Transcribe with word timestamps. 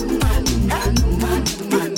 man, 0.00 0.18
man, 0.18 0.94
man, 1.20 1.20
man, 1.20 1.70
man. 1.70 1.91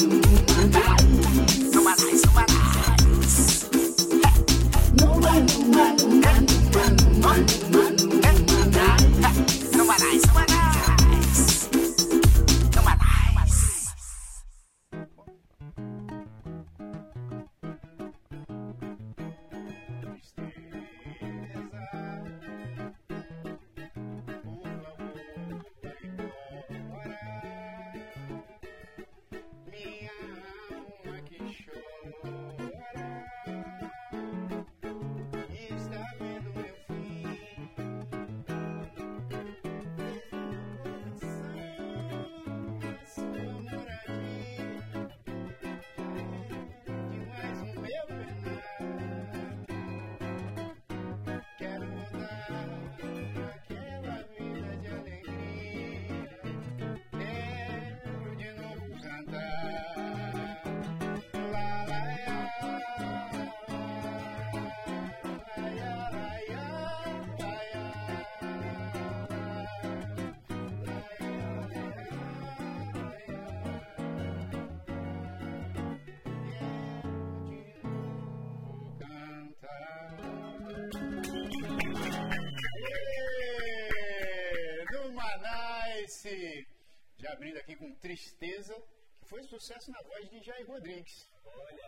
Já 87.18 87.32
abrindo 87.32 87.58
aqui 87.58 87.76
com 87.76 87.94
Tristeza, 87.96 88.74
que 89.20 89.26
foi 89.26 89.42
sucesso 89.42 89.90
na 89.90 90.00
voz 90.02 90.30
de 90.30 90.42
Jair 90.42 90.66
Rodrigues. 90.66 91.28
Olha, 91.44 91.82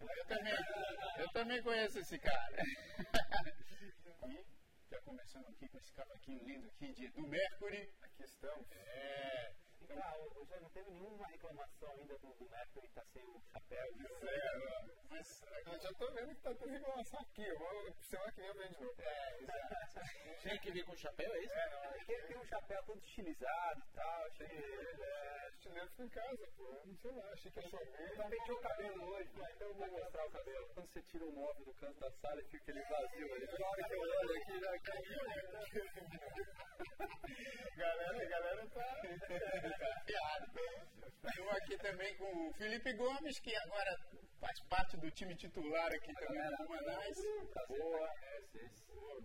eu 0.00 0.26
também, 0.26 0.54
eu 1.18 1.28
também 1.30 1.62
conheço 1.62 1.98
esse 2.00 2.18
cara. 2.18 2.56
e 4.26 4.44
já 4.90 5.00
começando 5.00 5.48
aqui 5.48 5.68
com 5.68 5.78
esse 5.78 5.92
cavaquinho 5.92 6.44
lindo 6.44 6.66
aqui 6.68 6.92
de, 6.92 7.08
do 7.08 7.26
Mercury. 7.26 7.90
Aqui 8.02 8.24
estamos. 8.24 8.66
É, 8.72 9.54
então, 9.80 9.98
ah, 10.02 10.44
já 10.48 10.60
não 10.60 10.70
teve 10.70 10.90
nenhuma 10.90 11.26
reclamação 11.26 11.90
ainda 11.90 12.18
do, 12.18 12.50
Mercury 12.50 12.86
estar 12.86 13.02
tá 13.02 13.06
sem 13.06 13.24
o 13.24 13.40
chapéu. 13.40 13.94
Zero. 14.20 14.98
Mas 15.10 15.44
eu 15.66 15.78
já 15.78 15.90
estou 15.90 16.12
vendo 16.12 16.28
que 16.28 16.34
está 16.34 16.54
tendo 16.54 16.72
reclamação 16.72 17.20
aqui. 17.20 17.42
Eu 17.42 17.58
vou, 17.58 17.92
semana 18.00 18.32
que 18.32 18.40
vem 18.40 18.48
eu 18.48 18.68
de 18.68 18.80
novo. 18.80 18.94
É, 19.02 19.38
exato. 19.40 20.00
Tem 20.42 20.58
que 20.58 20.70
vir 20.70 20.84
com 20.84 20.96
chapéu, 20.96 21.34
é 21.34 21.38
isso? 21.40 21.52
É, 21.52 21.70
não. 21.70 21.94
Ele 21.94 22.22
tem, 22.22 22.38
um 22.38 22.44
chapéu 22.44 22.82
todo 22.84 23.02
estilizado 23.02 23.80
e 23.80 23.94
tal. 23.94 24.26
Achei 24.26 24.48
que. 24.48 25.02
É, 25.02 25.47
fica 25.68 26.04
em 26.04 26.08
casa, 26.08 26.48
pô. 26.56 26.64
Não 26.84 26.96
sei 26.96 27.10
lá, 27.12 27.30
achei 27.32 27.50
que 27.50 27.60
ia 27.60 27.68
só 27.68 27.78
ver. 27.78 28.12
Então 28.12 28.30
penteou 28.30 28.56
o 28.56 28.60
cabelo 28.60 29.04
hoje, 29.10 29.30
né? 29.36 29.50
então 29.54 29.68
eu 29.68 29.74
vou 29.74 29.88
mostrar 29.90 30.26
o 30.26 30.30
cabelo. 30.30 30.68
Quando 30.74 30.88
você 30.88 31.02
tira 31.02 31.24
o 31.26 31.32
móvel 31.32 31.64
do 31.64 31.74
canto 31.74 32.00
da 32.00 32.10
sala 32.10 32.40
e 32.40 32.44
fica 32.44 32.58
aquele 32.58 32.82
vazio 32.84 33.34
ali. 33.34 33.46
Toda 33.48 33.66
hora 33.66 33.84
que 33.84 33.94
eu 33.94 34.00
olho 34.00 34.36
aqui 34.36 34.60
já 34.60 34.78
caiu. 34.78 35.18
galera, 37.76 38.24
galera 38.26 38.66
tá. 38.68 39.00
piada. 40.06 40.48
Estou 41.28 41.50
aqui 41.50 41.76
também 41.78 42.16
com 42.16 42.48
o 42.48 42.52
Felipe 42.54 42.92
Gomes, 42.94 43.38
que 43.40 43.54
agora 43.56 43.96
faz 44.40 44.60
parte 44.68 44.96
do 44.96 45.10
time 45.10 45.34
titular 45.36 45.92
aqui 45.92 46.14
também 46.14 46.42
do 46.56 46.68
Manaus. 46.68 47.18
Boa. 47.68 48.08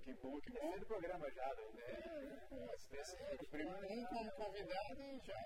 Que 0.02 0.14
bom, 0.16 0.40
que 0.42 0.52
bom. 0.52 0.78
do 0.80 0.86
programa 0.86 1.32
já, 1.32 1.54
né? 1.54 1.64
É, 1.78 3.00
esse, 3.00 3.16
um 3.56 4.06
como 4.06 4.32
convidado 4.32 5.20
já 5.24 5.40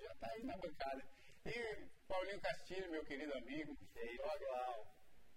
já 0.00 0.13
está 0.14 0.30
aí 0.32 0.42
na 0.44 0.56
bancada. 0.56 1.04
E 1.46 1.88
Paulinho 2.08 2.40
Castilho, 2.40 2.90
meu 2.90 3.04
querido 3.04 3.34
amigo. 3.34 3.76
E 3.94 3.98
aí, 3.98 4.16
Paulo? 4.18 4.86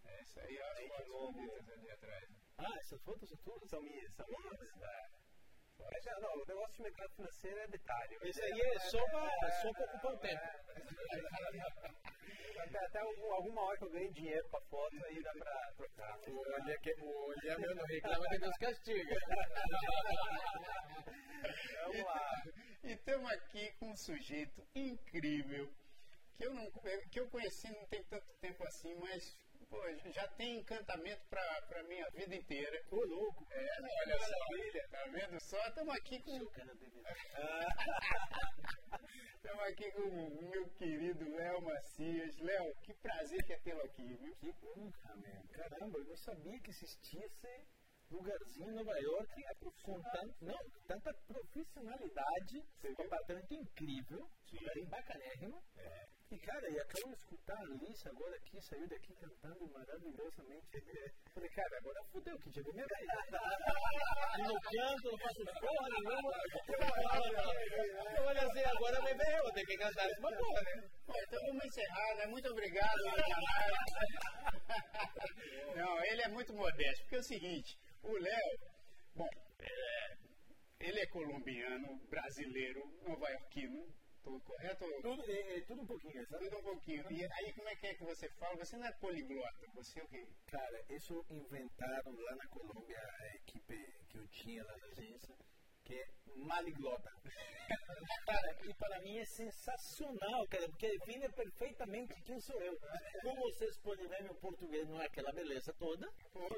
É 0.05 0.21
isso 0.21 0.39
aí, 0.39 0.57
as 0.61 0.87
fotos 0.87 1.35
bonitas 1.35 1.69
ali 1.69 1.91
atrás. 1.91 2.29
Ah, 2.57 2.75
essas 2.79 3.01
fotos 3.01 3.29
são 3.29 3.37
tudo? 3.37 3.67
São 3.67 3.81
minhas, 3.81 4.13
são 4.13 4.27
minhas. 4.27 4.61
É. 4.81 4.96
Não, 6.19 6.33
o 6.33 6.45
negócio 6.45 6.75
de 6.75 6.81
mercado 6.81 7.09
financeiro 7.15 7.59
é 7.59 7.67
detalhe. 7.67 8.17
Isso 8.23 8.43
aí 8.43 8.61
é 8.61 8.79
só 8.79 9.01
para 9.09 9.51
só 9.61 9.69
ocupar 9.69 10.13
o 10.13 10.17
tempo. 10.17 10.41
Até, 12.59 12.85
até 12.85 12.99
alguma 12.99 13.61
hora 13.61 13.77
que 13.77 13.85
eu 13.85 13.91
ganhei 13.91 14.11
dinheiro 14.11 14.49
com 14.49 14.57
a 14.57 14.61
foto, 14.61 14.95
aí 15.05 15.21
dá 15.21 15.31
para 15.33 15.71
trocar. 15.77 16.19
Olha, 16.27 16.77
que, 16.79 16.95
olha 16.99 17.59
meu, 17.59 17.75
não 17.75 17.85
reclama 17.85 18.27
que 18.29 18.39
Deus 18.39 18.57
castiga. 18.57 19.15
Vamos 21.85 22.03
lá. 22.03 22.43
E 22.83 22.93
estamos 22.93 23.31
aqui 23.31 23.71
com 23.79 23.91
um 23.91 23.95
sujeito 23.95 24.67
incrível 24.75 25.71
que 26.37 26.45
eu, 26.45 26.53
não, 26.53 26.69
que 27.11 27.19
eu 27.19 27.27
conheci 27.29 27.67
não 27.71 27.85
tem 27.87 28.03
tanto 28.03 28.31
tempo 28.39 28.63
assim, 28.65 28.95
mas 28.95 29.37
pô, 29.69 29.79
já 30.11 30.27
tem 30.29 30.59
encantamento 30.59 31.21
para 31.29 31.79
a 31.79 31.83
minha 31.83 32.09
vida 32.11 32.35
inteira. 32.35 32.81
Ô, 32.91 33.03
louco! 33.05 33.47
É, 33.51 33.77
olha 33.81 34.19
só, 34.19 34.35
tá 34.89 35.03
vendo 35.11 35.39
só? 35.41 35.67
Estamos 35.67 35.95
aqui 35.95 36.21
com. 36.21 36.37
Estamos 39.35 39.63
aqui 39.69 39.91
com 39.91 40.01
o 40.01 40.49
meu 40.49 40.69
querido 40.71 41.29
Léo 41.35 41.61
Macias. 41.61 42.37
Léo, 42.37 42.75
que 42.83 42.93
prazer 42.95 43.43
que 43.45 43.53
é 43.53 43.59
tê-lo 43.59 43.81
aqui, 43.81 44.15
viu? 44.15 44.35
Que 44.35 44.53
honra, 44.63 45.15
meu. 45.15 45.43
Caramba, 45.51 45.99
eu 45.99 46.05
não 46.05 46.17
sabia 46.17 46.59
que 46.59 46.69
existia 46.69 47.25
esse 47.25 47.67
lugarzinho 48.09 48.69
em 48.69 48.75
Nova 48.75 48.97
York 48.99 49.43
com 49.83 50.01
tanto, 50.01 50.45
não, 50.45 50.57
tanta 50.87 51.13
profissionalidade, 51.27 52.63
um 52.83 53.03
apartamento 53.03 53.53
incrível, 53.53 54.29
lugar 54.53 54.85
bacanérrimo. 54.89 55.61
É. 55.77 56.06
E 56.29 56.37
cara, 56.39 56.69
e 56.69 56.77
acabamos 56.77 57.17
de 57.17 57.23
escutar 57.23 57.55
a 57.55 57.61
Alice 57.61 58.07
agora 58.09 58.35
aqui, 58.35 58.61
saiu 58.61 58.85
daqui 58.89 59.15
cantando 59.15 59.65
maravilhosamente. 59.71 60.67
Falei, 61.33 61.49
cara, 61.49 61.77
agora 61.77 62.03
fudeu, 62.11 62.37
que 62.39 62.49
minha 62.73 62.85
vez. 62.85 63.07
no 64.43 64.59
canto, 64.59 65.09
não 65.09 65.17
faço 65.19 65.45
porra 65.45 65.87
nenhuma. 65.89 66.31
Eu 68.17 68.23
olho 68.25 68.41
assim, 68.41 68.63
agora 68.65 69.01
me 69.03 69.13
veio, 69.13 69.43
vou 69.43 69.53
ter 69.53 69.65
que 69.65 69.77
cantar 69.77 70.05
essa 70.05 70.21
porra, 70.21 70.61
né? 70.63 70.89
então 71.27 71.39
vamos 71.47 71.65
encerrar, 71.65 72.15
né? 72.15 72.25
Muito 72.25 72.49
obrigado. 72.49 73.01
não, 75.77 76.03
ele 76.03 76.21
é 76.23 76.27
muito 76.27 76.53
modesto, 76.53 77.03
porque 77.03 77.15
é 77.15 77.19
o 77.19 77.23
seguinte, 77.23 77.79
o 78.03 78.11
Léo, 78.17 78.59
bom, 79.15 79.29
é, 79.61 80.17
ele 80.81 80.99
é 80.99 81.07
colombiano, 81.07 81.97
brasileiro, 82.09 82.81
nova-iorquino, 83.07 83.87
tudo 84.27 84.41
correto? 84.41 84.85
Tudo, 85.01 85.23
é, 85.31 85.57
é, 85.57 85.61
tudo 85.61 85.81
um 85.81 85.85
pouquinho, 85.85 86.25
sabe? 86.27 86.49
Tudo 86.49 86.59
um 86.59 86.63
pouquinho. 86.63 87.05
E 87.11 87.23
aí 87.23 87.53
como 87.53 87.69
é 87.69 87.75
que 87.75 87.87
é 87.87 87.93
que 87.93 88.03
você 88.03 88.29
fala? 88.29 88.55
Você 88.57 88.75
não 88.77 88.85
é 88.85 88.91
poliglota, 88.93 89.67
você 89.73 89.99
é 89.99 90.03
o 90.03 90.07
quê? 90.07 90.27
Cara, 90.47 90.85
isso 90.89 91.25
inventaram 91.29 92.11
lá 92.11 92.35
na 92.35 92.47
Colômbia 92.47 93.01
a 93.21 93.35
equipe 93.35 93.77
que 94.09 94.17
eu 94.17 94.27
tinha 94.27 94.63
lá 94.63 94.77
na 94.77 94.87
agência 94.87 95.35
que 95.87 95.95
é 95.95 96.05
maliglota. 96.35 97.09
cara, 98.25 98.57
e 98.63 98.73
para 98.73 98.99
mim 99.01 99.17
é 99.17 99.25
sensacional, 99.25 100.47
cara, 100.49 100.67
porque 100.69 100.89
define 100.89 101.29
perfeitamente 101.29 102.21
quem 102.23 102.39
sou 102.41 102.61
eu. 102.61 102.77
Como 103.23 103.41
vocês 103.41 103.77
podem 103.79 104.07
ver, 104.07 104.23
meu 104.23 104.35
português 104.35 104.87
não 104.87 105.01
é 105.01 105.05
aquela 105.05 105.31
beleza 105.31 105.73
toda. 105.79 106.07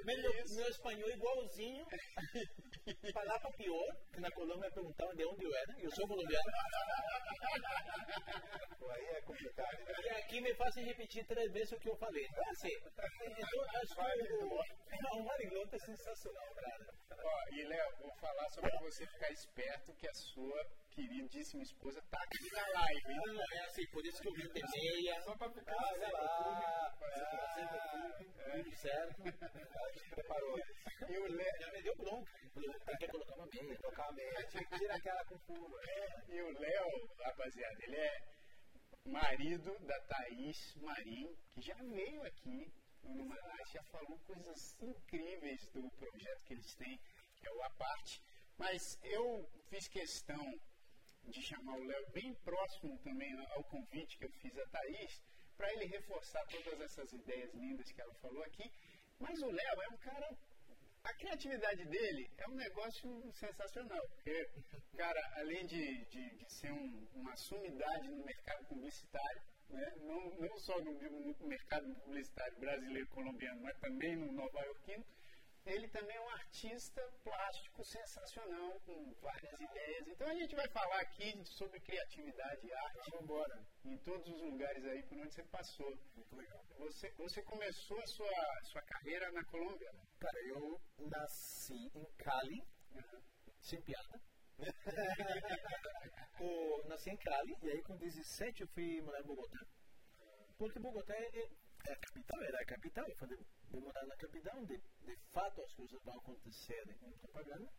Meu, 0.04 0.32
meu 0.56 0.68
espanhol 0.68 1.10
igualzinho. 1.10 1.86
Falar 3.14 3.40
para 3.40 3.52
pior, 3.52 3.96
que 4.12 4.20
na 4.20 4.32
Colômbia 4.32 4.72
perguntavam 4.72 5.16
de 5.16 5.26
onde 5.26 5.46
eu 5.46 5.56
era, 5.56 5.80
eu 5.80 5.92
sou 5.92 6.08
colombiano. 6.08 6.52
aí 8.90 9.06
é 9.06 9.22
complicado. 9.22 9.78
E 10.04 10.10
aqui 10.10 10.42
me 10.42 10.54
fazem 10.56 10.86
repetir 10.86 11.26
três 11.28 11.52
vezes 11.52 11.72
o 11.72 11.80
que 11.80 11.90
eu 11.90 11.96
falei. 11.98 12.26
Então, 12.26 12.50
assim, 12.50 12.72
então, 13.26 13.64
acho 13.82 13.96
que 13.96 14.34
o, 14.34 15.20
o 15.20 15.24
Mariglota 15.24 15.76
é 15.76 15.80
sensacional, 15.80 16.54
cara. 16.56 17.00
Ó, 17.22 17.54
e 17.54 17.64
Léo, 17.66 17.98
vou 18.02 18.16
falar 18.16 18.50
sobre 18.50 18.72
você 18.80 19.06
ficar 19.20 19.32
esperto 19.34 19.94
que 19.96 20.08
a 20.08 20.14
sua 20.14 20.66
queridíssima 20.92 21.62
esposa 21.64 22.02
tá 22.10 22.18
aqui 22.24 22.52
na 22.54 22.68
live. 22.80 23.12
hein? 23.12 23.18
Não, 23.28 23.42
é 23.58 23.60
assim, 23.66 23.86
por 23.88 24.06
isso 24.06 24.22
que 24.22 24.28
eu 24.30 24.34
vim 24.34 24.48
de 24.48 24.62
meia. 24.72 25.22
Só 25.24 25.36
pra 25.36 25.50
ficar 25.52 25.76
Ah, 25.78 25.94
sei 25.98 26.12
lá. 26.12 26.96
é, 28.48 28.58
Tudo 28.64 28.76
certo. 28.78 29.22
a 29.22 29.92
gente 29.92 30.10
preparou. 30.16 30.58
E 31.10 31.18
o 31.18 31.28
Léo, 31.36 31.60
Já 31.60 31.72
me 31.74 31.82
deu 31.84 31.96
bronca. 31.98 32.32
Tem 32.86 32.98
que 32.98 33.08
colocar 33.08 33.36
uma 33.36 33.48
meia. 33.48 33.78
Tocar 33.80 34.08
a 34.08 34.12
meia. 34.14 34.48
Tira 34.78 34.96
aquela 34.96 35.26
com 35.26 35.38
furo. 35.40 35.76
e 36.30 36.42
o 36.42 36.60
Léo, 36.60 37.10
rapaziada, 37.20 37.78
ele 37.84 37.96
é 37.98 38.18
marido 39.06 39.78
da 39.86 40.00
Thaís 40.02 40.76
Marim, 40.78 41.36
que 41.54 41.62
já 41.62 41.76
veio 41.76 42.24
aqui 42.24 42.72
no 43.04 43.26
Manaus, 43.26 43.72
já 43.74 43.84
falou 43.92 44.18
coisas 44.20 44.78
incríveis 44.82 45.68
do 45.74 45.90
projeto 45.92 46.44
que 46.46 46.54
eles 46.54 46.76
têm, 46.76 46.98
que 47.38 47.48
é 47.48 47.52
o 47.52 47.64
Aparte. 47.64 48.22
Mas 48.60 49.00
eu 49.04 49.26
fiz 49.70 49.88
questão 49.88 50.46
de 51.24 51.42
chamar 51.42 51.76
o 51.78 51.84
Léo 51.84 52.10
bem 52.12 52.34
próximo 52.44 52.98
também 53.00 53.32
ao 53.56 53.64
convite 53.64 54.18
que 54.18 54.26
eu 54.26 54.32
fiz 54.42 54.58
a 54.58 54.66
Thaís, 54.68 55.22
para 55.58 55.72
ele 55.74 55.86
reforçar 55.86 56.46
todas 56.48 56.80
essas 56.82 57.12
ideias 57.14 57.54
lindas 57.54 57.92
que 57.92 58.02
ela 58.02 58.14
falou 58.16 58.44
aqui. 58.44 58.70
Mas 59.20 59.42
o 59.42 59.50
Léo 59.50 59.82
é 59.82 59.90
um 59.94 59.98
cara. 59.98 60.30
A 61.04 61.14
criatividade 61.14 61.86
dele 61.86 62.30
é 62.38 62.48
um 62.50 62.56
negócio 62.56 63.32
sensacional. 63.34 64.02
Porque, 64.10 64.50
cara, 64.98 65.22
além 65.38 65.66
de, 65.66 66.06
de, 66.06 66.30
de 66.38 66.54
ser 66.54 66.72
um- 66.72 67.08
uma 67.16 67.36
sumidade 67.38 68.10
no 68.10 68.24
mercado 68.26 68.66
publicitário, 68.68 69.42
né, 69.70 69.94
não, 70.02 70.22
não 70.36 70.58
só 70.60 70.78
no, 70.82 70.92
no 70.92 71.48
mercado 71.48 71.94
publicitário 72.02 72.60
brasileiro 72.60 73.08
colombiano, 73.10 73.62
mas 73.62 73.78
também 73.80 74.16
no 74.18 74.32
nova 74.34 74.62
iorquino, 74.66 75.06
ele 75.70 75.88
também 75.90 76.16
é 76.16 76.22
um 76.22 76.30
artista 76.30 77.02
plástico 77.24 77.84
sensacional, 77.84 78.80
com 78.82 79.14
várias 79.22 79.60
ideias. 79.60 80.08
Então 80.08 80.28
a 80.28 80.34
gente 80.34 80.56
vai 80.56 80.68
falar 80.70 81.00
aqui 81.02 81.44
sobre 81.46 81.80
criatividade 81.80 82.68
e 82.68 82.74
arte 82.74 83.12
Vamos 83.12 83.24
embora. 83.24 83.66
em 83.86 83.98
todos 84.00 84.28
os 84.28 84.42
lugares 84.42 84.84
aí 84.86 85.04
por 85.04 85.18
onde 85.20 85.34
você 85.34 85.44
passou. 85.44 85.90
Muito 86.16 86.36
legal. 86.36 86.64
Você, 86.80 87.12
você 87.12 87.42
começou 87.44 88.00
a 88.00 88.08
sua, 88.08 88.62
sua 88.64 88.82
carreira 88.82 89.32
na 89.32 89.44
Colômbia, 89.46 89.92
né? 89.94 90.04
Cara, 90.20 90.40
eu 90.48 90.82
nasci 90.98 91.92
em 91.96 92.06
Cali, 92.18 92.64
sem 93.62 93.82
piada. 93.82 94.22
Eu 96.40 96.88
nasci 96.88 97.10
em 97.10 97.18
Cali 97.18 97.54
e 97.64 97.70
aí 97.70 97.82
com 97.84 97.98
17 97.98 98.62
eu 98.62 98.68
fui 98.70 99.02
morar 99.02 99.20
em 99.20 99.26
Bogotá. 99.26 99.60
Porque 100.58 100.80
Bogotá 100.80 101.14
é, 101.14 101.50
é- 101.86 101.90
é 101.92 101.94
a 101.94 101.98
capital, 102.00 102.42
era 102.44 102.60
a 102.62 102.66
capital. 102.66 103.08
Eu 103.08 103.16
falei, 103.18 103.38
vou 103.70 103.82
morar 103.82 104.06
na 104.06 104.16
capital 104.18 104.58
onde 104.58 104.78
de 104.78 105.16
fato 105.34 105.62
as 105.62 105.74
coisas 105.74 106.02
vão 106.04 106.18
acontecer 106.18 106.84
em 106.90 107.12
propaganda. 107.18 107.70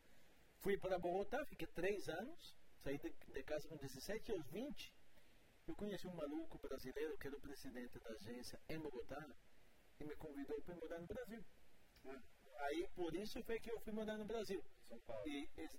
Fui 0.60 0.76
para 0.78 0.98
Bogotá, 0.98 1.44
fiquei 1.46 1.66
três 1.68 2.08
anos, 2.08 2.54
saí 2.82 2.98
de, 2.98 3.10
de 3.10 3.42
casa 3.44 3.66
com 3.68 3.76
17 3.76 4.30
e 4.30 4.34
aos 4.34 4.46
20 4.50 4.94
eu 5.66 5.76
conheci 5.76 6.06
um 6.08 6.14
maluco 6.14 6.58
brasileiro 6.58 7.16
que 7.18 7.26
era 7.28 7.36
o 7.36 7.40
presidente 7.40 7.98
da 8.00 8.10
agência 8.10 8.60
em 8.68 8.78
Bogotá 8.78 9.24
e 10.00 10.04
me 10.04 10.16
convidou 10.16 10.60
para 10.62 10.74
morar 10.76 10.98
no 11.00 11.06
Brasil. 11.06 11.44
Aí 12.58 12.88
por 12.94 13.14
isso 13.14 13.42
foi 13.44 13.58
que 13.60 13.70
eu 13.70 13.80
fui 13.80 13.92
morar 13.92 14.16
no 14.18 14.24
Brasil. 14.26 14.62
São 14.88 14.98
Paulo. 15.02 15.22
E 15.28 15.48
esse- 15.56 15.78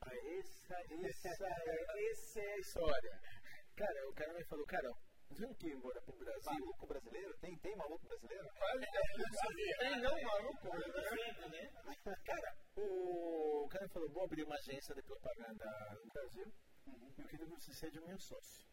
ah, 0.00 0.10
essa, 0.38 0.74
essa, 1.06 1.46
é- 1.46 2.10
essa 2.10 2.40
é 2.40 2.52
a 2.52 2.58
história. 2.58 3.20
Cara, 3.76 4.08
o 4.10 4.14
cara 4.14 4.32
me 4.34 4.44
falou, 4.44 4.66
cara, 4.66 4.90
você 5.32 5.66
ir 5.68 5.72
embora 5.76 6.00
pro 6.02 6.16
Brasil? 6.16 6.52
Maluco 6.52 6.86
brasileiro? 6.86 7.36
Tem, 7.38 7.56
tem 7.58 7.76
maluco 7.76 8.06
brasileiro? 8.06 8.48
Tem 9.78 10.00
não, 10.00 10.22
maluco, 10.22 10.68
vendo, 10.70 11.48
né? 11.50 11.72
Cara, 12.24 12.56
o 12.76 13.68
cara 13.68 13.88
falou, 13.88 14.10
vou 14.10 14.24
abrir 14.24 14.44
uma 14.44 14.56
agência 14.56 14.94
de 14.94 15.02
propaganda 15.02 15.64
no 16.04 16.12
Brasil. 16.12 16.52
Eu 17.18 17.26
queria 17.28 17.46
que 17.46 17.52
você 17.60 17.74
seja 17.74 18.00
meu 18.02 18.18
sócio. 18.18 18.66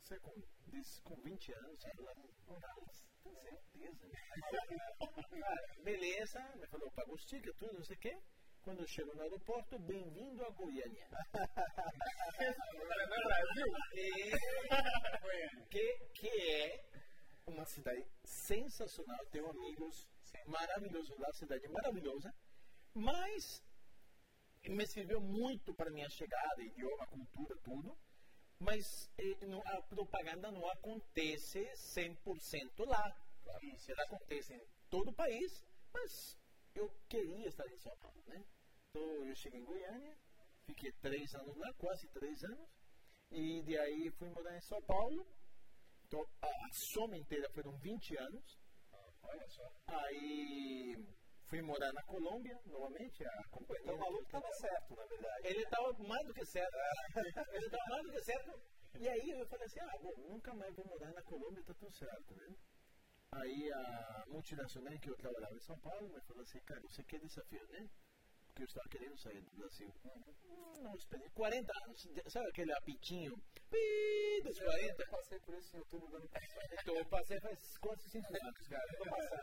Você 0.00 0.18
com, 0.20 0.32
desse- 0.66 1.00
com 1.02 1.14
20 1.22 1.52
anos, 1.54 1.80
sabe 1.80 2.02
lá? 2.02 2.12
Tem 3.22 3.34
certeza. 3.36 4.10
Cara, 5.30 5.62
beleza, 5.84 6.40
me 6.56 6.66
falou, 6.66 6.90
pagou 6.92 7.14
os 7.14 7.24
tickets, 7.24 7.56
tudo, 7.56 7.74
não 7.74 7.84
sei 7.84 7.96
o 7.96 8.00
quê. 8.00 8.18
Quando 8.62 8.80
eu 8.80 8.86
chego 8.86 9.12
no 9.14 9.22
aeroporto, 9.22 9.76
bem-vindo 9.80 10.44
a 10.44 10.50
Goiânia. 10.50 11.08
Brasil? 13.24 13.66
Que, 15.68 15.98
que 16.14 16.28
é 16.28 16.84
uma 17.46 17.64
cidade 17.64 18.06
sensacional. 18.22 19.18
Tenho 19.32 19.48
amigos 19.50 20.06
maravilhosos 20.46 21.18
lá, 21.18 21.32
cidade 21.32 21.66
maravilhosa. 21.68 22.32
Mas 22.94 23.64
me 24.68 24.86
serviu 24.86 25.20
muito 25.20 25.74
para 25.74 25.90
minha 25.90 26.08
chegada, 26.10 26.62
idioma, 26.62 27.06
cultura, 27.06 27.56
tudo. 27.64 27.98
Mas 28.60 29.10
eh, 29.18 29.36
a 29.64 29.82
propaganda 29.82 30.52
não 30.52 30.64
acontece 30.70 31.64
100% 31.74 32.86
lá. 32.86 33.16
Ela 33.88 34.02
acontece 34.04 34.54
em 34.54 34.60
todo 34.88 35.08
o 35.08 35.14
país, 35.14 35.64
mas 35.92 36.38
eu 36.74 36.90
queria 37.08 37.48
estar 37.48 37.66
em 37.66 37.78
São 37.78 37.96
Paulo, 37.98 38.22
né? 38.26 38.44
Então 38.90 39.26
eu 39.26 39.34
cheguei 39.34 39.60
em 39.60 39.64
Goiânia, 39.64 40.16
fiquei 40.66 40.92
três 41.00 41.34
anos 41.34 41.56
lá, 41.56 41.72
quase 41.74 42.08
três 42.08 42.42
anos, 42.44 42.68
e 43.30 43.62
de 43.62 43.78
aí 43.78 44.10
fui 44.18 44.28
morar 44.30 44.56
em 44.56 44.60
São 44.60 44.80
Paulo. 44.82 45.26
Então 46.06 46.20
a, 46.42 46.46
a 46.46 46.68
soma 46.72 47.16
inteira 47.16 47.48
foram 47.50 47.76
20 47.78 48.16
anos. 48.18 48.58
Olha 49.22 49.48
só. 49.48 49.72
Aí 49.86 50.96
fui 51.46 51.62
morar 51.62 51.92
na 51.92 52.02
Colômbia, 52.02 52.58
novamente, 52.66 53.24
a 53.24 53.48
companhia. 53.50 53.82
Então 53.82 53.94
o 53.94 53.98
maluco 53.98 54.30
tava 54.30 54.52
certo, 54.52 54.94
na 54.96 55.06
verdade. 55.06 55.46
Ele 55.46 55.62
estava 55.62 55.92
mais 56.04 56.26
do 56.26 56.34
que 56.34 56.44
certo. 56.44 56.76
Ele 57.52 57.66
estava 57.66 57.84
mais 57.88 58.06
do 58.06 58.12
que 58.12 58.22
certo. 58.22 58.62
E 59.00 59.08
aí 59.08 59.30
eu 59.30 59.46
falei 59.46 59.66
assim, 59.66 59.80
ah, 59.80 59.98
bom, 60.02 60.12
nunca 60.28 60.54
mais 60.54 60.74
vou 60.74 60.86
morar 60.86 61.12
na 61.12 61.22
Colômbia, 61.22 61.64
tá 61.64 61.74
tudo 61.74 61.94
certo, 61.96 62.34
né? 62.34 62.56
Aí 63.32 63.72
a 63.72 64.24
multinacional 64.28 64.98
que 64.98 65.08
eu 65.08 65.16
trabalhava 65.16 65.56
em 65.56 65.60
São 65.60 65.78
Paulo 65.78 66.08
me 66.08 66.20
falou 66.20 66.42
assim, 66.42 66.60
cara, 66.60 66.80
você 66.80 67.02
quer 67.02 67.18
desafio, 67.18 67.66
né? 67.68 67.88
Porque 68.52 68.62
eu 68.64 68.66
estava 68.66 68.88
querendo 68.90 69.16
sair 69.16 69.40
do 69.40 69.50
Brasil. 69.56 69.90
Não, 70.82 70.94
esperei 70.94 71.28
40 71.30 71.72
anos. 71.84 72.08
Sabe 72.26 72.48
aquele 72.50 72.72
apitinho? 72.74 73.34
Pi, 73.70 74.42
dos 74.44 74.58
40? 74.58 75.02
Eu 75.02 75.08
passei 75.08 75.38
por 75.40 75.54
isso 75.54 75.74
em 75.74 75.78
outubro 75.78 76.08
do 76.08 76.16
ano 76.16 76.28
passado. 76.28 76.68
Então 76.80 76.96
eu 76.96 77.06
passei 77.06 77.40
faz 77.40 77.78
quase 77.78 78.10
5 78.10 78.26
anos, 78.44 78.68
cara. 78.68 78.86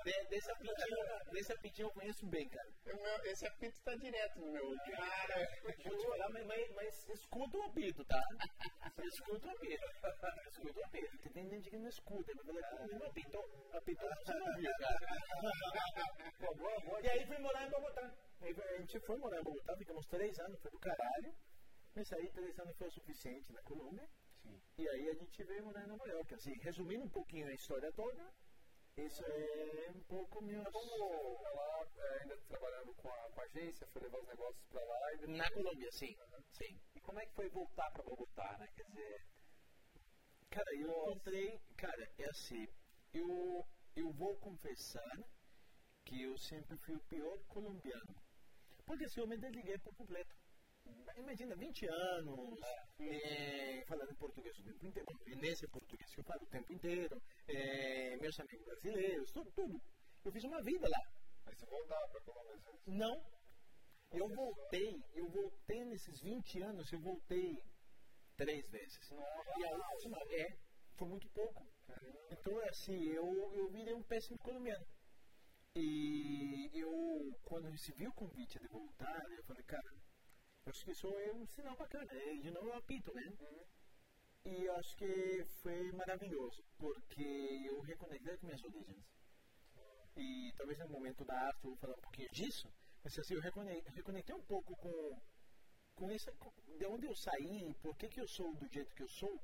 De- 0.04 0.28
desse, 0.28 0.52
apitinho, 0.52 0.98
desse 1.32 1.52
apitinho 1.54 1.86
eu 1.88 1.92
conheço 1.92 2.26
bem, 2.28 2.48
cara. 2.50 2.70
Meu- 2.86 3.26
esse 3.26 3.48
apito 3.48 3.82
tá 3.82 3.96
direto 3.96 4.40
no 4.40 4.52
meu 4.52 4.66
ouvido. 4.66 4.92
Cara, 4.98 5.48
vou 5.64 5.98
te 5.98 6.06
falar, 6.08 6.30
mas, 6.30 6.46
mas, 6.46 6.72
mas 6.76 7.10
escuta 7.10 7.58
o 7.58 7.64
apito, 7.64 8.06
tá? 8.06 8.22
Escuta 9.04 9.48
o 9.48 9.52
apito. 9.52 9.86
Escuta 10.52 10.80
o 10.80 10.86
apito. 10.86 11.10
Porque 11.12 11.30
tem 11.30 11.50
gente 11.50 11.68
que 11.70 11.78
não 11.80 11.90
escuta. 11.90 12.32
Mas 12.46 12.70
fala, 12.70 12.88
não 12.88 13.08
apitou. 13.08 13.70
Apitou, 13.74 14.10
você 14.18 14.34
não 14.36 14.48
ouviu, 14.50 14.72
cara. 14.78 15.00
E 17.02 17.10
aí 17.10 17.26
fui 17.26 17.38
morar 17.40 17.66
em 17.66 17.70
Bogotá. 17.72 18.14
Aí 18.42 18.56
A 18.56 18.78
gente 18.78 19.00
foi 19.02 19.18
morar 19.18 19.40
em 19.40 19.44
Bogotá, 19.44 19.76
ficamos 19.78 20.06
três 20.08 20.40
anos, 20.40 20.60
foi 20.62 20.72
do 20.72 20.80
caralho. 20.80 21.36
Mas 21.96 22.12
aí 22.14 22.32
três 22.32 22.58
anos 22.60 22.78
foi 22.78 22.88
o 22.88 22.92
suficiente 22.92 23.52
na 23.52 23.62
Colômbia. 23.64 24.08
Sim. 24.42 24.62
E 24.78 24.90
aí 24.90 25.10
a 25.10 25.14
gente 25.14 25.44
veio 25.44 25.66
morar 25.66 25.84
em 25.84 25.88
Nova 25.88 26.08
York. 26.08 26.34
Assim, 26.34 26.54
resumindo 26.60 27.06
um 27.06 27.10
pouquinho 27.10 27.48
a 27.48 27.54
história 27.54 27.92
toda, 27.94 28.34
isso 28.98 29.24
é 29.26 29.92
um 29.96 30.04
pouco 30.04 30.42
meu. 30.42 30.64
Como 30.72 31.44
lá, 31.56 31.88
é, 31.98 32.22
ainda 32.22 32.38
trabalhando 32.48 32.94
com 32.96 33.10
a, 33.10 33.30
com 33.32 33.42
a 33.42 33.44
agência, 33.44 33.88
foi 33.88 34.02
levar 34.04 34.20
os 34.20 34.28
negócios 34.28 34.66
pra 34.68 34.84
lá 34.84 35.14
e. 35.14 35.28
Na 35.28 35.52
Colômbia, 35.52 35.92
sim. 35.92 36.16
Sim. 36.52 36.80
E 36.96 37.02
como 37.02 37.20
é 37.20 37.26
que 37.26 37.34
foi 37.34 37.50
voltar 37.50 37.92
pra 37.92 38.04
Bogotá, 38.04 38.58
né? 38.60 38.68
Quer 38.76 38.84
dizer, 38.84 39.22
Cara, 40.50 40.76
eu 40.76 40.90
encontrei. 40.90 41.60
Cara, 41.78 42.12
é 42.18 42.30
assim. 42.30 42.68
Eu, 43.14 43.66
eu 43.96 44.12
vou 44.14 44.36
confessar 44.38 45.18
que 46.06 46.24
eu 46.24 46.38
sempre 46.38 46.76
fui 46.78 46.96
o 46.96 47.04
pior 47.08 47.38
colombiano. 47.48 48.16
Porque 48.90 49.06
assim, 49.06 49.20
eu 49.22 49.28
me 49.28 49.38
desliguei 49.38 49.78
por 49.78 49.94
completo. 49.96 50.36
Imagina, 51.16 51.56
20 51.56 51.88
anos, 51.88 52.60
é, 53.00 53.86
falando 53.86 54.16
português 54.16 54.58
o 54.58 54.64
tempo 54.64 54.88
inteiro. 54.88 55.08
Nesse 55.40 55.68
português 55.68 56.12
que 56.12 56.20
eu 56.20 56.24
falo 56.24 56.42
o 56.42 56.48
tempo 56.48 56.74
inteiro. 56.74 57.22
é, 57.48 58.18
meus 58.18 58.40
amigos 58.40 58.66
brasileiros, 58.66 59.32
tudo, 59.32 59.52
tudo. 59.52 59.80
Eu 60.26 60.32
fiz 60.32 60.44
uma 60.44 60.60
vida 60.64 60.90
lá. 60.90 61.02
aí 61.46 61.56
você 61.56 61.68
voltava 61.68 62.08
pra 62.08 62.22
Colômbia. 62.22 62.60
Não. 62.88 63.16
Eu 64.12 64.28
voltei, 64.28 65.00
eu 65.14 65.30
voltei 65.30 65.86
nesses 65.86 66.20
20 66.22 66.64
anos, 66.64 66.92
eu 66.92 67.00
voltei 67.00 67.62
três 68.38 68.68
vezes. 68.72 69.12
E 69.12 69.66
a 69.66 69.92
última, 69.94 70.18
é, 70.32 70.58
foi 70.96 71.08
muito 71.10 71.30
pouco. 71.30 71.64
Então, 72.32 72.58
assim, 72.70 73.04
eu, 73.10 73.54
eu 73.54 73.70
virei 73.70 73.94
um 73.94 74.02
péssimo 74.02 74.40
colombiano. 74.40 74.84
E 75.76 76.70
eu, 76.74 77.40
quando 77.44 77.70
recebi 77.70 78.08
o 78.08 78.14
convite 78.14 78.60
de 78.60 78.68
voltar, 78.68 79.24
eu 79.32 79.44
falei, 79.44 79.64
cara, 79.64 79.94
acho 80.66 80.84
que 80.84 80.92
isso 80.92 81.08
é 81.08 81.34
um 81.34 81.46
sinal 81.48 81.76
bacana. 81.76 82.12
E 82.14 82.40
de 82.40 82.52
novo 82.52 82.72
apito, 82.74 83.14
né? 83.14 83.32
E 84.46 84.66
eu 84.66 84.76
acho 84.76 84.96
que 84.96 85.46
foi 85.62 85.92
maravilhoso, 85.92 86.64
porque 86.78 87.68
eu 87.68 87.82
reconectei 87.82 88.38
com 88.38 88.46
minhas 88.48 88.64
origens. 88.64 89.06
E 90.16 90.54
talvez 90.58 90.80
no 90.80 90.90
momento 90.90 91.24
da 91.24 91.34
arte 91.34 91.64
eu 91.64 91.70
vou 91.70 91.78
falar 91.78 91.94
um 91.94 92.02
pouquinho 92.02 92.30
disso, 92.32 92.68
mas 93.04 93.18
assim, 93.18 93.36
eu 93.36 93.42
reconectei 93.42 94.36
um 94.36 94.44
pouco 94.44 94.76
com, 94.76 95.22
com 95.96 96.10
essa, 96.12 96.32
de 96.78 96.86
onde 96.88 97.06
eu 97.06 97.16
saí, 97.16 97.74
por 97.82 97.96
que, 97.96 98.08
que 98.10 98.20
eu 98.20 98.28
sou 98.28 98.54
do 98.56 98.68
jeito 98.68 98.96
que 98.96 99.04
eu 99.04 99.10
sou. 99.10 99.40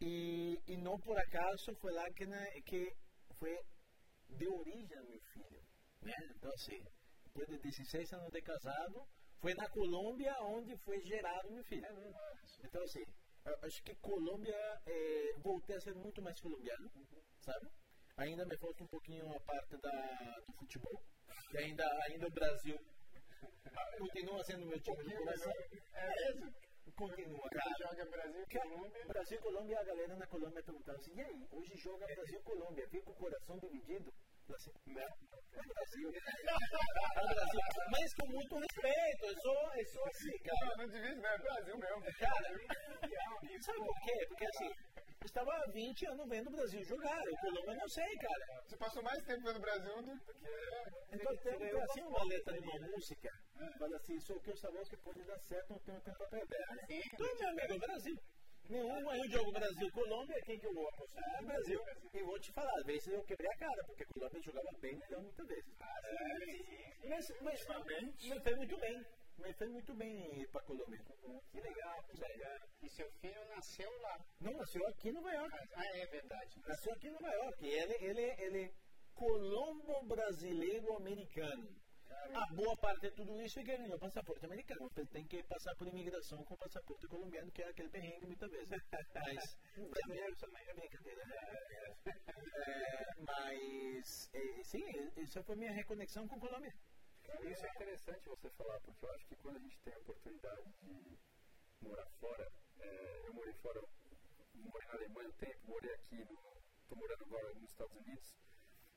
E, 0.00 0.58
e 0.66 0.76
não 0.78 0.98
por 0.98 1.18
acaso 1.18 1.74
foi 1.76 1.92
lá 1.92 2.10
que, 2.10 2.26
né, 2.26 2.60
que 2.62 2.92
foi 3.38 3.58
de 4.36 4.48
origem 4.48 4.98
ao 4.98 5.04
meu 5.04 5.20
filho. 5.20 5.62
Né? 6.02 6.14
Então, 6.36 6.50
assim, 6.52 6.82
depois 7.24 7.48
de 7.48 7.58
16 7.58 8.12
anos 8.12 8.30
de 8.32 8.42
casado, 8.42 9.06
foi 9.40 9.54
na 9.54 9.68
Colômbia 9.68 10.34
onde 10.42 10.76
foi 10.78 11.00
gerado 11.00 11.50
meu 11.50 11.64
filho. 11.64 11.86
Então, 12.64 12.82
assim, 12.82 13.04
acho 13.62 13.82
que 13.82 13.94
Colômbia, 13.96 14.56
é, 14.86 15.32
voltei 15.38 15.76
a 15.76 15.80
ser 15.80 15.94
muito 15.94 16.20
mais 16.22 16.40
colombiano, 16.40 16.90
sabe? 17.40 17.68
Ainda 18.16 18.44
me 18.44 18.56
falta 18.58 18.84
um 18.84 18.88
pouquinho 18.88 19.34
a 19.34 19.40
parte 19.40 19.76
da, 19.78 20.40
do 20.46 20.52
futebol. 20.52 21.02
E 21.52 21.58
ainda, 21.58 21.84
ainda 22.04 22.26
o 22.26 22.30
Brasil 22.30 22.78
continua 23.98 24.44
sendo 24.44 24.66
meu 24.66 24.80
time 24.80 25.04
de 25.04 25.16
coração. 25.16 25.52
É 25.94 26.08
mesmo? 26.08 26.54
Continua, 26.96 27.48
cara. 27.50 27.74
joga 27.78 28.04
Brasil 28.04 28.42
e 28.42 28.58
Colômbia. 28.58 29.04
Brasil 29.06 29.38
e 29.38 29.40
Colômbia, 29.40 29.80
a 29.80 29.84
galera 29.84 30.16
na 30.16 30.26
Colômbia 30.26 30.62
perguntava 30.62 30.98
assim: 30.98 31.14
e 31.14 31.20
aí, 31.20 31.48
hoje 31.50 31.76
joga 31.76 32.06
Brasil 32.06 32.38
e 32.38 32.42
Colômbia, 32.42 32.88
com 33.04 33.10
o 33.10 33.14
coração 33.14 33.58
dividido? 33.58 34.12
Assim, 34.54 34.72
não, 34.86 35.02
é 35.02 35.62
Brasil. 35.62 36.12
É 37.16 37.34
Brasil. 37.34 37.60
Mas 37.90 38.14
com 38.14 38.26
muito 38.26 38.56
respeito, 38.56 39.26
eu 39.26 39.40
sou, 39.40 39.74
eu 39.74 39.86
sou 39.86 40.06
assim, 40.06 40.38
cara. 40.38 40.66
Não, 40.66 40.76
não 40.76 40.88
divide, 40.88 41.20
não, 41.20 41.30
é 41.30 41.38
Brasil 41.38 41.78
mesmo. 41.78 42.02
Cara, 42.18 42.48
sabe 43.60 43.78
por 43.78 44.00
quê? 44.00 44.26
Porque 44.28 44.46
assim, 44.46 44.66
eu 44.66 45.26
estava 45.26 45.52
há 45.52 45.66
20 45.70 46.06
anos 46.06 46.28
vendo 46.28 46.48
o 46.48 46.50
Brasil 46.52 46.84
jogar. 46.84 47.20
O 47.20 47.36
Colômbia 47.40 47.74
não 47.74 47.88
sei, 47.88 48.16
cara. 48.16 48.62
Você 48.66 48.76
passou 48.76 49.02
mais 49.02 49.22
tempo 49.24 49.44
vendo 49.44 49.56
o 49.56 49.60
Brasil 49.60 50.02
do 50.02 50.18
que. 50.18 50.32
Então 51.12 51.36
tem 51.36 51.82
assim 51.82 52.02
uma 52.02 52.24
letra 52.24 52.60
de 52.60 52.68
uma 52.68 52.88
música. 52.88 53.30
Fala 53.78 53.96
assim, 53.96 54.16
isso 54.16 54.32
é 54.32 54.36
o 54.36 54.40
que 54.40 54.50
eu 54.50 54.56
sabia 54.56 54.82
que 54.82 54.96
pode 54.96 55.22
dar 55.24 55.38
certo, 55.40 55.70
não 55.70 55.78
tenho 55.80 56.00
tempo 56.00 56.16
para 56.16 56.26
perder. 56.28 56.64
Então, 56.88 57.38
meu 57.38 57.48
amigo, 57.48 57.74
o 58.70 58.78
Brasil. 58.78 58.84
Nenhum 58.84 59.10
aí 59.10 59.28
jogo 59.28 59.52
Brasil-Colômbia, 59.52 60.40
quem 60.44 60.58
que 60.58 60.66
eu 60.66 60.74
vou 60.74 60.88
apostar? 60.88 61.24
É 61.38 61.42
Brasil. 61.42 61.80
E 62.14 62.22
vou 62.22 62.38
te 62.38 62.52
falar, 62.52 62.72
às 62.78 62.86
vezes 62.86 63.06
eu 63.08 63.22
quebrei 63.24 63.50
a 63.50 63.56
cara, 63.58 63.84
porque 63.86 64.02
a 64.02 64.06
Colômbia 64.06 64.42
jogava 64.42 64.70
bem 64.80 64.96
melhor 64.96 65.22
muitas 65.22 65.46
vezes. 65.46 65.74
Ah, 65.80 66.00
mas, 67.08 67.28
mas, 67.42 67.66
mas, 67.66 68.42
foi 68.42 68.54
muito 68.54 68.78
bem. 68.78 69.04
Mas 69.38 69.56
foi 69.56 69.68
muito 69.68 69.94
bem 69.94 70.46
para 70.52 70.60
a 70.60 70.64
Colômbia. 70.64 70.98
Que 71.50 71.60
legal, 71.60 72.02
que 72.04 72.20
legal. 72.20 72.58
E 72.82 72.88
seu 72.90 73.10
filho 73.20 73.48
nasceu 73.48 73.90
lá? 74.02 74.18
Não, 74.40 74.52
nasceu 74.52 74.86
aqui 74.88 75.08
em 75.08 75.12
Nova 75.12 75.32
York. 75.32 75.58
Ah, 75.74 75.98
é 75.98 76.06
verdade. 76.06 76.60
Nasceu 76.66 76.92
aqui 76.92 77.08
em 77.08 77.12
Nova 77.12 77.32
York. 77.32 77.66
Ele, 77.66 77.94
ele, 78.00 78.34
ele 78.38 78.64
é 78.64 78.70
colombo 79.14 80.06
brasileiro 80.06 80.96
americano. 80.96 81.68
A 82.34 82.46
boa 82.54 82.76
parte 82.76 83.02
de 83.02 83.10
tudo 83.12 83.40
isso 83.40 83.58
é 83.58 83.64
que 83.64 83.70
ele 83.70 83.84
ganhou 83.84 83.98
passaporte 83.98 84.44
americano. 84.44 84.90
Ele 84.96 85.06
tem 85.06 85.26
que 85.26 85.42
passar 85.44 85.74
por 85.76 85.86
imigração 85.86 86.44
com 86.44 86.56
passaporte 86.56 87.06
colombiano, 87.06 87.50
que 87.50 87.62
é 87.62 87.68
aquele 87.68 87.88
perrengue 87.88 88.26
muitas 88.26 88.50
vezes. 88.50 88.70
Mas 89.14 89.58
também 90.38 90.68
é 90.68 90.74
brincadeira. 90.74 91.22
É, 92.66 93.14
mas, 93.18 94.30
é, 94.32 94.62
sim, 94.62 94.84
essa 95.16 95.42
foi 95.42 95.54
a 95.54 95.58
minha 95.58 95.72
reconexão 95.72 96.26
com 96.28 96.36
a 96.36 96.40
Colômbia. 96.40 96.74
Isso 97.44 97.66
é 97.66 97.70
interessante 97.70 98.28
você 98.28 98.50
falar, 98.50 98.80
porque 98.80 99.04
eu 99.04 99.10
acho 99.12 99.26
que 99.26 99.36
quando 99.36 99.56
a 99.56 99.60
gente 99.60 99.78
tem 99.80 99.94
a 99.94 99.98
oportunidade 99.98 100.72
de 100.82 101.18
morar 101.80 102.06
fora, 102.20 102.52
é, 102.80 103.22
eu 103.26 103.34
morei 103.34 103.54
fora, 103.54 103.80
morei 104.54 104.88
na 104.88 104.94
Alemanha 104.94 105.28
um 105.28 105.32
tempo, 105.32 105.66
morei 105.68 105.94
aqui, 105.94 106.20
estou 106.82 106.98
morando 106.98 107.24
agora 107.24 107.54
nos 107.54 107.70
Estados 107.70 107.96
Unidos, 107.96 108.34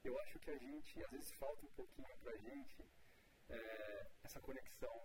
eu 0.03 0.20
acho 0.22 0.39
que 0.39 0.51
a 0.51 0.58
gente, 0.58 1.03
às 1.03 1.12
vezes 1.12 1.32
falta 1.34 1.65
um 1.65 1.70
pouquinho 1.70 2.17
pra 2.17 2.36
gente 2.38 2.84
é, 3.54 4.08
essa 4.24 4.40
conexão, 4.42 5.04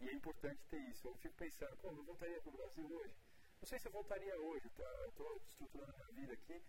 e 0.00 0.08
é 0.08 0.12
importante 0.12 0.60
ter 0.68 0.78
isso. 0.90 1.08
Eu 1.08 1.14
fico 1.16 1.34
pensando, 1.34 1.76
pô, 1.78 1.88
eu 1.88 2.04
voltaria 2.04 2.40
pro 2.40 2.52
Brasil 2.52 2.86
hoje? 2.86 3.16
Não 3.60 3.66
sei 3.66 3.78
se 3.78 3.88
eu 3.88 3.92
voltaria 3.92 4.36
hoje, 4.40 4.68
tá? 4.70 4.84
eu 5.02 5.08
estou 5.08 5.36
estruturando 5.46 5.90
a 5.90 5.96
minha 5.96 6.12
vida 6.12 6.32
aqui, 6.32 6.62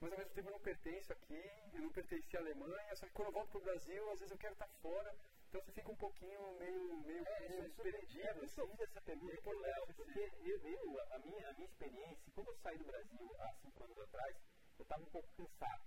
mas 0.00 0.12
ao 0.12 0.18
mesmo 0.18 0.34
tempo 0.34 0.48
eu 0.48 0.52
não 0.52 0.60
pertenço 0.60 1.12
aqui, 1.12 1.42
eu 1.72 1.80
não 1.80 1.90
pertenci 1.90 2.36
à 2.36 2.40
Alemanha, 2.40 2.96
só 2.96 3.06
que 3.06 3.12
quando 3.12 3.28
eu 3.28 3.32
volto 3.32 3.50
pro 3.50 3.60
Brasil, 3.60 4.10
às 4.10 4.18
vezes 4.18 4.30
eu 4.30 4.38
quero 4.38 4.52
estar 4.52 4.68
fora, 4.82 5.14
então 5.48 5.62
você 5.62 5.72
fica 5.72 5.90
um 5.90 5.96
pouquinho 5.96 6.58
meio, 6.58 6.98
meio, 7.06 7.26
é, 7.26 7.48
meio 7.48 7.64
é 7.64 7.82
perdido. 7.82 8.26
É, 8.26 8.44
assim. 8.44 8.82
essa 8.82 9.00
pergunta 9.00 9.40
por 9.40 9.56
Léo, 9.56 9.86
porque 9.94 10.32
eu, 10.42 10.58
eu, 10.68 11.00
a, 11.12 11.18
minha, 11.20 11.48
a 11.48 11.52
minha 11.54 11.66
experiência, 11.66 12.32
quando 12.34 12.48
eu 12.48 12.56
saí 12.56 12.76
do 12.76 12.84
Brasil 12.84 13.36
há 13.38 13.52
cinco 13.54 13.84
anos 13.84 13.98
atrás, 13.98 14.36
eu 14.78 14.82
estava 14.82 15.02
um 15.02 15.10
pouco 15.10 15.28
cansado 15.36 15.82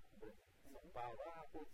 São 0.71 0.89
Paulo, 0.91 1.21
ah, 1.21 1.45
pô, 1.51 1.67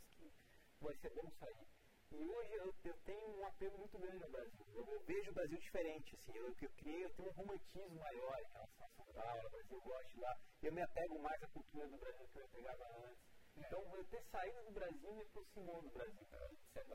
vai 0.81 0.95
ser 0.95 1.11
bom 1.11 1.29
sair. 1.39 1.67
E 2.13 2.29
hoje 2.29 2.53
eu, 2.53 2.73
eu, 2.85 2.93
tenho 3.05 3.27
um 3.39 3.45
apelo 3.45 3.77
muito 3.79 3.97
grande 3.97 4.23
ao 4.23 4.29
Brasil. 4.29 4.65
Eu, 4.73 4.85
eu 4.85 4.99
vejo 5.01 5.31
o 5.31 5.33
Brasil 5.33 5.57
diferente, 5.57 6.15
assim, 6.15 6.31
eu, 6.35 6.45
eu 6.47 6.69
criei, 6.77 7.05
eu 7.05 7.09
tenho 7.11 7.29
um 7.29 7.33
romantismo 7.33 7.95
maior 7.95 8.39
em 8.39 8.51
relação 8.53 8.85
a 8.85 8.89
São 8.89 9.05
Paulo, 9.05 9.49
Brasil, 9.49 9.77
eu 9.77 9.81
gosto 9.81 10.09
de 10.13 10.19
lá. 10.21 10.37
Eu 10.61 10.71
me 10.71 10.81
apego 10.81 11.19
mais 11.19 11.43
à 11.43 11.47
cultura 11.47 11.87
do 11.87 11.97
Brasil 11.97 12.27
que 12.31 12.39
eu 12.39 12.47
pegava 12.49 12.85
antes. 13.05 13.33
Então, 13.55 13.81
eu 13.95 14.03
ter 14.05 14.21
saído 14.23 14.63
do 14.63 14.71
Brasil 14.71 15.13
me 15.13 15.21
aproximou 15.21 15.81
do 15.81 15.89
Brasil. 15.89 16.27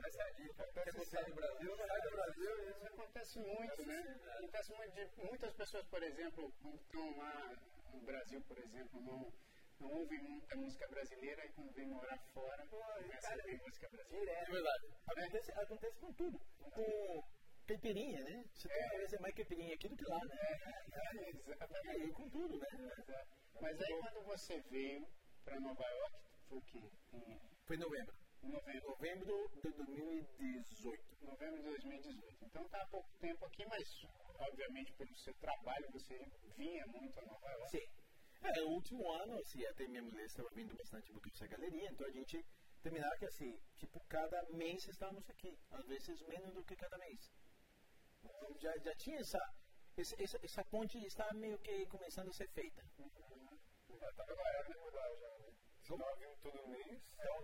Essa 0.05 0.23
é 0.23 0.27
a 0.27 0.31
dica. 0.31 0.71
Você 0.85 1.05
sair 1.05 1.25
do 1.25 1.35
Brasil, 1.35 1.75
sai 1.75 2.01
do 2.01 2.11
Brasil. 2.11 2.69
Isso 2.69 2.87
acontece 2.87 3.39
muito, 3.39 3.85
né? 3.85 4.19
Acontece 4.37 4.73
muito 4.73 4.93
de 4.93 5.25
muitas 5.25 5.53
pessoas, 5.53 5.85
por 5.87 6.03
exemplo, 6.03 6.53
quando 6.61 6.75
estão 6.75 7.17
lá 7.17 7.57
no 7.93 8.01
Brasil, 8.01 8.41
por 8.41 8.57
exemplo, 8.57 9.01
não, 9.01 9.33
não 9.79 9.91
ouvem 9.91 10.19
muita 10.19 10.55
música 10.57 10.87
brasileira 10.87 11.45
e 11.45 11.49
quando 11.53 11.73
vem 11.73 11.87
morar 11.87 12.17
fora, 12.33 12.67
começa 12.67 13.33
a 13.33 13.35
ouvir 13.35 13.61
música 13.61 13.89
brasileira. 13.89 14.31
É 14.31 14.45
verdade. 14.45 14.87
Acontece, 15.07 15.51
acontece 15.51 15.99
com 15.99 16.13
tudo. 16.13 16.39
Com 16.59 17.23
caipirinha, 17.65 18.19
né? 18.23 18.43
Você 18.53 18.67
tem 18.67 18.83
uma 18.83 18.97
vez 18.97 19.19
mais 19.21 19.35
caipirinha 19.35 19.75
aqui 19.75 19.89
do 19.89 19.95
que 19.95 20.05
lá, 20.05 20.19
né? 20.25 20.35
É, 20.41 21.17
é, 21.17 21.29
exatamente. 21.29 22.07
E 22.07 22.11
com 22.11 22.29
tudo, 22.29 22.59
né? 22.59 22.67
Mas 23.61 23.81
aí 23.81 23.99
quando 23.99 24.25
você 24.25 24.59
veio 24.69 25.07
para 25.43 25.59
Nova 25.59 25.83
York, 25.83 26.17
foi 26.47 26.57
o 26.57 26.61
quê? 26.61 26.91
Foi 27.65 27.75
em 27.75 27.79
novembro. 27.79 28.15
Novembro. 28.41 28.89
Novembro 28.89 29.49
de 29.53 29.61
2018. 29.61 31.25
Novembro 31.25 31.57
de 31.57 31.63
2018. 31.63 32.45
Então 32.45 32.65
está 32.65 32.81
há 32.81 32.87
pouco 32.87 33.09
tempo 33.19 33.45
aqui, 33.45 33.65
mas 33.67 34.07
obviamente 34.39 34.93
pelo 34.93 35.15
seu 35.15 35.33
trabalho 35.35 35.91
você 35.91 36.17
vinha 36.57 36.85
muito 36.87 37.19
a 37.19 37.25
Nova 37.25 37.51
York. 37.51 37.69
Sim. 37.69 37.98
É, 38.41 38.61
o 38.61 38.69
último 38.69 39.11
ano, 39.11 39.37
assim, 39.39 39.65
até 39.65 39.87
minha 39.87 40.01
mulher 40.01 40.25
estava 40.25 40.49
vindo 40.51 40.75
bastante 40.75 41.11
porque 41.11 41.29
essa 41.29 41.47
galeria, 41.47 41.89
então 41.91 42.07
a 42.07 42.11
gente 42.11 42.45
terminava 42.81 43.15
que 43.17 43.25
assim, 43.25 43.59
tipo, 43.75 43.99
cada 44.07 44.41
mês 44.51 44.87
estávamos 44.87 45.29
aqui, 45.29 45.57
às 45.71 45.85
vezes 45.85 46.21
menos 46.23 46.53
do 46.53 46.63
que 46.63 46.75
cada 46.75 46.97
mês. 46.97 47.31
Então, 48.23 48.55
já, 48.59 48.77
já 48.77 48.95
tinha 48.95 49.19
essa, 49.19 49.39
essa, 49.97 50.39
essa 50.43 50.63
ponte 50.65 50.97
está 51.05 51.31
meio 51.33 51.57
que 51.59 51.85
começando 51.87 52.29
a 52.29 52.33
ser 52.33 52.47
feita. 52.49 52.83
Uhum. 52.97 53.59
Já 53.99 54.09
estava 54.09 54.35
na 54.35 54.41
hora 54.41 54.63
de 54.63 54.77
mudar 54.77 55.15
já, 55.15 55.37
né? 55.39 55.53
Você 55.81 55.93
estava 55.93 56.15
vindo 56.15 56.37
todo 56.41 56.67
mês. 56.67 57.01
Então, 57.19 57.43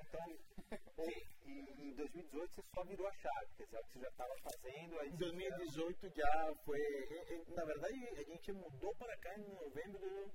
então 0.72 1.36
em 1.46 1.94
2018 1.96 2.54
você 2.54 2.62
só 2.74 2.84
virou 2.84 3.08
a 3.08 3.14
chave, 3.14 3.56
quer 3.56 3.66
dizer, 3.66 3.80
o 3.80 3.84
que 3.84 3.92
você 3.92 4.00
já 4.00 4.08
estava 4.08 4.36
fazendo. 4.38 5.04
Em 5.04 5.16
2018 5.18 6.10
já 6.10 6.56
foi. 6.64 6.80
Na 7.50 7.66
verdade, 7.66 8.08
a 8.10 8.24
gente 8.24 8.52
mudou 8.54 8.96
para 8.96 9.18
cá 9.18 9.38
em 9.38 9.54
novembro 9.54 10.32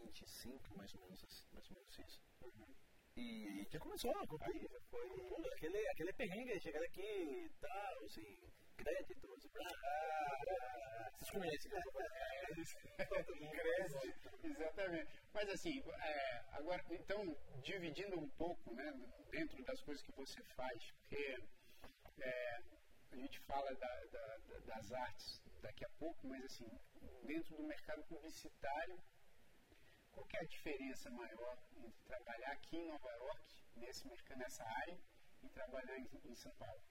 25, 0.00 0.76
mais 0.76 0.94
ou 0.94 1.00
menos, 1.02 1.46
mais 1.52 1.70
ou 1.70 1.76
menos 1.76 1.98
isso. 1.98 2.22
Uhum. 2.42 2.74
E 3.16 3.66
já 3.70 3.78
começou, 3.78 4.12
com 4.14 4.26
tudo. 4.26 4.44
Aí 4.44 4.66
já 4.70 4.80
foi. 4.90 5.08
Tudo, 5.10 5.48
aquele, 5.48 5.88
aquele 5.88 6.12
perrengue, 6.12 6.60
chegar 6.60 6.82
aqui 6.82 7.02
e 7.02 7.50
tal, 7.60 8.04
assim, 8.04 8.50
créditos, 8.76 9.46
ah, 9.56 11.10
vocês 11.12 11.30
conhecem, 11.30 11.72
né? 11.72 11.82
Crédito, 13.52 14.46
exatamente. 14.46 15.22
Mas 15.32 15.48
assim, 15.50 15.82
é, 15.86 16.44
agora, 16.52 16.82
então, 16.90 17.36
dividindo 17.62 18.18
um 18.18 18.28
pouco, 18.30 18.74
né, 18.74 18.92
dentro 19.30 19.62
das 19.64 19.80
coisas 19.82 20.02
que 20.02 20.12
você 20.12 20.42
faz, 20.56 20.90
porque 20.92 21.38
é, 22.20 22.62
a 23.12 23.16
gente 23.16 23.38
fala 23.40 23.74
da, 23.74 24.04
da, 24.06 24.38
das 24.66 24.92
artes 24.92 25.42
daqui 25.60 25.84
a 25.84 25.90
pouco, 25.98 26.26
mas 26.26 26.44
assim, 26.44 26.70
dentro 27.24 27.56
do 27.56 27.64
mercado 27.64 28.02
publicitário, 28.04 28.98
qual 30.12 30.26
é 30.34 30.38
a 30.38 30.44
diferença 30.44 31.10
maior 31.10 31.58
entre 31.76 32.02
trabalhar 32.04 32.52
aqui 32.52 32.76
em 32.76 32.86
Nova 32.86 33.10
York, 33.10 33.62
nesse 33.76 34.06
mercado, 34.06 34.38
nessa 34.38 34.64
área, 34.64 34.98
e 35.42 35.48
trabalhar 35.48 35.98
em, 35.98 36.08
em 36.24 36.34
São 36.34 36.52
Paulo? 36.56 36.82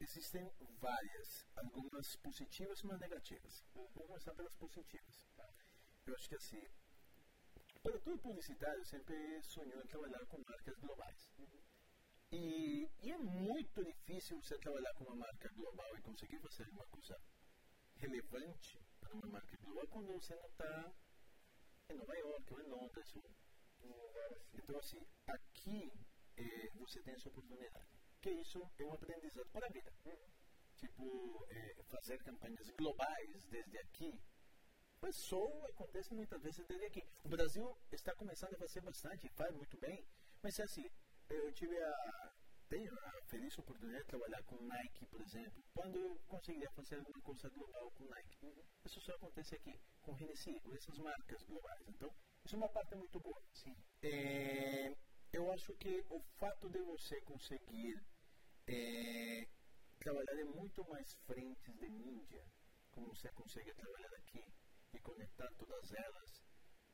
Existem 0.00 0.50
várias, 0.80 1.46
algumas 1.56 2.16
positivas 2.16 2.80
e 2.80 2.86
negativas. 2.86 3.64
Vamos 3.74 3.92
começar 3.92 4.34
pelas 4.34 4.54
positivas. 4.56 5.26
Tá? 5.36 5.48
Eu 6.06 6.14
acho 6.14 6.28
que 6.28 6.34
assim, 6.34 6.62
para 7.82 7.98
todo 8.00 8.18
publicitário 8.18 8.84
sempre 8.84 9.42
sonhou 9.42 9.80
em 9.80 9.86
trabalhar 9.86 10.24
com 10.26 10.42
marcas 10.46 10.76
globais. 10.78 11.30
Uhum. 11.38 11.62
E, 12.32 12.90
e, 13.02 13.12
é 13.12 13.18
muito 13.18 13.84
difícil 13.84 14.40
você 14.42 14.58
trabalhar 14.58 14.92
com 14.94 15.04
uma 15.04 15.16
marca 15.16 15.48
global 15.50 15.96
e 15.96 16.02
conseguir 16.02 16.40
fazer 16.40 16.68
uma 16.70 16.84
coisa 16.86 17.16
relevante 17.96 18.78
para 19.00 19.14
uma 19.14 19.28
marca 19.28 19.56
global 19.58 19.86
quando 19.88 20.12
você 20.12 20.34
não 20.34 20.46
está 20.46 20.92
em 21.90 21.94
Nova 21.94 22.16
York 22.16 22.52
ou 22.52 22.60
em 22.60 22.68
Londres. 22.68 23.14
Então, 24.52 24.78
assim, 24.78 25.00
aqui 25.26 25.92
é, 26.36 26.70
você 26.74 27.02
tem 27.02 27.14
essa 27.14 27.28
oportunidade, 27.28 27.88
que 28.20 28.30
isso 28.30 28.60
é 28.78 28.84
um 28.84 28.94
aprendizado 28.94 29.48
para 29.50 29.66
a 29.66 29.70
vida. 29.70 29.92
Tipo, 30.76 31.46
é, 31.50 31.82
fazer 31.84 32.18
campanhas 32.22 32.68
globais 32.70 33.46
desde 33.48 33.78
aqui, 33.78 34.20
mas 35.00 35.16
só 35.16 35.42
acontece 35.66 36.12
muitas 36.14 36.42
vezes 36.42 36.66
desde 36.66 36.86
aqui. 36.86 37.02
O 37.22 37.28
Brasil 37.28 37.78
está 37.92 38.14
começando 38.14 38.54
a 38.54 38.58
fazer 38.58 38.80
bastante, 38.80 39.28
faz 39.30 39.54
muito 39.54 39.78
bem, 39.78 40.04
mas 40.42 40.58
é 40.58 40.64
assim, 40.64 40.90
eu 41.28 41.52
tive 41.52 41.78
a, 41.82 42.32
tenho 42.68 42.92
a 42.92 43.22
feliz 43.26 43.58
oportunidade 43.58 44.04
de 44.04 44.08
trabalhar 44.08 44.42
com 44.44 44.56
Nike, 44.56 45.06
por 45.06 45.20
exemplo, 45.20 45.62
quando 45.74 45.98
eu 45.98 46.18
conseguiria 46.26 46.70
fazer 46.70 46.96
alguma 46.96 47.20
coisa 47.22 47.48
global 47.48 47.90
com 47.92 48.04
Nike. 48.04 48.38
Isso 48.84 49.00
só 49.00 49.12
acontece 49.14 49.54
aqui, 49.54 49.78
com 50.02 50.16
Hennessy, 50.18 50.60
com 50.60 50.74
essas 50.74 50.98
marcas 50.98 51.42
globais. 51.44 51.88
Então, 51.88 52.14
isso 52.44 52.54
é 52.54 52.58
uma 52.58 52.68
parte 52.68 52.94
muito 52.94 53.18
boa. 53.20 53.42
Sim. 53.52 53.76
É, 54.02 54.94
eu 55.32 55.52
acho 55.52 55.74
que 55.76 56.04
o 56.10 56.20
fato 56.38 56.68
de 56.68 56.80
você 56.82 57.20
conseguir 57.22 58.00
é, 58.66 59.46
trabalhar 59.98 60.40
em 60.40 60.44
muito 60.44 60.84
mais 60.88 61.14
frentes 61.26 61.74
de 61.76 61.88
mídia, 61.88 62.44
como 62.90 63.08
você 63.14 63.28
consegue 63.32 63.72
trabalhar 63.74 64.14
aqui, 64.14 64.44
e 64.92 64.98
conectar 65.00 65.48
todas 65.58 65.92
elas, 65.92 66.42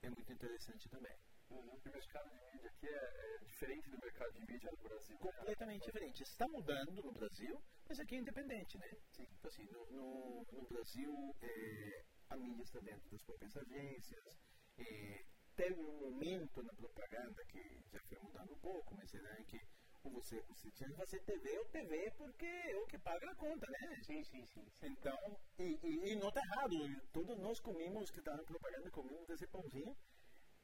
é 0.02 0.08
muito 0.08 0.32
interessante 0.32 0.88
também. 0.88 1.16
Uhum. 1.50 1.80
o 1.84 1.90
mercado 1.90 2.30
de 2.30 2.40
mídia 2.52 2.68
aqui 2.68 2.86
é, 2.88 2.90
é, 2.90 3.38
diferente 3.44 3.90
do 3.90 3.98
mercado 3.98 4.32
de 4.32 4.52
mídia 4.52 4.70
no 4.70 4.88
Brasil. 4.88 5.16
Né? 5.16 5.32
Completamente 5.32 5.84
diferente. 5.84 6.22
Está 6.22 6.48
mudando 6.48 7.02
no 7.02 7.12
Brasil, 7.12 7.62
mas 7.88 8.00
aqui 8.00 8.14
é 8.14 8.18
independente, 8.18 8.78
né? 8.78 8.90
Sim. 9.10 9.26
Então, 9.38 9.48
assim, 9.48 9.64
no, 9.66 9.86
no, 9.90 10.46
no 10.52 10.68
Brasil, 10.68 11.36
é, 11.42 12.04
a 12.30 12.36
mídia 12.36 12.62
está 12.62 12.80
dentro 12.80 13.10
das 13.10 13.22
próprias 13.22 13.56
agências. 13.56 14.38
É, 14.78 15.24
teve 15.56 15.80
um 15.80 16.00
momento 16.00 16.62
na 16.62 16.72
propaganda 16.74 17.44
que 17.46 17.82
já 17.92 18.00
foi 18.08 18.18
mudando 18.20 18.52
um 18.52 18.58
pouco, 18.58 18.94
mas 18.94 19.12
era 19.14 19.44
que 19.44 19.60
ou 20.02 20.12
você, 20.12 20.40
você 20.48 20.70
tinha 20.70 20.88
que 20.88 20.96
fazer 20.96 21.20
TV 21.20 21.58
ou 21.58 21.64
TV 21.66 22.10
porque 22.16 22.46
é 22.46 22.76
o 22.76 22.86
que 22.86 22.98
paga 22.98 23.30
a 23.30 23.34
conta, 23.34 23.66
né? 23.70 23.98
Sim, 24.02 24.24
sim, 24.24 24.46
sim. 24.46 24.64
sim. 24.70 24.86
Então, 24.86 25.18
e, 25.58 25.78
e, 25.82 26.12
e 26.12 26.16
não 26.16 26.28
está 26.28 26.40
errado, 26.40 26.76
todos 27.12 27.38
nós 27.38 27.60
comemos, 27.60 28.10
que 28.10 28.18
está 28.20 28.34
na 28.34 28.42
propaganda, 28.42 28.90
comemos 28.90 29.26
desse 29.26 29.46
pãozinho, 29.46 29.94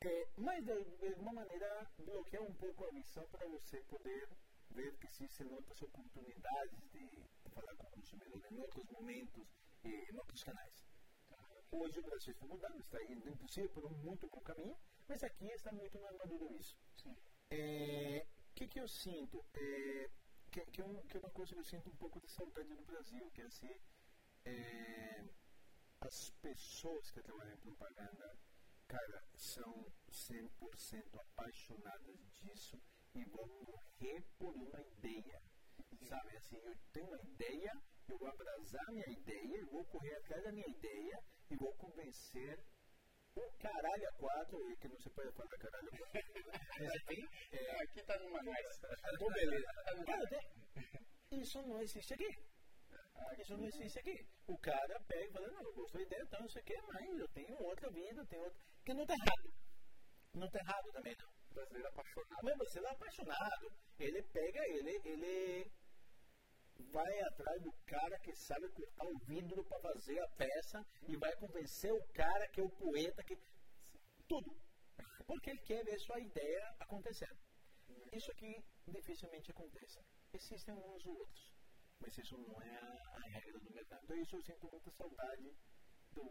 é, 0.06 0.28
mas 0.36 0.64
de, 0.64 0.72
alguma 1.08 1.32
maneira 1.32 1.90
bloqueia 1.98 2.42
um 2.42 2.54
pouco 2.54 2.84
a 2.84 2.92
missão 2.92 3.26
para 3.26 3.46
você 3.48 3.80
poder 3.82 4.28
ver 4.70 4.96
que 4.98 5.06
existem 5.08 5.46
outras 5.52 5.82
oportunidades 5.82 6.78
de, 6.92 7.24
falar 7.50 7.74
com 7.74 7.86
o 7.86 7.90
consumidor 7.90 8.42
em 8.50 8.58
outros 8.60 8.84
momentos 8.90 9.48
e 9.82 9.88
em 9.88 10.16
outros 10.16 10.44
canais. 10.44 10.84
Hoje 11.72 11.98
o 11.98 12.02
Brasil 12.02 12.32
está 12.32 12.46
mudando, 12.46 12.80
está 12.80 13.02
indo 13.02 13.28
impossível 13.28 13.70
por 13.70 13.84
um 13.84 13.94
muito 13.98 14.28
bom 14.28 14.40
caminho, 14.40 14.76
mas 15.08 15.24
aqui 15.24 15.46
está 15.48 15.72
muito 15.72 15.98
mais 15.98 16.16
maduro 16.16 16.54
isso. 16.54 16.76
O 17.04 17.16
é, 17.50 18.26
que, 18.54 18.68
que 18.68 18.78
eu 18.78 18.86
sinto? 18.86 19.44
É, 19.54 20.10
que, 20.52 20.60
que, 20.66 20.82
que 21.08 21.16
é 21.16 21.20
uma 21.20 21.30
coisa 21.30 21.52
que 21.54 21.60
eu 21.60 21.64
sinto 21.64 21.90
um 21.90 21.96
pouco 21.96 22.20
de 22.20 22.30
saudade 22.30 22.72
no 22.74 22.84
Brasil, 22.84 23.28
que 23.32 23.40
é 23.40 23.46
assim, 23.46 23.74
é, 24.44 25.24
as 26.00 26.30
pessoas 26.42 27.10
que 27.10 27.22
trabalham 27.22 27.54
em 27.54 27.58
propaganda 27.58 28.38
cara, 28.88 29.22
são 29.34 29.86
100% 30.10 31.20
apaixonadas 31.20 32.18
disso 32.32 32.80
e 33.14 33.24
vão 33.24 33.46
morrer 33.46 34.22
por 34.38 34.54
uma 34.54 34.80
ideia. 34.80 35.42
Sabe, 36.08 36.36
assim, 36.36 36.56
eu 36.56 36.74
tenho 36.92 37.06
uma 37.06 37.20
ideia, 37.22 37.72
eu 38.08 38.18
vou 38.18 38.28
abraçar 38.28 38.86
minha 38.90 39.08
ideia, 39.08 39.58
eu 39.58 39.66
vou 39.66 39.84
correr 39.86 40.14
atrás 40.16 40.44
da 40.44 40.52
minha 40.52 40.68
ideia 40.68 41.22
e 41.50 41.56
vou 41.56 41.72
convencer 41.74 42.64
o 43.34 43.52
caralho 43.58 44.08
a 44.08 44.12
quatro, 44.12 44.70
e 44.70 44.76
que 44.76 44.88
não 44.88 44.98
se 44.98 45.10
pode 45.10 45.32
falar 45.32 45.48
caralho 45.58 45.88
a 45.92 45.96
quatro. 45.96 47.28
é, 47.52 47.82
aqui 47.82 48.02
tá 48.04 48.18
numa 48.18 48.42
nice. 48.42 48.80
Então, 49.14 49.28
beleza. 49.28 49.66
Cara, 50.06 50.26
tem, 50.28 51.40
isso 51.42 51.62
não 51.62 51.80
existe 51.80 52.14
aqui. 52.14 52.55
Isso 53.38 53.56
não 53.56 53.66
existe 53.66 53.98
aqui. 53.98 54.26
O 54.48 54.58
cara 54.58 55.00
pega 55.06 55.24
e 55.24 55.30
fala, 55.30 55.48
não, 55.48 55.62
eu 55.62 55.74
gostei 55.74 56.04
dele, 56.06 56.24
então 56.24 56.40
não 56.40 56.48
sei 56.48 56.62
o 56.62 56.64
que, 56.64 56.82
mas 56.82 57.18
eu 57.18 57.28
tenho 57.28 57.62
outra 57.62 57.90
vida, 57.90 58.26
tenho 58.26 58.42
outra. 58.42 58.58
Que 58.84 58.94
não 58.94 59.02
está 59.02 59.14
errado. 59.14 59.54
Não 60.34 60.46
está 60.46 60.58
errado 60.58 60.92
também, 60.92 61.16
não. 61.18 61.28
O 61.50 61.54
brasileiro 61.54 61.86
é 61.86 61.90
apaixonado. 61.90 62.42
Mas 62.42 62.58
você 62.58 62.78
é 62.80 62.90
apaixonado. 62.90 63.72
Ele 63.98 64.22
pega, 64.22 64.60
ele, 64.68 65.00
ele 65.04 65.72
vai 66.92 67.20
atrás 67.20 67.62
do 67.62 67.72
cara 67.86 68.18
que 68.18 68.34
sabe 68.34 68.68
cortar 68.70 69.06
o 69.06 69.18
vidro 69.26 69.64
para 69.64 69.80
fazer 69.80 70.18
a 70.18 70.28
peça 70.36 70.86
e 71.08 71.16
vai 71.16 71.34
convencer 71.36 71.92
o 71.92 72.06
cara 72.12 72.48
que 72.48 72.60
é 72.60 72.64
o 72.64 72.70
poeta, 72.70 73.22
que. 73.22 73.36
Tudo. 74.28 74.56
Porque 75.26 75.50
ele 75.50 75.60
quer 75.60 75.84
ver 75.84 75.98
sua 76.00 76.18
ideia 76.20 76.74
acontecendo. 76.80 77.38
Isso 78.12 78.30
aqui 78.32 78.64
dificilmente 78.88 79.50
acontece. 79.50 80.00
Existem 80.32 80.74
uns 80.74 81.06
ou 81.06 81.16
outros 81.18 81.55
mas 82.00 82.16
isso 82.18 82.36
não 82.38 82.62
é 82.62 82.78
a, 83.14 83.20
regra 83.28 83.58
do 83.58 83.70
mercado. 83.72 84.04
Então, 84.04 84.16
isso 84.16 84.36
eu 84.36 84.42
sinto 84.42 84.70
muita 84.70 84.90
saudade 84.90 85.56
do, 86.12 86.24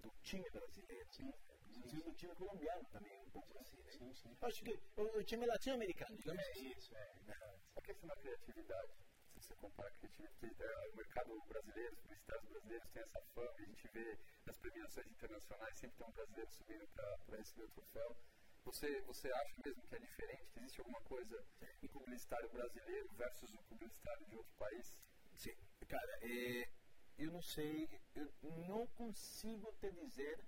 do 0.00 0.10
time 0.22 0.48
brasileiro, 0.50 1.12
sim. 1.12 1.32
inclusive 1.70 2.02
do 2.02 2.14
time 2.14 2.34
colombiano 2.34 2.84
também, 2.90 3.20
um 3.20 3.30
pouco 3.30 3.58
assim. 3.58 3.76
Né? 3.78 3.92
Sim, 3.92 4.14
sim. 4.14 4.36
Acho 4.40 4.64
que 4.64 4.78
o, 4.96 5.02
o 5.18 5.24
time 5.24 5.46
latino-americano, 5.46 6.16
digamos 6.16 6.42
é 6.42 6.50
assim. 6.50 6.68
Isso, 6.70 6.94
é. 6.94 7.14
é. 7.28 7.58
A 7.76 7.80
questão 7.80 8.08
da 8.08 8.16
criatividade, 8.16 8.92
se 9.32 9.40
você 9.40 9.54
compara 9.56 9.88
a 9.88 9.92
criatividade, 9.92 10.62
é, 10.62 10.88
o 10.88 10.96
mercado 10.96 11.42
brasileiro, 11.48 11.92
os 11.92 12.00
publicitários 12.00 12.48
brasileiros 12.48 12.90
têm 12.90 13.02
essa 13.02 13.22
fama, 13.34 13.54
a 13.56 13.64
gente 13.64 13.88
vê 13.88 14.18
nas 14.46 14.58
premiações 14.58 15.06
internacionais 15.06 15.76
sempre 15.76 15.96
tem 15.96 16.06
um 16.06 16.12
brasileiro 16.12 16.50
subindo 16.50 16.88
para 16.88 17.36
receber 17.36 17.64
o 17.64 17.70
troféu. 17.70 18.16
Você, 18.64 19.00
você 19.02 19.32
acha 19.32 19.62
mesmo 19.64 19.82
que 19.88 19.96
é 19.96 19.98
diferente? 19.98 20.50
Que 20.52 20.60
existe 20.60 20.80
alguma 20.80 21.00
coisa 21.02 21.44
em 21.82 21.88
publicitário 21.88 22.48
brasileiro 22.50 23.08
versus 23.14 23.52
o 23.54 23.62
publicitário 23.64 24.26
de 24.26 24.36
outro 24.36 24.54
país? 24.56 24.96
Sim, 25.34 25.54
cara, 25.88 26.18
é, 26.22 26.70
eu 27.18 27.30
não 27.32 27.42
sei, 27.42 27.88
eu 28.14 28.32
não 28.66 28.86
consigo 28.88 29.72
te 29.80 29.90
dizer 29.92 30.44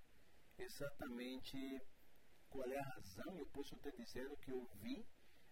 exatamente 0.59 1.59
qual 2.49 2.71
é 2.71 2.79
a 2.79 2.89
razão, 2.95 3.37
eu 3.37 3.47
posso 3.47 3.77
te 3.77 3.91
dizer 3.93 4.31
o 4.31 4.37
que 4.37 4.53
eu 4.53 4.65
vi. 4.81 5.05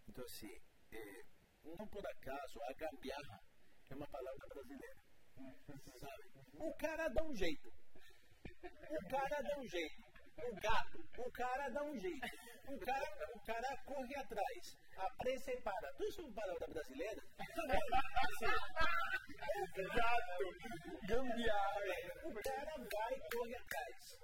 Então, 0.08 0.24
assim, 0.24 0.54
é, 0.92 1.24
não 1.64 1.86
por 1.88 2.06
acaso, 2.06 2.60
a 2.62 2.72
gambiarra 2.74 3.42
é 3.90 3.94
uma 3.94 4.06
palavra 4.08 4.46
brasileira. 4.48 5.02
Sabe? 5.98 6.30
O 6.54 6.74
cara 6.74 7.08
dá 7.08 7.24
um 7.24 7.34
jeito. 7.34 7.72
O 8.90 9.08
cara 9.08 9.42
dá 9.42 9.58
um 9.58 9.66
jeito. 9.66 10.11
O 10.38 10.54
gato, 10.60 11.04
o 11.18 11.30
cara 11.30 11.68
dá 11.68 11.82
um 11.82 11.98
jeito. 11.98 12.26
O 12.68 12.78
cara, 12.78 13.30
o 13.34 13.40
cara 13.40 13.76
corre 13.84 14.14
atrás. 14.16 14.78
A 14.96 15.10
prensa 15.18 15.52
para. 15.62 15.92
Tu 15.94 16.04
isso 16.04 16.20
é 16.20 16.24
uma 16.24 16.32
palavra 16.32 16.66
brasileira? 16.68 17.22
Assim, 17.38 18.46
gato, 19.94 21.06
gambiarra. 21.06 21.80
O 22.24 22.34
cara 22.34 22.76
vai 22.76 23.14
e 23.14 23.36
corre 23.36 23.54
atrás. 23.56 24.18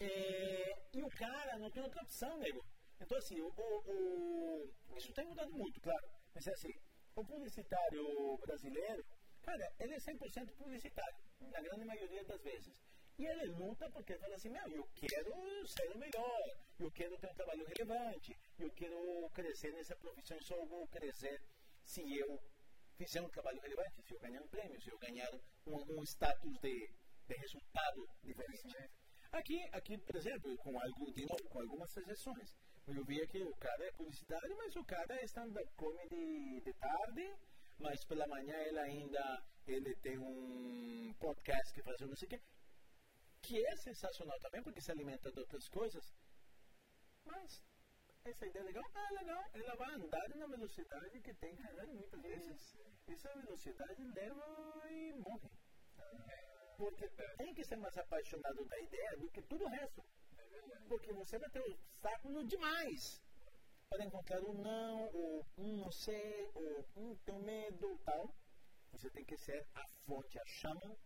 É, 0.00 0.76
e 0.92 1.02
o 1.02 1.10
cara 1.10 1.58
não 1.58 1.70
tem 1.70 1.82
outra 1.82 2.02
opção, 2.02 2.36
nego. 2.38 2.64
Então, 3.00 3.18
assim, 3.18 3.40
o, 3.40 3.48
o, 3.48 4.70
o, 4.90 4.96
isso 4.96 5.12
tem 5.12 5.26
mudado 5.26 5.52
muito, 5.52 5.80
claro. 5.80 6.08
Mas, 6.34 6.46
é 6.46 6.52
assim, 6.52 6.72
o 7.14 7.24
publicitário 7.24 8.36
brasileiro, 8.38 9.04
cara, 9.42 9.72
ele 9.80 9.94
é 9.94 9.98
100% 9.98 10.52
publicitário, 10.56 11.16
na 11.40 11.60
grande 11.60 11.84
maioria 11.84 12.24
das 12.24 12.42
vezes. 12.42 12.74
E 13.18 13.24
ele 13.24 13.46
luta 13.46 13.90
porque 13.90 14.12
ele 14.12 14.20
fala 14.20 14.34
assim, 14.34 14.50
meu, 14.50 14.68
eu 14.68 14.86
quero 14.94 15.66
ser 15.66 15.90
o 15.90 15.98
melhor, 15.98 16.56
eu 16.78 16.90
quero 16.90 17.16
ter 17.16 17.30
um 17.30 17.34
trabalho 17.34 17.64
relevante, 17.66 18.36
eu 18.58 18.70
quero 18.72 19.30
crescer 19.32 19.72
nessa 19.72 19.96
profissão, 19.96 20.38
só 20.42 20.54
vou 20.66 20.86
crescer 20.88 21.40
se 21.82 22.02
eu 22.18 22.38
fizer 22.98 23.22
um 23.22 23.30
trabalho 23.30 23.58
relevante, 23.60 24.02
se 24.02 24.14
eu 24.14 24.20
ganhar 24.20 24.42
um 24.42 24.48
prêmio, 24.48 24.80
se 24.82 24.90
eu 24.90 24.98
ganhar 24.98 25.30
um, 25.66 25.98
um 25.98 26.02
status 26.02 26.58
de, 26.60 26.90
de 27.26 27.34
resultado 27.36 28.06
diferente. 28.22 28.90
Aqui, 29.32 29.64
aqui, 29.72 29.96
por 29.96 30.16
exemplo, 30.16 30.54
com, 30.58 30.78
algo, 30.78 31.12
de 31.12 31.24
novo, 31.24 31.48
com 31.48 31.60
algumas 31.60 31.96
exceções, 31.96 32.54
eu 32.86 33.02
vi 33.04 33.26
que 33.28 33.42
o 33.42 33.56
cara 33.56 33.82
é 33.82 33.92
publicitário, 33.92 34.56
mas 34.58 34.76
o 34.76 34.84
cara 34.84 35.14
é 35.16 35.24
stand-up 35.24 35.72
comedy 35.74 36.60
de 36.60 36.72
tarde, 36.74 37.34
mas 37.78 38.04
pela 38.04 38.26
manhã 38.26 38.56
ele 38.58 38.78
ainda 38.78 39.42
ele 39.66 39.96
tem 39.96 40.18
um 40.18 41.14
podcast 41.18 41.74
que 41.74 41.82
faz 41.82 41.98
não 42.00 42.14
sei 42.14 42.26
o 42.26 42.30
quê 42.30 42.40
que 43.46 43.64
é 43.64 43.76
sensacional 43.76 44.38
também, 44.40 44.60
porque 44.62 44.80
se 44.80 44.90
alimenta 44.90 45.30
de 45.30 45.38
outras 45.38 45.68
coisas. 45.68 46.04
Mas 47.24 47.62
essa 48.24 48.44
ideia 48.44 48.62
é 48.64 48.66
legal, 48.66 48.84
ah, 48.92 49.08
legal, 49.12 49.44
ela 49.54 49.76
vai 49.76 49.94
andar 49.94 50.28
na 50.34 50.46
velocidade 50.48 51.20
que 51.20 51.32
tem 51.34 51.54
que 51.54 51.66
andar 51.68 51.86
muitas 51.86 52.20
vezes. 52.20 52.76
Essa 53.06 53.32
velocidade 53.36 54.02
leva 54.02 54.90
e 54.90 55.12
morre. 55.12 55.50
Porque 56.76 57.08
tem 57.38 57.54
que 57.54 57.64
ser 57.64 57.76
mais 57.76 57.96
apaixonado 57.96 58.64
da 58.64 58.78
ideia 58.80 59.16
do 59.16 59.30
que 59.30 59.42
tudo 59.42 59.64
o 59.64 59.68
resto. 59.68 60.04
Porque 60.88 61.12
você 61.12 61.38
vai 61.38 61.48
ter 61.50 61.60
obstáculo 61.60 62.44
demais 62.44 63.22
para 63.88 64.04
encontrar 64.04 64.40
um 64.42 64.54
não, 64.54 65.08
ou 65.14 65.46
um 65.56 65.76
não 65.76 65.92
sei, 65.92 66.50
ou 66.52 66.84
um 66.96 67.14
tenho 67.24 67.38
medo, 67.38 67.96
tal. 68.04 68.34
Você 68.90 69.08
tem 69.08 69.24
que 69.24 69.36
ser 69.36 69.64
a 69.74 69.86
fonte, 70.04 70.36
a 70.36 70.46
chama 70.46 70.96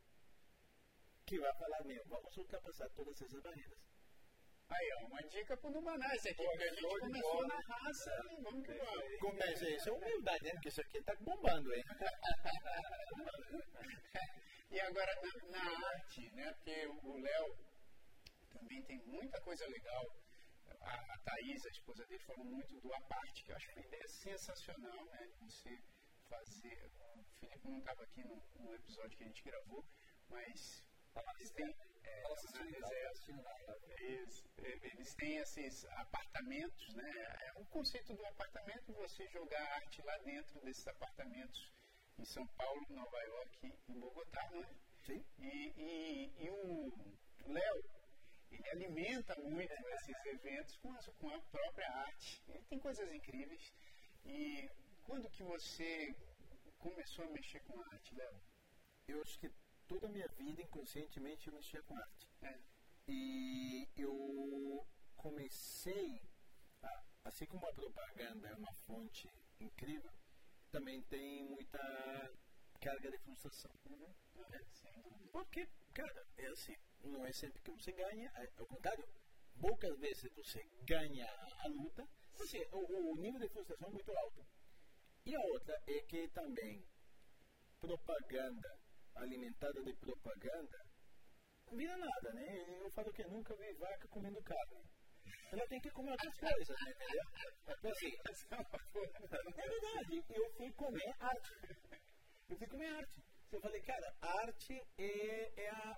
que 1.31 1.39
vai 1.39 1.55
falar, 1.55 1.83
meu, 1.85 2.05
vamos 2.07 2.37
ultrapassar 2.37 2.91
todas 2.91 3.23
essas 3.23 3.41
barreiras. 3.41 3.79
Aí, 4.69 4.93
ó, 4.97 5.07
uma 5.07 5.23
dica 5.23 5.57
pro 5.57 5.71
Nubanás 5.71 6.27
aqui, 6.27 6.45
porque 6.45 6.65
a 6.65 6.75
gente 6.75 6.99
começou 6.99 7.47
na 7.47 7.61
raça, 7.61 8.11
e 8.33 8.43
vamos 8.43 8.67
que 8.67 8.73
vamos. 8.73 9.19
Começa 9.21 9.71
isso, 9.71 9.91
é 9.91 9.93
humildade, 9.93 10.45
né? 10.45 10.51
Porque 10.55 10.71
isso 10.71 10.81
aqui 10.81 11.01
tá 11.05 11.15
bombando, 11.21 11.73
hein? 11.73 11.85
e 14.73 14.81
agora 14.81 15.15
na, 15.23 15.31
na, 15.51 15.89
arte, 15.91 16.29
né? 16.35 16.53
Porque 16.53 16.85
o 16.87 17.21
Léo 17.21 17.57
também 18.51 18.83
tem 18.83 18.99
muita 19.07 19.41
coisa 19.41 19.65
legal. 19.69 20.05
A, 20.81 21.15
a 21.15 21.19
Thaís, 21.19 21.65
a 21.65 21.69
esposa 21.69 22.05
dele, 22.07 22.25
falou 22.25 22.45
muito 22.45 22.81
do 22.81 22.93
aparte, 22.93 23.45
que 23.45 23.53
eu 23.53 23.57
acho 23.57 23.71
uma 23.71 23.87
ideia 23.87 24.09
sensacional, 24.09 25.05
né? 25.05 25.29
Você 25.43 25.81
fazer. 26.29 26.91
O 27.15 27.23
Felipe 27.39 27.69
não 27.69 27.79
estava 27.79 28.03
aqui 28.03 28.25
no, 28.25 28.43
no 28.59 28.75
episódio 28.75 29.17
que 29.17 29.23
a 29.23 29.29
gente 29.29 29.45
gravou, 29.45 29.87
mas 30.29 30.90
eles 31.39 31.51
têm, 31.51 31.75
é, 32.05 32.23
eles, 33.99 34.45
eles 34.83 35.15
têm 35.15 35.37
esses 35.37 35.85
apartamentos, 35.87 36.95
né? 36.95 37.11
É, 37.11 37.53
o 37.57 37.65
conceito 37.67 38.15
do 38.15 38.25
apartamento 38.27 38.93
você 38.93 39.27
jogar 39.29 39.63
arte 39.75 40.03
lá 40.03 40.17
dentro 40.19 40.61
desses 40.61 40.87
apartamentos 40.87 41.73
em 42.19 42.25
São 42.25 42.47
Paulo, 42.49 42.87
Nova 42.91 43.23
York 43.23 43.75
e 43.89 43.93
Bogotá, 43.93 44.51
não 44.53 44.63
é? 44.63 44.75
Sim. 45.07 45.25
E, 45.39 45.73
e, 45.77 46.45
e 46.45 46.51
o 46.51 47.19
Léo, 47.47 47.85
ele 48.51 48.69
alimenta 48.71 49.35
muito 49.41 49.73
esses 49.73 50.27
eventos 50.27 50.77
com 50.77 50.93
a, 50.93 50.99
com 51.19 51.31
a 51.31 51.41
própria 51.41 51.91
arte. 51.91 52.43
Ele 52.49 52.65
tem 52.65 52.79
coisas 52.79 53.11
incríveis. 53.13 53.73
E 54.25 54.71
quando 55.05 55.31
que 55.31 55.43
você 55.43 56.15
começou 56.79 57.25
a 57.25 57.31
mexer 57.31 57.61
com 57.61 57.81
arte, 57.93 58.15
Léo? 58.15 58.41
Eu 59.09 59.23
acho 59.23 59.39
que 59.39 59.51
toda 59.91 60.07
a 60.07 60.11
minha 60.11 60.29
vida, 60.39 60.63
inconscientemente, 60.63 61.49
eu 61.49 61.53
mexia 61.53 61.83
com 61.83 61.97
arte. 61.97 62.29
É. 62.43 62.59
E 63.09 63.89
eu 63.97 64.87
comecei, 65.17 66.23
a, 66.81 67.05
assim 67.25 67.45
como 67.47 67.67
a 67.67 67.73
propaganda 67.73 68.49
é 68.49 68.55
uma 68.55 68.73
fonte 68.87 69.29
incrível, 69.59 70.13
também 70.71 71.03
tem 71.03 71.43
muita 71.43 71.81
carga 72.81 73.11
de 73.11 73.19
frustração. 73.19 73.73
Uhum. 73.91 74.15
É. 74.53 74.61
Porque, 75.33 75.67
cara, 75.93 76.27
é 76.37 76.47
assim, 76.47 76.77
não 77.03 77.27
é 77.27 77.33
sempre 77.33 77.61
que 77.61 77.73
você 77.73 77.91
ganha, 77.91 78.31
é, 78.37 78.49
ao 78.59 78.67
contrário, 78.67 79.05
poucas 79.61 79.99
vezes 79.99 80.31
você 80.37 80.65
ganha 80.85 81.27
a 81.65 81.67
luta, 81.67 82.09
assim, 82.41 82.65
o, 82.71 83.11
o 83.11 83.17
nível 83.17 83.41
de 83.41 83.49
frustração 83.49 83.89
é 83.89 83.91
muito 83.91 84.17
alto. 84.17 84.47
E 85.27 85.35
a 85.35 85.41
outra 85.41 85.83
é 85.89 86.01
que 86.03 86.29
também 86.29 86.87
propaganda 87.81 88.80
alimentada 89.15 89.83
de 89.83 89.93
propaganda 89.95 90.79
não 91.71 91.79
vira 91.79 91.97
nada, 91.97 92.33
né? 92.33 92.81
Eu 92.81 92.91
falo 92.91 93.13
que 93.13 93.23
nunca 93.25 93.55
vi 93.55 93.73
vaca 93.75 94.09
comendo 94.09 94.43
carne. 94.43 94.83
Ela 95.53 95.67
tem 95.69 95.81
que 95.81 95.91
comer 95.91 96.11
outras 96.11 96.35
coisas, 96.35 96.77
né? 96.85 96.91
Entendeu? 96.91 97.25
Então, 97.79 97.91
assim, 97.93 98.11
é 99.57 99.69
verdade. 99.69 100.25
Eu 100.31 100.51
fui 100.57 100.73
comer 100.73 101.15
arte. 101.21 101.51
Eu 102.49 102.57
fui 102.57 102.67
comer 102.67 102.89
arte. 102.89 103.23
Eu 103.53 103.61
falei, 103.61 103.81
cara, 103.83 104.17
arte 104.21 104.81
é, 104.99 105.63
é, 105.63 105.71
a, 105.71 105.95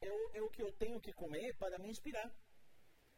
é, 0.00 0.12
o, 0.12 0.30
é 0.34 0.42
o 0.42 0.50
que 0.50 0.62
eu 0.62 0.72
tenho 0.72 1.00
que 1.00 1.12
comer 1.12 1.54
para 1.58 1.78
me 1.78 1.90
inspirar. 1.90 2.30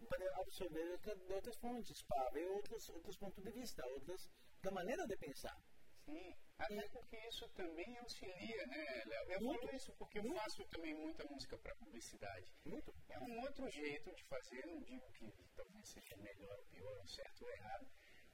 Para 0.08 0.40
absorver 0.40 0.90
outra, 0.90 1.16
outras 1.34 1.56
fontes, 1.58 2.02
para 2.02 2.30
ver 2.30 2.46
outros, 2.48 2.88
outros 2.90 3.16
pontos 3.16 3.42
de 3.42 3.50
vista, 3.52 3.86
outras 3.86 4.30
da 4.62 4.70
maneira 4.70 5.06
de 5.06 5.16
pensar. 5.16 5.56
Sim, 6.04 6.34
até 6.58 6.88
porque 6.88 7.16
isso 7.28 7.48
também 7.50 7.98
auxilia, 7.98 8.66
né, 8.66 9.04
Léo? 9.06 9.32
Eu 9.32 9.40
muito, 9.40 9.60
falo 9.60 9.76
isso 9.76 9.92
porque 9.96 10.18
eu 10.18 10.34
faço 10.34 10.64
também 10.66 10.94
muita 10.94 11.24
música 11.24 11.58
para 11.58 11.74
publicidade. 11.76 12.46
Muito. 12.64 12.94
É 13.08 13.18
um 13.18 13.40
outro 13.40 13.68
jeito 13.70 14.14
de 14.14 14.24
fazer, 14.24 14.66
não 14.66 14.80
digo 14.80 15.10
que 15.12 15.32
talvez 15.54 15.88
seja 15.88 16.16
melhor 16.16 16.58
ou 16.58 16.64
pior, 16.66 17.06
certo 17.06 17.42
ou 17.44 17.50
errado, 17.50 17.86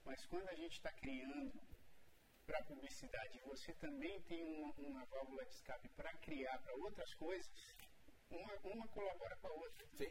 mas 0.05 0.25
quando 0.27 0.49
a 0.49 0.55
gente 0.55 0.73
está 0.73 0.93
criando 0.93 1.53
para 2.47 2.65
publicidade 2.65 3.39
e 3.39 3.41
você 3.41 3.73
também 3.75 4.21
tem 4.23 4.43
uma, 4.45 4.73
uma 4.75 5.05
válvula 5.07 5.45
de 5.45 5.55
escape 5.55 5.89
para 5.91 6.13
criar 6.19 6.59
para 6.59 6.75
outras 6.77 7.15
coisas, 7.15 7.51
uma, 8.31 8.55
uma 8.65 8.89
colabora 8.89 9.37
com 9.37 9.49
a 9.49 9.53
outra. 9.53 9.87
Sim, 9.97 10.11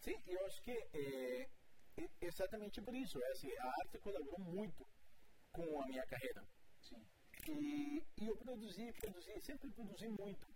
Sim 0.00 0.22
eu 0.26 0.46
acho 0.46 0.62
que 0.62 0.72
é 0.72 1.48
exatamente 2.20 2.80
por 2.80 2.94
isso. 2.94 3.22
É 3.22 3.32
assim, 3.32 3.50
a 3.56 3.66
arte 3.82 3.98
colaborou 3.98 4.40
muito 4.40 4.86
com 5.52 5.82
a 5.82 5.86
minha 5.86 6.06
carreira. 6.06 6.46
Sim. 6.80 7.04
E, 7.48 8.04
e 8.18 8.26
eu 8.26 8.36
produzi, 8.36 8.92
produzi, 8.92 9.40
sempre 9.40 9.70
produzi 9.70 10.08
muito. 10.08 10.46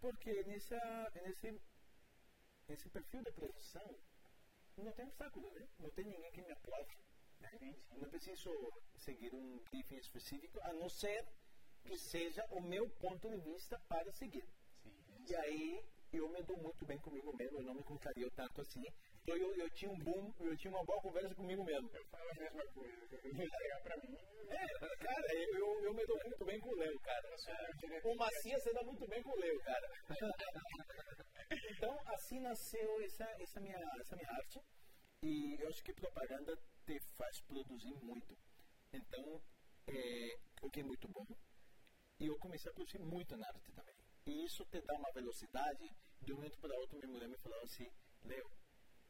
Porque 0.00 0.42
nessa, 0.44 1.10
nesse, 1.14 1.60
nesse 2.68 2.88
perfil 2.90 3.22
de 3.22 3.32
produção 3.32 3.98
não 4.76 4.92
tem 4.92 5.06
obstáculo, 5.06 5.50
né? 5.52 5.66
não 5.78 5.90
tem 5.90 6.04
ninguém 6.04 6.30
que 6.32 6.42
me 6.42 6.52
aplaude. 6.52 6.96
Né? 7.40 7.74
Não 7.96 8.08
preciso 8.08 8.50
seguir 8.96 9.34
um 9.34 9.58
briefing 9.70 9.96
específico, 9.96 10.60
a 10.62 10.72
não 10.72 10.88
ser 10.88 11.26
que 11.84 11.96
seja 11.96 12.44
o 12.50 12.60
meu 12.60 12.88
ponto 12.90 13.28
de 13.28 13.36
vista 13.38 13.78
para 13.88 14.12
seguir. 14.12 14.44
Sim, 14.82 15.24
e 15.28 15.34
aí 15.36 15.84
eu 16.12 16.28
me 16.28 16.42
dou 16.42 16.56
muito 16.58 16.84
bem 16.84 16.98
comigo 16.98 17.34
mesmo, 17.36 17.58
eu 17.58 17.64
não 17.64 17.74
me 17.74 17.82
contrario 17.82 18.30
tanto 18.32 18.60
assim. 18.60 18.84
Então 19.26 19.36
eu, 19.38 19.56
eu 19.56 19.70
tinha 19.70 19.90
um 19.90 19.98
boom, 19.98 20.32
eu 20.38 20.56
tinha 20.56 20.70
uma 20.72 20.84
boa 20.84 21.02
conversa 21.02 21.34
comigo 21.34 21.64
mesmo. 21.64 21.90
Eu 21.92 22.04
falo 22.04 22.30
a 22.30 22.34
mesma 22.34 22.64
coisa, 22.68 23.20
eu 23.24 23.34
vou 23.34 23.48
chegar 23.58 23.80
pra 23.82 23.96
mim. 23.96 24.16
É, 24.48 24.96
cara, 24.98 25.34
eu, 25.34 25.82
eu 25.82 25.92
me 25.92 26.06
dou 26.06 26.16
muito 26.22 26.44
bem 26.44 26.60
com 26.60 26.68
o 26.68 26.76
Leo, 26.76 27.00
cara. 27.00 27.36
O 28.04 28.14
Macia 28.14 28.60
se 28.60 28.72
dá 28.72 28.84
muito 28.84 29.04
bem 29.08 29.20
com 29.24 29.30
o 29.30 29.40
Leo, 29.40 29.58
cara. 29.64 29.90
então, 31.72 31.98
assim 32.06 32.38
nasceu 32.38 33.00
essa, 33.02 33.24
essa, 33.40 33.60
minha, 33.60 33.76
essa 33.98 34.14
minha 34.14 34.30
arte. 34.30 34.60
E 35.24 35.60
eu 35.60 35.68
acho 35.70 35.82
que 35.82 35.92
propaganda 35.92 36.56
te 36.86 37.00
faz 37.18 37.40
produzir 37.48 37.96
muito. 38.04 38.38
Então, 38.92 39.42
é, 39.88 40.38
o 40.62 40.70
que 40.70 40.78
é 40.78 40.84
muito 40.84 41.08
bom. 41.08 41.26
E 42.20 42.26
eu 42.28 42.38
comecei 42.38 42.70
a 42.70 42.74
produzir 42.74 43.00
muito 43.00 43.36
na 43.36 43.48
arte 43.48 43.72
também. 43.72 43.96
E 44.24 44.44
isso 44.44 44.64
te 44.66 44.80
dá 44.82 44.94
uma 44.94 45.10
velocidade. 45.12 45.90
De 46.20 46.32
um 46.32 46.36
momento 46.36 46.58
para 46.60 46.78
outro, 46.78 46.96
minha 46.98 47.10
mulher 47.10 47.28
me 47.28 47.36
falou 47.38 47.60
assim: 47.62 47.90
Leo, 48.22 48.48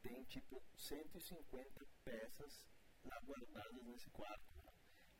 tem 0.01 0.23
tipo 0.25 0.61
150 0.75 1.85
peças 2.03 2.63
lá 3.03 3.19
guardadas 3.21 3.83
nesse 3.83 4.09
quarto. 4.09 4.55
Né? 4.55 4.63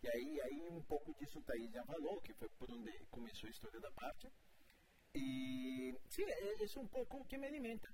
E 0.03 0.07
aí, 0.09 0.41
aí 0.41 0.69
um 0.69 0.81
pouco 0.83 1.13
disso 1.15 1.41
Thaís 1.41 1.71
já 1.71 1.83
falou, 1.85 2.21
que 2.21 2.33
foi 2.33 2.49
por 2.49 2.71
onde 2.71 2.91
começou 3.07 3.47
a 3.47 3.51
história 3.51 3.79
da 3.79 3.91
parte. 3.91 4.31
E 5.13 5.95
sim, 6.09 6.23
é, 6.23 6.63
isso 6.63 6.79
é 6.79 6.81
um 6.81 6.87
pouco 6.87 7.17
o 7.17 7.25
que 7.25 7.37
me 7.37 7.47
alimenta. 7.47 7.93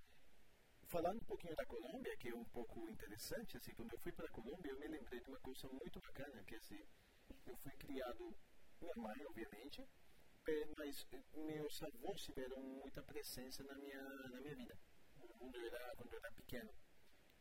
Falando 0.87 1.21
um 1.21 1.25
pouquinho 1.25 1.55
da 1.55 1.65
Colômbia, 1.65 2.15
que 2.17 2.29
é 2.29 2.35
um 2.35 2.45
pouco 2.45 2.87
interessante, 2.89 3.57
assim, 3.57 3.73
quando 3.73 3.93
eu 3.93 3.99
fui 3.99 4.11
para 4.11 4.27
a 4.27 4.31
Colômbia, 4.31 4.71
eu 4.71 4.79
me 4.79 4.87
lembrei 4.87 5.21
de 5.21 5.29
uma 5.29 5.39
coisa 5.39 5.67
muito 5.69 5.99
bacana, 5.99 6.43
que 6.43 6.55
assim, 6.55 6.79
eu 7.45 7.55
fui 7.57 7.71
criado, 7.77 8.35
minha 8.79 8.93
mãe, 8.97 9.25
obviamente, 9.25 9.87
mas 10.77 11.07
meus 11.33 11.81
avós 11.81 12.21
tiveram 12.21 12.61
muita 12.61 13.01
presença 13.01 13.63
na 13.63 13.75
minha, 13.75 14.03
na 14.29 14.41
minha 14.41 14.55
vida, 14.55 14.77
quando 15.37 15.55
eu 15.55 15.65
era, 15.65 15.95
quando 15.95 16.13
era 16.13 16.31
pequeno. 16.31 16.73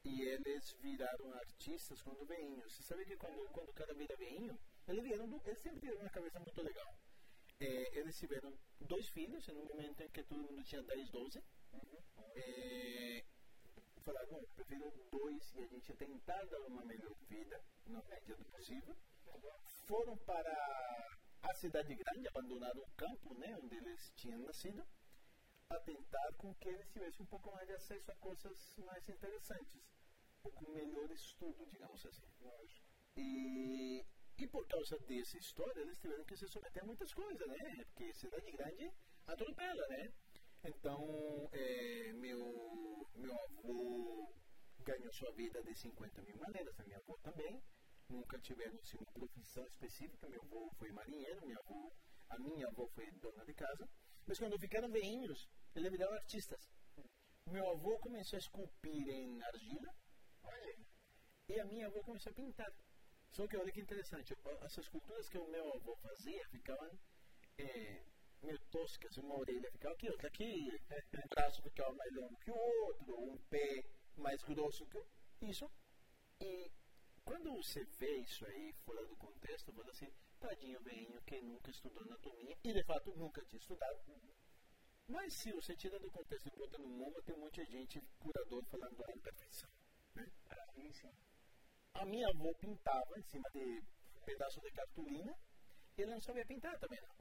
E 0.05 0.23
eles 0.23 0.73
viraram 0.81 1.33
artistas 1.35 2.03
quando 2.03 2.27
veinhos. 2.27 2.73
Você 2.75 2.83
sabe 2.83 3.05
que 3.05 3.17
quando, 3.17 3.49
quando 3.51 3.69
o 3.69 3.75
cara 3.75 3.95
vira 3.95 4.17
veinho, 4.17 4.59
eles, 4.89 5.03
vieram, 5.03 5.41
eles 5.45 5.61
sempre 5.61 5.81
tiveram 5.81 6.01
uma 6.01 6.11
cabeça 6.11 6.41
muito 6.41 6.63
legal. 6.63 6.95
É, 7.61 7.99
eles 7.99 8.19
tiveram 8.19 8.53
dois 8.81 9.09
filhos, 9.09 9.49
um 9.49 9.65
momento 9.67 10.03
em 10.03 10.09
que 10.09 10.25
todo 10.25 10.43
mundo 10.43 10.65
tinha 10.65 10.83
10, 10.83 11.11
12. 11.11 11.39
Uhum. 11.73 11.99
É, 12.35 13.25
falaram, 14.03 14.33
não, 14.33 14.43
prefiro 14.57 14.93
dois 15.11 15.55
e 15.55 15.63
a 15.63 15.67
gente 15.67 15.95
tentar 15.95 16.45
dar 16.47 16.61
uma 16.63 16.85
melhor 16.85 17.15
vida 17.29 17.61
na 17.87 18.03
média 18.03 18.37
do 18.37 18.45
possível. 18.47 18.97
Foram 19.87 20.17
para 20.19 20.53
a 21.43 21.55
cidade 21.55 21.95
grande, 21.95 22.29
abandonaram 22.29 22.81
o 22.83 22.91
campo 22.97 23.35
né, 23.35 23.57
onde 23.63 23.77
eles 23.77 24.13
tinham 24.17 24.41
nascido, 24.41 24.85
a 25.73 25.81
tentar 25.81 26.33
com 26.35 26.55
que 26.55 26.69
eles 26.69 26.89
tivessem 26.91 27.23
um 27.23 27.27
pouco 27.27 27.51
mais 27.53 27.67
de 27.67 27.75
acesso 27.75 28.11
a 28.11 28.15
coisas 28.17 28.77
mais 28.79 29.09
interessantes, 29.09 29.83
um 30.39 30.43
pouco 30.43 30.71
melhor 30.71 31.11
estudo, 31.11 31.67
digamos 31.67 32.05
assim. 32.05 32.27
E, 33.17 34.05
e 34.39 34.47
por 34.49 34.67
causa 34.67 34.99
dessa 34.99 35.39
história, 35.39 35.81
eles 35.81 35.99
tiveram 35.99 36.25
que 36.25 36.37
se 36.37 36.49
submeter 36.49 36.83
a 36.83 36.87
muitas 36.87 37.13
coisas, 37.13 37.47
né? 37.47 37.85
Porque 37.87 38.13
cidade 38.13 38.51
grande 38.53 38.93
atropela, 39.27 39.87
né? 39.89 40.13
Então, 40.65 41.49
é, 41.53 42.13
meu, 42.13 43.09
meu 43.15 43.35
avô 43.41 44.33
ganhou 44.81 45.13
sua 45.13 45.33
vida 45.33 45.63
de 45.63 45.75
50 45.75 46.23
mil 46.23 46.37
maneiras, 46.37 46.79
a 46.79 46.85
minha 46.85 46.99
avó 46.99 47.17
também. 47.23 47.63
Nunca 48.09 48.39
tiveram 48.39 48.79
assim, 48.79 48.99
uma 48.99 49.13
profissão 49.13 49.67
específica. 49.67 50.29
Meu 50.29 50.43
avô 50.43 50.71
foi 50.79 50.93
marinheiro, 50.93 51.47
minha 51.47 51.59
avó, 51.59 51.91
a 52.29 52.39
minha 52.39 52.67
avó 52.67 52.87
foi 52.89 53.11
dona 53.13 53.45
de 53.45 53.55
casa. 53.55 53.89
Mas 54.27 54.39
quando 54.39 54.59
ficaram 54.59 54.91
veinhos, 54.91 55.49
eles 55.75 55.91
viraram 55.91 56.15
artistas. 56.15 56.61
Meu 57.51 57.69
avô 57.71 57.99
começou 57.99 58.37
a 58.37 58.41
esculpir 58.41 59.09
em 59.09 59.43
argila 59.43 59.95
e 61.49 61.61
a 61.61 61.65
minha 61.65 61.87
avó 61.87 62.01
começou 62.03 62.31
a 62.31 62.35
pintar. 62.35 62.73
Só 63.33 63.47
que 63.47 63.57
olha 63.57 63.73
que 63.73 63.81
interessante, 63.81 64.35
essas 64.63 64.85
esculturas 64.85 65.29
que 65.29 65.39
o 65.39 65.49
meu 65.49 65.75
avô 65.75 65.97
fazia 65.97 66.47
ficavam 66.49 66.91
é, 67.59 68.03
meio 68.43 68.59
toscas, 68.71 69.17
uma 69.17 69.39
orelha 69.39 69.71
ficava 69.71 69.95
aqui, 69.95 70.11
outra 70.11 70.29
aqui, 70.29 70.69
um 71.15 71.29
braço 71.29 71.63
ficava 71.63 71.93
mais 71.95 72.15
longo 72.15 72.37
que 72.39 72.51
o 72.51 72.87
outro, 72.87 73.21
um 73.21 73.39
pé 73.51 73.85
mais 74.17 74.43
grosso 74.43 74.87
que 74.87 75.47
isso. 75.47 75.71
E 76.41 76.71
quando 77.25 77.55
você 77.55 77.85
vê 77.99 78.19
isso 78.19 78.45
aí 78.47 78.73
fora 78.85 79.05
do 79.07 79.17
contexto, 79.17 79.73
você 79.73 79.91
assim, 79.91 80.13
tadinho 80.41 80.81
velhinho 80.81 81.21
que 81.23 81.41
nunca 81.41 81.71
estudou 81.71 82.03
anatomia 82.03 82.57
e 82.65 82.73
de 82.73 82.85
fato 82.85 83.15
nunca 83.17 83.45
tinha 83.45 83.61
estudado. 83.61 84.01
Mas 85.09 85.35
se 85.35 85.53
você 85.53 85.77
tira 85.77 85.99
do 85.99 86.11
contexto 86.11 86.47
e 86.47 86.57
bota 86.57 86.79
no 86.79 86.89
mundo, 86.89 87.23
tem 87.23 87.37
muita 87.37 87.65
gente, 87.65 88.01
curador, 88.19 88.65
falando 88.65 88.97
da 88.97 89.05
perfeição. 89.05 89.69
Né? 90.15 90.27
A 91.95 92.05
minha 92.07 92.29
avó 92.29 92.53
pintava 92.55 93.19
em 93.19 93.23
cima 93.23 93.49
de 93.51 93.83
pedaço 94.25 94.61
de 94.61 94.71
cartolina 94.71 95.39
e 95.97 96.03
ele 96.03 96.13
não 96.13 96.21
sabia 96.21 96.47
pintar 96.47 96.79
também 96.79 97.01
não. 97.01 97.15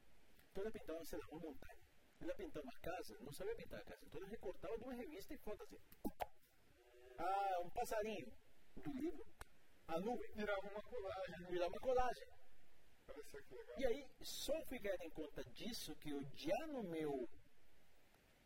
Então 0.49 0.63
ela 0.63 0.71
pintava, 0.71 1.05
sei 1.05 1.19
lá, 1.19 1.27
uma 1.27 1.39
montanha. 1.39 1.81
Ela 2.19 2.35
pintava 2.35 2.69
a 2.69 2.79
casa, 2.79 3.17
não 3.19 3.31
sabia 3.31 3.55
pintar 3.55 3.79
a 3.79 3.83
casa. 3.83 4.05
Então 4.05 4.19
ela 4.19 4.29
recortava 4.29 4.77
de 4.77 4.83
uma 4.83 4.93
revista 4.93 5.33
e 5.33 5.37
foto 5.37 5.63
assim. 5.63 5.77
Ah, 7.17 7.59
um 7.61 7.69
passarinho 7.69 8.31
do 8.77 8.91
livro. 8.93 9.25
A 9.87 9.99
nuvem. 9.99 10.31
Virava 10.33 10.67
uma 10.69 10.81
colagem. 10.83 11.45
Virava 11.49 11.71
uma 11.71 11.79
colagem. 11.79 12.27
E 13.77 13.85
aí, 13.85 14.07
só 14.21 14.53
ficar 14.65 14.95
em 15.05 15.09
conta 15.09 15.43
disso, 15.43 15.95
que 15.97 16.11
eu 16.11 16.23
já 16.35 16.67
no 16.67 16.83
meu 16.83 17.27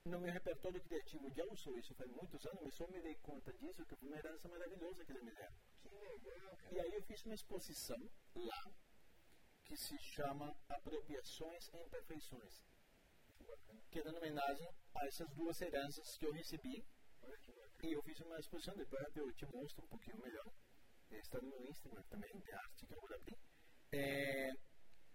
no 0.06 0.19
meu 0.19 0.32
repertório 0.32 0.80
criativo 0.82 1.28
já 1.32 1.43
usou 1.45 1.78
isso 1.80 1.95
faz 1.95 2.12
muitos 2.12 2.45
anos, 2.45 2.62
mas 2.62 2.76
só 2.76 2.88
me 2.88 3.02
dei 3.02 3.15
conta 3.15 3.52
disso, 3.54 3.84
que 3.86 3.95
foi 3.95 4.08
uma 4.08 4.17
herança 4.17 4.48
maravilhosa 4.48 5.04
que 5.04 5.12
ele 5.12 5.24
me 5.24 5.32
deram. 5.32 5.56
Que 5.82 5.89
legal, 5.89 6.58
cara. 6.58 6.74
E 6.76 6.80
aí 6.80 6.93
eu 6.93 7.02
fiz 7.04 7.26
uma 7.26 7.34
exposição 7.34 7.98
lá, 8.36 8.71
que 9.63 9.76
se 9.76 9.98
chama 9.98 10.56
Apropriações 10.69 11.67
e 11.74 11.78
Imperfeições, 11.78 12.63
que 13.89 14.00
é 14.00 14.04
dando 14.04 14.17
homenagem 14.17 14.69
a 14.93 15.08
essas 15.08 15.28
duas 15.34 15.60
heranças 15.60 16.17
que 16.17 16.26
eu 16.26 16.32
recebi. 16.32 16.86
E 17.82 17.91
eu 17.91 18.02
fiz 18.04 18.19
uma 18.19 18.39
exposição, 18.39 18.76
depois 18.76 19.04
eu 19.15 19.34
te 19.34 19.45
mostro 19.48 19.84
um 19.86 19.88
pouquinho 19.88 20.21
melhor. 20.21 20.45
Está 21.12 21.39
no 21.41 21.50
meu 21.50 21.65
Instagram 21.65 22.04
também, 22.10 22.38
de 22.39 22.52
arte 22.52 22.86
que 22.86 22.94
eu 22.94 23.02
vou 23.02 23.13
abrir. 23.13 23.38
É, 23.91 24.52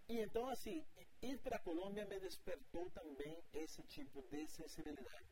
e 0.07 0.19
então, 0.19 0.49
assim, 0.49 0.85
ir 1.21 1.37
para 1.39 1.57
a 1.57 1.59
Colômbia 1.61 2.05
me 2.05 2.19
despertou 2.19 2.89
também 2.91 3.43
esse 3.53 3.83
tipo 3.83 4.21
de 4.23 4.47
sensibilidade. 4.47 5.29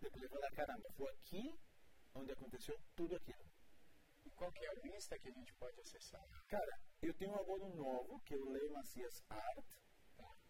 Depois 0.00 0.22
eu 0.22 0.30
falei, 0.30 0.50
caramba, 0.50 0.88
foi 0.96 1.12
aqui 1.12 1.58
onde 2.14 2.32
aconteceu 2.32 2.76
tudo 2.96 3.14
aquilo. 3.16 3.50
E 4.24 4.30
qual 4.30 4.50
que 4.52 4.64
é 4.64 4.72
o 4.72 4.86
Insta 4.96 5.18
que 5.18 5.28
a 5.28 5.32
gente 5.32 5.52
pode 5.54 5.80
acessar? 5.80 6.26
Cara, 6.48 6.80
eu 7.02 7.14
tenho 7.14 7.32
um 7.32 7.36
aluno 7.36 7.68
novo, 7.76 8.20
que 8.20 8.34
é 8.34 8.36
o 8.36 8.50
Leo 8.50 8.72
Macias 8.72 9.22
Art, 9.28 9.66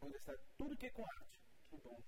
onde 0.00 0.16
está 0.16 0.34
tudo 0.56 0.76
que 0.76 0.86
é 0.86 0.90
com 0.90 1.04
arte. 1.04 1.40
Que 1.68 1.76
bom. 1.78 2.02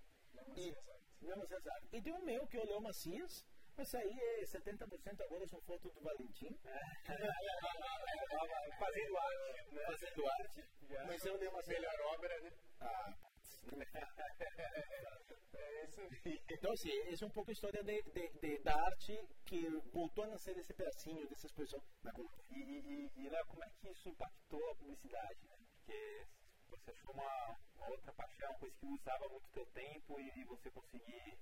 E, 0.56 0.74
Leo 1.20 1.36
Macias 1.36 1.66
Art. 1.66 1.84
E 1.92 2.02
tem 2.02 2.12
o 2.12 2.24
meu, 2.24 2.46
que 2.46 2.56
é 2.56 2.60
o 2.60 2.66
Leo 2.66 2.80
Macias, 2.80 3.44
mas 3.76 3.94
aí 3.94 4.18
é 4.40 4.44
70% 4.44 5.20
agora 5.20 5.46
são 5.46 5.60
fotos 5.62 5.92
do 5.92 6.00
Valentim. 6.00 6.58
Fazendo 8.78 9.16
arte. 9.16 9.72
Né? 9.72 9.82
Fazendo 9.86 10.28
arte. 10.28 10.64
Mas 11.06 11.24
eu 11.24 11.36
Leo 11.36 11.52
Macias 11.52 11.78
Melhor 11.78 12.00
obra, 12.14 12.40
né? 12.40 12.52
Ah, 12.80 13.14
É 15.54 15.84
isso 15.84 16.00
aí. 16.00 16.40
Então, 16.50 16.72
assim, 16.72 16.90
essa 17.08 17.24
é 17.24 17.26
um 17.26 17.30
pouco 17.30 17.50
a 17.50 17.52
história 17.52 17.82
de, 17.82 18.02
de, 18.02 18.28
de, 18.40 18.58
da 18.58 18.74
arte 18.74 19.18
que 19.44 19.68
voltou 19.92 20.24
a 20.24 20.28
nascer 20.28 20.54
desse 20.54 20.72
pedacinho, 20.72 21.28
dessa 21.28 21.46
exposição. 21.46 21.82
E, 22.50 22.58
e, 22.58 23.10
e 23.16 23.30
como 23.46 23.64
é 23.64 23.70
que 23.80 23.88
isso 23.88 24.08
impactou 24.08 24.70
a 24.70 24.74
publicidade? 24.76 25.48
Né? 25.48 25.56
Porque 25.74 26.26
você 26.68 26.90
achou 26.90 27.12
uma, 27.12 27.58
uma 27.76 27.90
outra 27.90 28.12
paixão, 28.12 28.50
uma 28.50 28.58
coisa 28.58 28.76
que 28.76 28.86
usava 28.86 29.28
muito 29.28 29.48
teu 29.50 29.66
tempo 29.66 30.20
e, 30.20 30.40
e 30.40 30.44
você 30.44 30.70
conseguir 30.70 31.38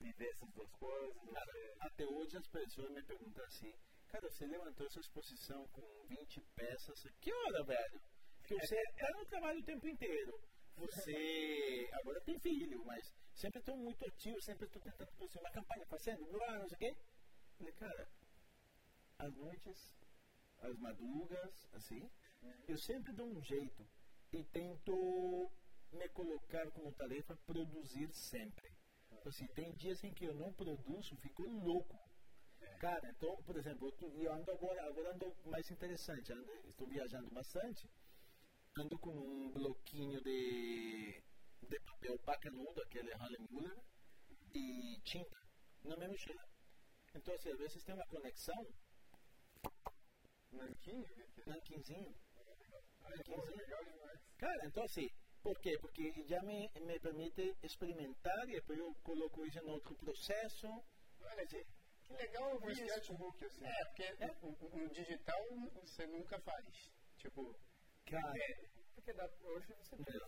viver 0.00 0.28
essas 0.28 0.50
duas 0.50 0.70
coisas. 0.72 1.32
Cara, 1.32 1.52
você... 1.52 1.76
até 1.80 2.06
hoje 2.06 2.36
as 2.36 2.46
pessoas 2.48 2.90
me 2.90 3.02
perguntam 3.02 3.44
assim, 3.44 3.72
cara, 4.08 4.30
você 4.30 4.46
levantou 4.46 4.86
essa 4.86 5.00
exposição 5.00 5.66
com 5.68 6.06
20 6.08 6.40
peças, 6.54 7.02
que 7.20 7.32
hora, 7.32 7.64
velho? 7.64 8.00
Porque 8.38 8.54
você 8.54 8.82
tá 8.98 9.10
no 9.16 9.26
trabalho 9.26 9.58
o 9.60 9.64
tempo 9.64 9.88
inteiro. 9.88 10.40
Você 10.76 11.88
agora 12.00 12.20
tem 12.20 12.38
filho, 12.38 12.84
mas 12.84 13.12
sempre 13.34 13.58
estou 13.58 13.76
muito 13.76 14.04
ativo, 14.06 14.40
sempre 14.42 14.66
estou 14.66 14.80
tentando 14.80 15.10
produzir 15.12 15.38
uma 15.38 15.50
campanha, 15.50 15.86
fazendo, 15.86 16.24
blá, 16.26 16.58
não 16.58 16.68
sei 16.68 16.76
o 16.76 16.78
quê. 16.78 16.96
Falei, 17.58 17.72
cara, 17.72 18.08
as 19.18 19.34
noites, 19.34 19.96
as 20.58 20.78
madrugas, 20.78 21.68
assim, 21.72 22.10
eu 22.68 22.76
sempre 22.78 23.12
dou 23.14 23.26
um 23.26 23.42
jeito 23.42 23.88
e 24.32 24.44
tento 24.44 25.50
me 25.92 26.08
colocar 26.10 26.70
como 26.72 26.92
tarefa 26.92 27.36
produzir 27.46 28.12
sempre. 28.12 28.75
Então, 29.26 29.34
assim, 29.34 29.46
tem 29.54 29.74
dias 29.74 30.04
em 30.04 30.14
que 30.14 30.24
eu 30.24 30.34
não 30.34 30.52
produzo, 30.52 31.16
fico 31.16 31.42
louco. 31.42 31.98
Cara, 32.78 33.10
então, 33.10 33.34
por 33.42 33.56
exemplo, 33.56 33.92
eu, 34.00 34.32
ando 34.32 34.52
agora, 34.52 34.86
agora 34.86 35.14
ando 35.14 35.34
mais 35.46 35.68
interessante, 35.68 36.32
ando, 36.32 36.48
estou 36.68 36.86
viajando 36.86 37.28
bastante, 37.30 37.90
ando 38.78 38.96
com 39.00 39.10
um 39.10 39.50
bloquinho 39.50 40.22
de, 40.22 41.20
de 41.68 41.80
papel 41.80 42.16
bacanudo, 42.24 42.80
aquele 42.82 43.12
Harlem 43.14 43.48
Muller, 43.50 43.76
e 44.54 45.00
tinta, 45.02 45.36
na 45.82 45.96
mesma 45.96 46.12
mochila. 46.12 46.48
Então, 47.16 47.34
assim, 47.34 47.50
às 47.50 47.58
vezes 47.58 47.82
tem 47.82 47.96
uma 47.96 48.06
conexão, 48.06 48.66
Nanquinho? 50.52 51.04
nanquinzinho, 51.46 52.14
Pô, 53.24 53.44
legal 53.44 53.84
demais. 53.84 54.20
Cara, 54.38 54.66
então 54.66 54.84
assim, 54.84 55.08
por 55.46 55.60
quê? 55.60 55.78
Porque 55.80 56.12
já 56.26 56.42
me, 56.42 56.68
me 56.80 56.98
permite 56.98 57.54
experimentar 57.62 58.48
e 58.48 58.54
depois 58.54 58.78
eu 58.80 58.92
coloco 59.04 59.46
isso 59.46 59.58
em 59.60 59.70
outro 59.70 59.94
processo. 59.94 60.66
Olha, 61.20 61.46
que 61.46 61.64
que 62.04 62.12
legal 62.14 62.52
ouvir 62.54 62.72
isso. 62.72 62.84
sketchbook, 62.84 63.44
assim. 63.44 63.64
É, 63.64 63.84
porque 63.84 64.08
no, 64.20 64.80
no 64.80 64.88
digital 64.90 65.40
você 65.82 66.06
nunca 66.06 66.40
faz. 66.40 66.92
Tipo, 67.18 67.54
Cara, 68.06 68.32
Porque 68.94 69.12
dá, 69.12 69.28
hoje 69.42 69.72
você 69.74 69.96
tem 69.96 70.18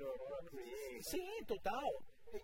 Não. 0.00 0.44
Create. 0.46 1.02
sim, 1.04 1.44
total. 1.46 1.88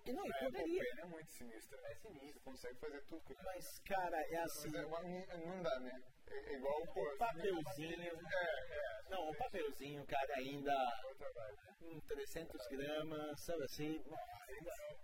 E, 0.04 0.12
não, 0.12 0.26
e 0.26 0.30
É, 0.30 0.44
poderia. 0.44 0.82
o 0.82 1.00
é 1.00 1.04
muito 1.06 1.30
sinistro. 1.32 1.78
É 1.86 1.94
sinistro. 1.94 2.32
Você 2.32 2.40
consegue 2.40 2.78
fazer 2.78 3.02
tudo 3.06 3.20
com. 3.22 3.34
Mas, 3.44 3.78
cara, 3.80 4.16
é 4.30 4.36
assim, 4.38 4.70
Mas 4.70 5.04
é, 5.04 5.36
não, 5.36 5.46
não 5.46 5.62
dá, 5.62 5.80
né? 5.80 6.02
É, 6.28 6.38
é 6.38 6.56
igual 6.56 6.82
pô, 6.92 7.02
o 7.02 7.16
papelzinho. 7.18 8.02
É, 8.02 8.08
é. 8.08 8.95
Não, 9.08 9.30
o 9.30 9.36
papelzinho, 9.36 10.04
cara, 10.06 10.34
ainda 10.36 10.74
Outra 11.04 11.32
vibe. 11.32 11.58
com 11.78 12.00
300 12.00 12.66
gramas, 12.68 13.40
sabe 13.40 13.64
assim? 13.64 14.04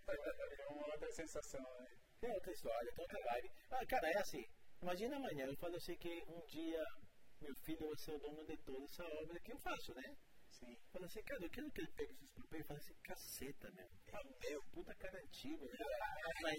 é 0.09 0.67
uma 0.69 0.87
outra 0.93 1.11
sensação, 1.13 1.61
né? 1.61 1.87
É 2.23 2.33
outra 2.35 2.53
história, 2.53 2.93
tem 2.93 3.03
outra 3.03 3.21
vibe. 3.21 3.51
Ah, 3.71 3.87
cara, 3.87 4.09
é 4.11 4.19
assim. 4.19 4.45
Imagina 4.81 5.17
amanhã, 5.17 5.47
eu 5.47 5.57
falo 5.57 5.77
assim 5.77 5.97
que 5.97 6.23
um 6.29 6.45
dia 6.47 6.85
meu 7.41 7.55
filho 7.57 7.87
vai 7.89 7.97
ser 7.97 8.13
o 8.13 8.19
dono 8.19 8.45
de 8.45 8.57
toda 8.59 8.85
essa 8.85 9.05
obra 9.05 9.41
que 9.41 9.53
eu 9.53 9.59
faço, 9.59 9.95
né? 9.95 10.17
Sim. 10.51 10.77
Fala 10.93 11.07
assim, 11.07 11.23
cara, 11.23 11.45
eu 11.45 11.51
quero 11.51 11.71
que 11.73 11.81
ele 11.81 11.93
pegue 11.93 12.13
esses 12.13 12.31
papéis 12.31 12.65
e 12.65 12.67
fale 12.69 12.79
assim, 12.81 12.95
caceta, 13.03 13.71
meu. 13.73 13.89
Papel, 14.11 14.63
puta 14.73 14.95
cara 14.95 15.19
antigo, 15.19 15.65
né? 15.65 15.79
Mas, 16.43 16.59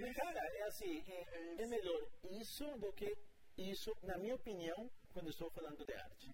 mas, 0.00 0.14
cara, 0.16 0.38
é 0.38 0.62
assim, 0.62 1.02
é, 1.08 1.62
é 1.62 1.66
melhor 1.66 2.08
isso 2.30 2.64
do 2.78 2.92
que 2.92 3.12
isso, 3.56 3.92
na 4.02 4.16
minha 4.18 4.34
opinião, 4.34 4.90
quando 5.16 5.30
estou 5.30 5.50
falando 5.50 5.82
de 5.86 5.94
arte. 5.94 6.30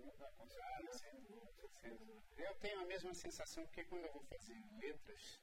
Eu 2.36 2.54
tenho 2.56 2.80
a 2.80 2.84
mesma 2.84 3.14
sensação 3.14 3.64
porque 3.64 3.84
quando 3.84 4.04
eu 4.06 4.12
vou 4.12 4.24
fazer 4.24 4.56
letras, 4.80 5.40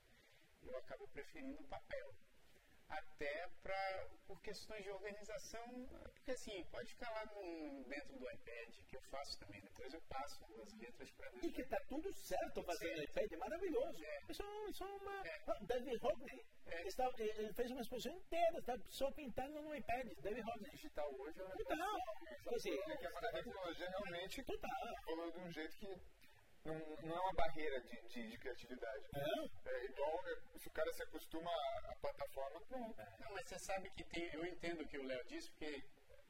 eu 0.62 0.78
acabo 0.78 1.08
preferindo 1.08 1.63
papel. 1.63 2.13
Até 2.89 3.47
pra, 3.63 4.10
por 4.28 4.41
questões 4.41 4.84
de 4.84 4.89
organização, 4.89 5.63
porque 6.15 6.32
assim, 6.32 6.65
pode 6.65 6.89
ficar 6.89 7.10
lá 7.12 7.25
no, 7.28 7.84
dentro 7.86 8.17
do 8.17 8.30
iPad, 8.30 8.75
que 8.88 8.97
eu 8.97 9.02
faço 9.04 9.39
também, 9.39 9.62
depois 9.62 9.93
eu 9.93 10.02
passo 10.10 10.43
as 10.62 10.73
letras 10.73 11.10
para 11.12 11.32
E 11.41 11.52
que 11.52 11.63
tá 11.63 11.80
tudo 11.88 12.12
certo 12.12 12.62
fazendo 12.63 12.97
no 12.97 13.04
iPad, 13.04 13.32
é 13.32 13.38
maravilhoso. 13.38 14.04
É. 14.04 14.19
Isso, 14.28 14.43
é 14.43 14.69
isso 14.69 14.84
é 14.84 14.88
uma. 14.88 15.28
É. 15.28 15.39
David 15.62 15.97
Hockney, 16.02 16.45
É. 16.89 16.91
está- 16.91 17.12
ele 17.17 17.32
ele 17.39 17.54
fez 17.54 17.71
uma 17.71 17.82
exposição 17.82 18.13
inteira, 18.13 18.60
está 18.60 18.78
só 18.89 19.10
pintando 19.12 19.62
no 19.62 19.73
iPad. 19.75 20.08
David 20.21 20.47
Hockney. 20.49 20.69
Digital 20.71 21.13
hoje 21.19 21.39
é 21.39 21.43
um 21.45 21.49
Total. 21.49 21.97
Então, 22.41 22.56
assim, 22.56 22.73
É 22.73 22.97
que 22.97 23.06
a 23.08 23.32
tecnologia 23.32 23.89
realmente 23.89 24.43
total. 24.43 24.88
evoluiu 25.08 25.32
de 25.32 25.39
um 25.39 25.52
jeito 25.52 25.78
que 25.78 25.88
não, 26.65 26.75
não 27.04 27.15
é 27.15 27.19
uma 27.21 27.34
barreira 27.34 27.80
de, 27.82 28.02
de, 28.10 28.30
de 28.32 28.38
criatividade. 28.38 29.06
É. 29.15 29.19
É 29.69 29.86
igual, 29.86 30.19
é, 30.28 30.36
se 30.58 30.67
o 30.67 30.71
cara 30.71 30.91
se 30.93 31.02
acostuma 31.04 31.49
à, 31.52 31.91
à 31.91 31.95
plataforma, 31.95 32.60
pronto. 32.67 32.95
Não, 33.19 33.32
mas 33.34 33.47
você 33.47 33.58
sabe 33.60 33.89
que 33.91 34.04
tem, 34.04 34.30
eu 34.34 34.45
entendo 34.45 34.82
o 34.82 34.88
que 34.88 34.97
o 34.97 35.04
Léo 35.04 35.23
disse, 35.25 35.49
porque 35.52 35.84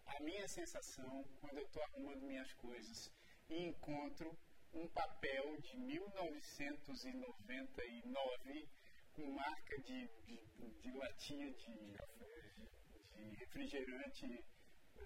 a 0.05 0.19
minha 0.21 0.47
sensação, 0.47 1.23
quando 1.41 1.57
eu 1.57 1.65
estou 1.65 1.81
arrumando 1.83 2.21
minhas 2.23 2.53
coisas 2.53 3.11
e 3.49 3.63
encontro 3.63 4.37
um 4.73 4.87
papel 4.89 5.57
de 5.61 5.77
1999 5.77 8.69
com 9.19 9.32
marca 9.34 9.77
de, 9.82 10.08
de, 10.25 10.38
de 10.82 10.91
latinha 10.97 11.51
de, 11.51 11.93
de 13.13 13.36
refrigerante, 13.36 14.45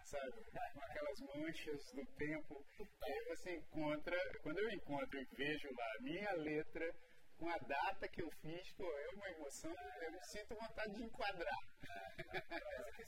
sabe? 0.06 0.32
Com 0.74 0.82
aquelas 0.82 1.20
manchas 1.36 1.92
do 1.94 2.06
tempo. 2.18 2.64
Aí 3.02 3.24
você 3.30 3.56
encontra, 3.56 4.16
quando 4.44 4.60
eu 4.60 4.70
encontro 4.72 5.20
e 5.20 5.26
vejo 5.36 5.68
lá 5.76 5.86
a 5.98 6.02
minha 6.04 6.32
letra 6.34 6.94
com 7.38 7.50
a 7.50 7.58
data 7.58 8.08
que 8.08 8.22
eu 8.22 8.30
fiz, 8.42 8.72
pô, 8.74 8.86
é 8.86 9.10
uma 9.16 9.30
emoção, 9.32 9.74
eu 10.02 10.24
sinto 10.26 10.56
vontade 10.56 10.94
de 10.94 11.04
enquadrar. 11.04 11.60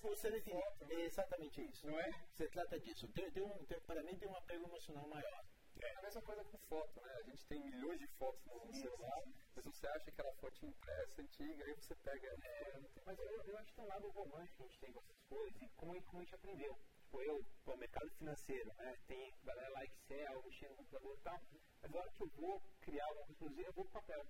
Você 0.02 0.32
define, 0.32 0.62
é 0.90 1.02
exatamente 1.02 1.62
isso. 1.62 1.88
Não 1.88 2.00
é? 2.00 2.10
Você 2.32 2.48
trata 2.48 2.80
disso. 2.80 3.08
Tem, 3.10 3.30
tem 3.32 3.44
um, 3.44 3.66
tem, 3.66 3.80
para 3.82 4.04
mim 4.04 4.18
tem 4.18 4.28
um 4.28 4.36
apelo 4.36 4.66
emocional 4.66 5.08
maior. 5.08 5.46
É 5.82 5.98
a 5.98 6.02
mesma 6.02 6.22
coisa 6.22 6.44
com 6.44 6.58
foto, 6.58 7.02
né? 7.02 7.14
A 7.14 7.24
gente 7.24 7.46
tem 7.48 7.60
milhões 7.60 8.00
de 8.00 8.08
fotos 8.18 8.46
no 8.46 8.74
celular, 8.74 9.24
mas 9.56 9.66
você 9.66 9.88
acha 9.88 10.10
aquela 10.10 10.34
foto 10.36 10.66
impressa, 10.66 11.22
antiga, 11.22 11.66
aí 11.66 11.74
você 11.74 11.96
pega. 11.96 12.28
É, 12.44 12.82
mas 13.06 13.20
eu, 13.20 13.44
eu 13.44 13.58
acho 13.58 13.70
que 13.70 13.76
tem 13.76 13.86
um 13.86 13.88
lado 13.88 14.10
romântico 14.12 14.58
que 14.58 14.64
a 14.64 14.68
gente 14.68 14.80
tem 14.80 14.94
com 14.94 15.00
essas 15.00 15.22
coisas 15.24 15.62
e 15.62 15.70
como, 15.76 16.04
como 16.04 16.20
a 16.20 16.24
gente 16.24 16.36
aprendeu. 16.36 16.78
Tipo, 17.16 17.22
eu, 17.22 17.46
o 17.66 17.78
mercado 17.78 18.10
financeiro, 18.12 18.74
né? 18.78 18.98
Tem 19.08 19.34
galera 19.44 19.70
lá 19.70 19.86
Excel, 19.86 20.44
mexendo 20.44 20.72
no 20.72 20.78
computador 20.78 21.16
e 21.16 21.22
tal. 21.22 21.42
Mas 21.82 21.92
na 21.92 22.00
hora 22.00 22.12
que 22.12 22.24
eu 22.24 22.28
vou 22.28 22.62
criar 22.82 23.06
alguma 23.06 23.36
coisa 23.36 23.62
eu 23.62 23.74
vou 23.74 23.86
pro 23.86 24.02
papel. 24.02 24.26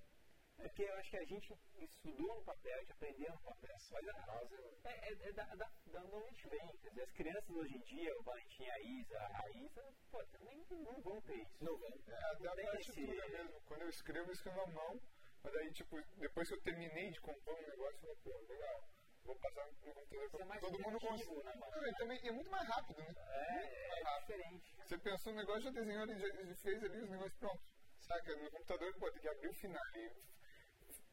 Porque 0.58 0.84
eu 0.84 0.94
acho 0.96 1.10
que 1.10 1.18
a 1.18 1.26
gente 1.26 1.54
estudou 1.80 2.36
no 2.36 2.44
papel, 2.44 2.76
a 2.76 2.80
gente 2.80 2.92
aprendeu 2.92 3.32
no 3.32 3.42
papel. 3.42 3.76
Mas 3.92 4.08
a 4.08 4.14
causa 4.26 4.56
é, 4.84 4.90
é, 4.90 5.30
é 5.30 5.32
da, 5.34 5.44
da, 5.56 5.72
da 5.88 6.04
onde 6.04 6.16
a 6.16 6.30
gente 6.32 6.50
vem. 6.50 6.78
Quer 6.82 6.90
dizer, 6.90 7.02
as 7.04 7.12
crianças 7.12 7.50
hoje 7.50 7.76
em 7.76 7.82
dia, 7.82 8.20
o 8.20 8.24
Valentim, 8.24 8.70
a 8.70 8.80
Isa, 8.80 9.20
a 9.20 9.50
Isa, 9.58 9.94
pô, 10.12 10.24
também 10.26 10.66
não 10.70 11.02
vão 11.02 11.22
ter 11.22 11.36
isso. 11.36 11.64
Não 11.64 11.78
vão. 11.78 11.90
É, 11.90 12.48
até 12.48 12.68
a 12.68 12.72
partitura 12.72 13.16
esse... 13.16 13.32
mesmo. 13.32 13.62
Quando 13.62 13.82
eu 13.82 13.90
escrevo, 13.90 14.30
eu 14.30 14.34
escrevo 14.34 14.62
à 14.62 14.68
mão. 14.68 15.02
Mas 15.44 15.56
aí, 15.56 15.72
tipo, 15.74 16.02
depois 16.18 16.48
que 16.48 16.56
eu 16.56 16.62
terminei 16.62 17.12
de 17.12 17.22
compor 17.22 17.54
um 17.54 17.68
negócio, 17.68 18.08
eu 18.08 18.16
falei, 18.16 18.18
pô, 18.24 18.54
legal. 18.54 18.90
Vou 19.24 19.36
passar 19.40 19.66
no 19.66 19.76
computador 19.94 20.56
é 20.56 20.60
todo 20.60 20.80
mundo 20.80 21.00
consegue. 21.00 21.44
Né, 21.44 21.90
e 21.90 21.96
também 21.96 22.28
é 22.28 22.32
muito 22.32 22.52
mais 22.52 22.68
rápido, 22.68 23.00
né? 23.00 23.14
É, 23.18 24.00
é 24.00 24.04
rápido. 24.04 24.28
diferente. 24.28 24.76
Você 24.78 24.98
pensou 25.00 25.34
no 25.34 25.40
negócio, 25.40 25.62
já 25.64 25.72
desenhou, 25.72 26.08
já 26.08 26.56
fez 26.58 26.84
ali 26.84 27.02
os 27.02 27.10
negócios 27.10 27.40
prontos. 27.40 27.76
Saca? 28.02 28.36
No 28.36 28.52
computador, 28.52 28.94
pô, 29.00 29.12
tem 29.12 29.22
que 29.22 29.30
abrir 29.30 29.50
o 29.50 29.54
final 29.54 29.82
e 29.96 30.35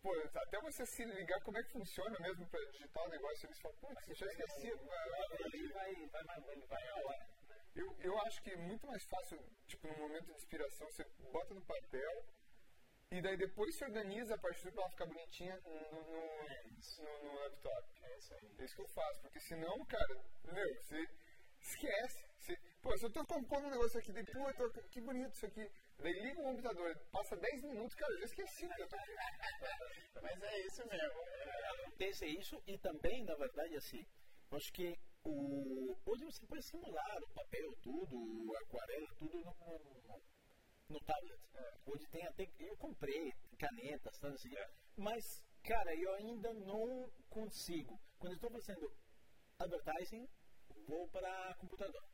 pô, 0.02 0.12
até 0.34 0.60
você 0.60 0.84
se 0.84 1.04
ligar 1.04 1.40
como 1.42 1.58
é 1.58 1.62
que 1.62 1.70
funciona 1.70 2.18
mesmo 2.18 2.46
para 2.48 2.64
digitar 2.72 3.04
o 3.04 3.08
negócio, 3.08 3.46
eles 3.46 3.60
falam, 3.60 3.76
putz, 3.78 4.08
eu 4.08 4.14
já 4.14 4.26
esqueci. 4.26 4.66
Ele 4.66 5.68
vai, 5.68 5.94
vai, 6.06 6.24
vai, 6.24 6.60
vai 6.66 6.88
a 6.88 6.96
hora. 6.96 7.28
Eu, 7.74 7.96
eu 8.00 8.18
acho 8.22 8.42
que 8.42 8.50
é 8.50 8.56
muito 8.56 8.86
mais 8.86 9.04
fácil, 9.04 9.38
tipo, 9.66 9.88
no 9.88 9.96
momento 9.96 10.26
de 10.26 10.32
inspiração, 10.32 10.90
você 10.90 11.04
bota 11.32 11.54
no 11.54 11.62
papel 11.62 12.24
e 13.10 13.20
daí 13.22 13.36
depois 13.36 13.74
você 13.74 13.84
organiza 13.84 14.34
a 14.34 14.38
partitura 14.38 14.72
para 14.72 14.82
ela 14.82 14.90
ficar 14.90 15.06
bonitinha 15.06 15.58
no, 15.60 15.70
no, 15.70 16.02
no, 16.02 17.22
no 17.22 17.34
laptop. 17.40 17.88
É 18.02 18.18
isso 18.18 18.34
aí. 18.34 18.54
É 18.58 18.64
isso 18.64 18.74
que 18.74 18.82
eu 18.82 18.88
faço, 18.88 19.20
porque 19.20 19.40
senão, 19.40 19.84
cara, 19.86 20.20
meu, 20.44 20.74
você 20.74 21.08
esquece. 21.60 22.26
Você, 22.38 22.58
pô, 22.80 22.96
se 22.96 23.04
eu 23.04 23.10
tô 23.10 23.24
compondo 23.24 23.66
um 23.66 23.70
negócio 23.70 23.98
aqui, 23.98 24.12
depois, 24.12 24.56
pô, 24.56 24.68
que 24.90 25.00
bonito 25.00 25.34
isso 25.34 25.46
aqui. 25.46 25.70
Daí 26.02 26.14
liga 26.14 26.40
o 26.40 26.44
computador, 26.44 26.98
passa 27.12 27.36
10 27.36 27.62
minutos, 27.62 27.94
cara, 27.94 28.12
eu 28.14 28.18
já 28.18 28.24
esqueci 28.24 28.68
que 28.68 28.82
eu 28.82 28.88
tô 28.88 28.96
Mas 30.20 30.42
é 30.42 30.66
isso 30.66 30.88
mesmo. 30.88 31.20
Acontece 31.78 32.26
isso 32.26 32.60
e 32.66 32.76
também, 32.78 33.24
na 33.24 33.36
verdade, 33.36 33.76
assim, 33.76 34.04
acho 34.50 34.72
que 34.72 34.98
o, 35.24 35.96
hoje 36.04 36.24
você 36.24 36.44
pode 36.46 36.64
simular 36.64 37.22
o 37.22 37.28
papel, 37.28 37.72
tudo, 37.80 38.16
o 38.16 38.56
aquarela, 38.56 39.06
tudo 39.16 39.38
no, 39.38 40.22
no, 40.88 41.00
tablet. 41.00 41.40
É. 41.54 41.74
Hoje 41.86 42.08
tem 42.08 42.26
até. 42.26 42.48
Eu 42.58 42.76
comprei 42.76 43.32
canetas, 43.56 44.16
sabe 44.16 44.34
assim. 44.34 44.56
É. 44.56 44.70
Mas, 44.96 45.44
cara, 45.62 45.94
eu 45.94 46.12
ainda 46.14 46.52
não 46.52 47.08
consigo. 47.30 47.96
Quando 48.18 48.34
estou 48.34 48.50
fazendo 48.50 48.92
advertising, 49.60 50.28
vou 50.88 51.08
para 51.08 51.54
computador. 51.54 52.11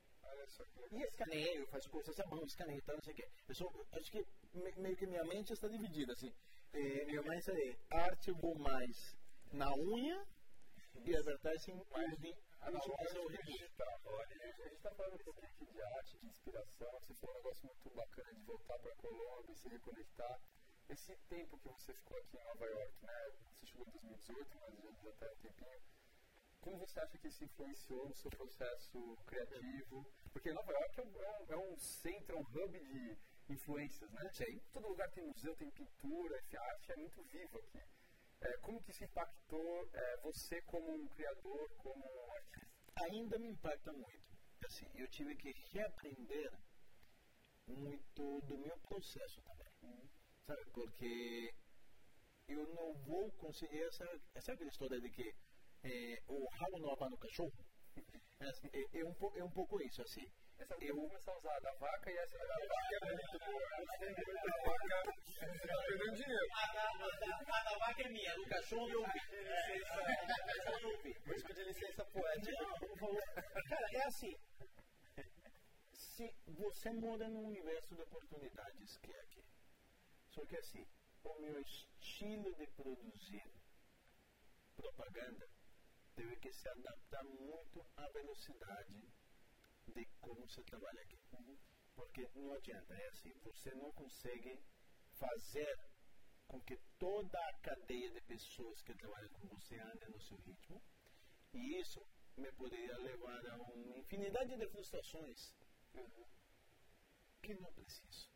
E 0.90 1.02
escaneio, 1.02 1.66
faço 1.66 1.90
coisas 1.90 2.18
à 2.20 2.26
mão, 2.26 2.42
escaneio, 2.44 2.82
tal, 2.82 2.96
não 2.96 3.02
sei 3.02 3.12
o 3.12 3.16
quê. 3.16 3.28
Eu 3.48 3.54
sou, 3.54 3.86
acho 3.92 4.10
que 4.10 4.24
meio 4.54 4.96
que 4.96 5.06
minha 5.06 5.24
mente 5.24 5.52
está 5.52 5.68
dividida, 5.68 6.12
assim. 6.12 6.32
É, 6.72 7.04
minha 7.06 7.22
mente 7.22 7.50
é 7.50 7.76
arte 7.90 8.28
eu 8.28 8.36
vou 8.36 8.58
mais 8.58 9.16
na 9.52 9.72
unha 9.74 10.26
e 10.94 11.16
advertising 11.16 11.82
mais 11.90 12.18
de 12.18 12.34
analógico 12.60 13.42
digital. 13.44 14.00
Olha, 14.04 14.36
a 14.42 14.68
gente 14.68 14.74
está 14.74 14.90
falando 14.94 15.14
um 15.14 15.24
pouquinho 15.24 15.48
aqui 15.48 15.66
de 15.66 15.82
arte, 15.82 16.18
de 16.18 16.26
inspiração. 16.26 17.00
Você 17.00 17.14
falou 17.14 17.34
um 17.34 17.38
negócio 17.38 17.66
muito 17.66 17.90
bacana 17.90 18.32
de 18.32 18.42
voltar 18.42 18.78
para 18.78 18.92
a 18.92 18.96
Colômbia 18.96 19.52
e 19.52 19.56
se 19.56 19.68
reconectar. 19.68 20.40
Esse 20.88 21.16
tempo 21.28 21.58
que 21.58 21.68
você 21.68 21.92
ficou 21.92 22.16
aqui 22.16 22.38
em 22.38 22.44
Nova 22.44 22.66
York, 22.66 23.04
né? 23.04 23.30
Você 23.50 23.66
chegou 23.66 23.86
em 23.86 23.90
2018, 23.90 24.58
mas 24.60 24.74
já, 24.78 24.90
já 25.02 25.10
está 25.10 25.26
um 25.26 25.36
tempinho 25.36 25.97
como 26.68 26.86
você 26.86 27.00
acha 27.00 27.16
que 27.16 27.28
isso 27.28 27.42
influenciou 27.42 28.06
no 28.06 28.14
seu 28.14 28.30
processo 28.30 29.16
criativo? 29.24 30.06
Porque 30.32 30.52
Nova 30.52 30.70
York 30.70 31.00
é 31.00 31.02
um, 31.02 31.22
é 31.48 31.56
um 31.56 31.72
é 31.72 31.78
centro, 31.78 32.36
é 32.36 32.38
um 32.38 32.42
hub 32.42 32.78
de 32.78 33.18
influências, 33.48 34.10
né? 34.12 34.30
Sim. 34.34 34.60
Todo 34.70 34.88
lugar 34.88 35.10
tem 35.12 35.24
museu, 35.24 35.56
tem 35.56 35.70
pintura, 35.70 36.36
essa 36.36 36.60
arte 36.60 36.92
é 36.92 36.96
muito 36.96 37.22
viva 37.22 37.58
aqui. 37.58 37.82
É, 38.42 38.58
como 38.58 38.82
que 38.82 38.90
isso 38.90 39.02
impactou 39.02 39.88
é, 39.94 40.16
você 40.18 40.60
como 40.62 40.92
um 40.92 41.08
criador, 41.08 41.70
como 41.78 42.04
um 42.04 42.32
artista? 42.32 42.68
Ainda 42.96 43.38
me 43.38 43.48
impacta 43.48 43.90
muito. 43.92 44.38
Assim, 44.66 44.86
eu 44.94 45.08
tive 45.08 45.34
que 45.36 45.52
reaprender 45.72 46.52
muito 47.66 48.40
do 48.42 48.58
meu 48.58 48.76
processo 48.80 49.40
também. 49.40 49.72
Hum. 49.82 50.06
Sabe? 50.46 50.64
Porque 50.72 51.54
eu 52.46 52.66
não 52.74 52.92
vou 53.04 53.32
conseguir 53.32 53.82
essa, 53.84 54.20
essa 54.34 54.52
história 54.64 55.00
de 55.00 55.10
que 55.10 55.34
é, 55.84 56.22
o 56.26 56.48
rabo 56.50 56.78
não 56.78 56.92
abana 56.92 57.14
o 57.14 57.18
cachorro. 57.18 57.52
É, 58.40 58.48
assim, 58.48 58.68
é, 58.72 58.98
é, 59.00 59.04
um, 59.04 59.14
é 59.36 59.44
um 59.44 59.50
pouco 59.50 59.80
isso, 59.82 60.02
assim. 60.02 60.26
Essa 60.58 60.74
eu 60.80 60.94
vou 60.96 61.06
começar 61.06 61.32
a 61.32 61.38
usar 61.38 61.60
da 61.60 61.72
vaca 61.74 62.10
e 62.10 62.16
essa 62.16 62.36
da 62.38 62.44
vaca 62.46 62.96
é 63.00 63.14
muito 63.14 63.38
boa. 63.38 63.62
A 63.64 63.84
vaca 63.84 64.06
está 65.38 65.82
perdendo 65.86 66.14
dinheiro. 66.16 66.48
A 66.54 67.62
da 67.62 67.78
vaca 67.78 68.02
é 68.02 68.08
minha, 68.08 68.40
o 68.40 68.48
cachorro 68.48 68.90
eu 68.90 69.04
vi. 69.04 69.20
Eu 70.82 70.88
ouvi. 70.90 71.14
Vou 71.24 71.34
pedir 71.46 71.64
licença 71.64 72.04
poética. 72.06 72.64
Cara, 73.68 73.88
é 73.92 74.04
assim. 74.06 74.36
Se 75.92 76.34
você 76.48 76.92
mora 76.92 77.28
num 77.28 77.46
universo 77.46 77.94
de 77.94 78.02
oportunidades 78.02 78.96
que 78.98 79.12
é 79.12 79.20
aqui, 79.20 79.44
só 80.30 80.44
que 80.44 80.56
assim, 80.56 80.84
o 81.22 81.40
meu 81.40 81.60
estilo 81.60 82.52
de 82.56 82.66
produzir 82.68 83.44
propaganda 84.76 85.48
teve 86.18 86.36
que 86.36 86.52
se 86.52 86.68
adaptar 86.68 87.22
muito 87.24 87.86
à 87.96 88.08
velocidade 88.08 89.00
de 89.86 90.04
como 90.20 90.46
você 90.48 90.62
trabalha 90.64 91.00
aqui. 91.02 91.16
Porque 91.94 92.28
não 92.34 92.52
adianta, 92.52 92.94
é 92.94 93.08
assim, 93.08 93.32
você 93.44 93.72
não 93.74 93.92
consegue 93.92 94.60
fazer 95.12 95.78
com 96.48 96.60
que 96.62 96.76
toda 96.98 97.38
a 97.38 97.58
cadeia 97.60 98.10
de 98.10 98.20
pessoas 98.22 98.82
que 98.82 98.94
trabalham 98.94 99.30
com 99.30 99.46
você 99.48 99.78
ande 99.78 100.10
no 100.10 100.20
seu 100.20 100.36
ritmo. 100.38 100.82
E 101.52 101.80
isso 101.80 102.04
me 102.36 102.50
poderia 102.52 102.98
levar 102.98 103.46
a 103.50 103.56
uma 103.56 103.96
infinidade 103.98 104.56
de 104.56 104.68
frustrações 104.68 105.54
que 107.42 107.54
não 107.54 107.72
preciso 107.72 108.28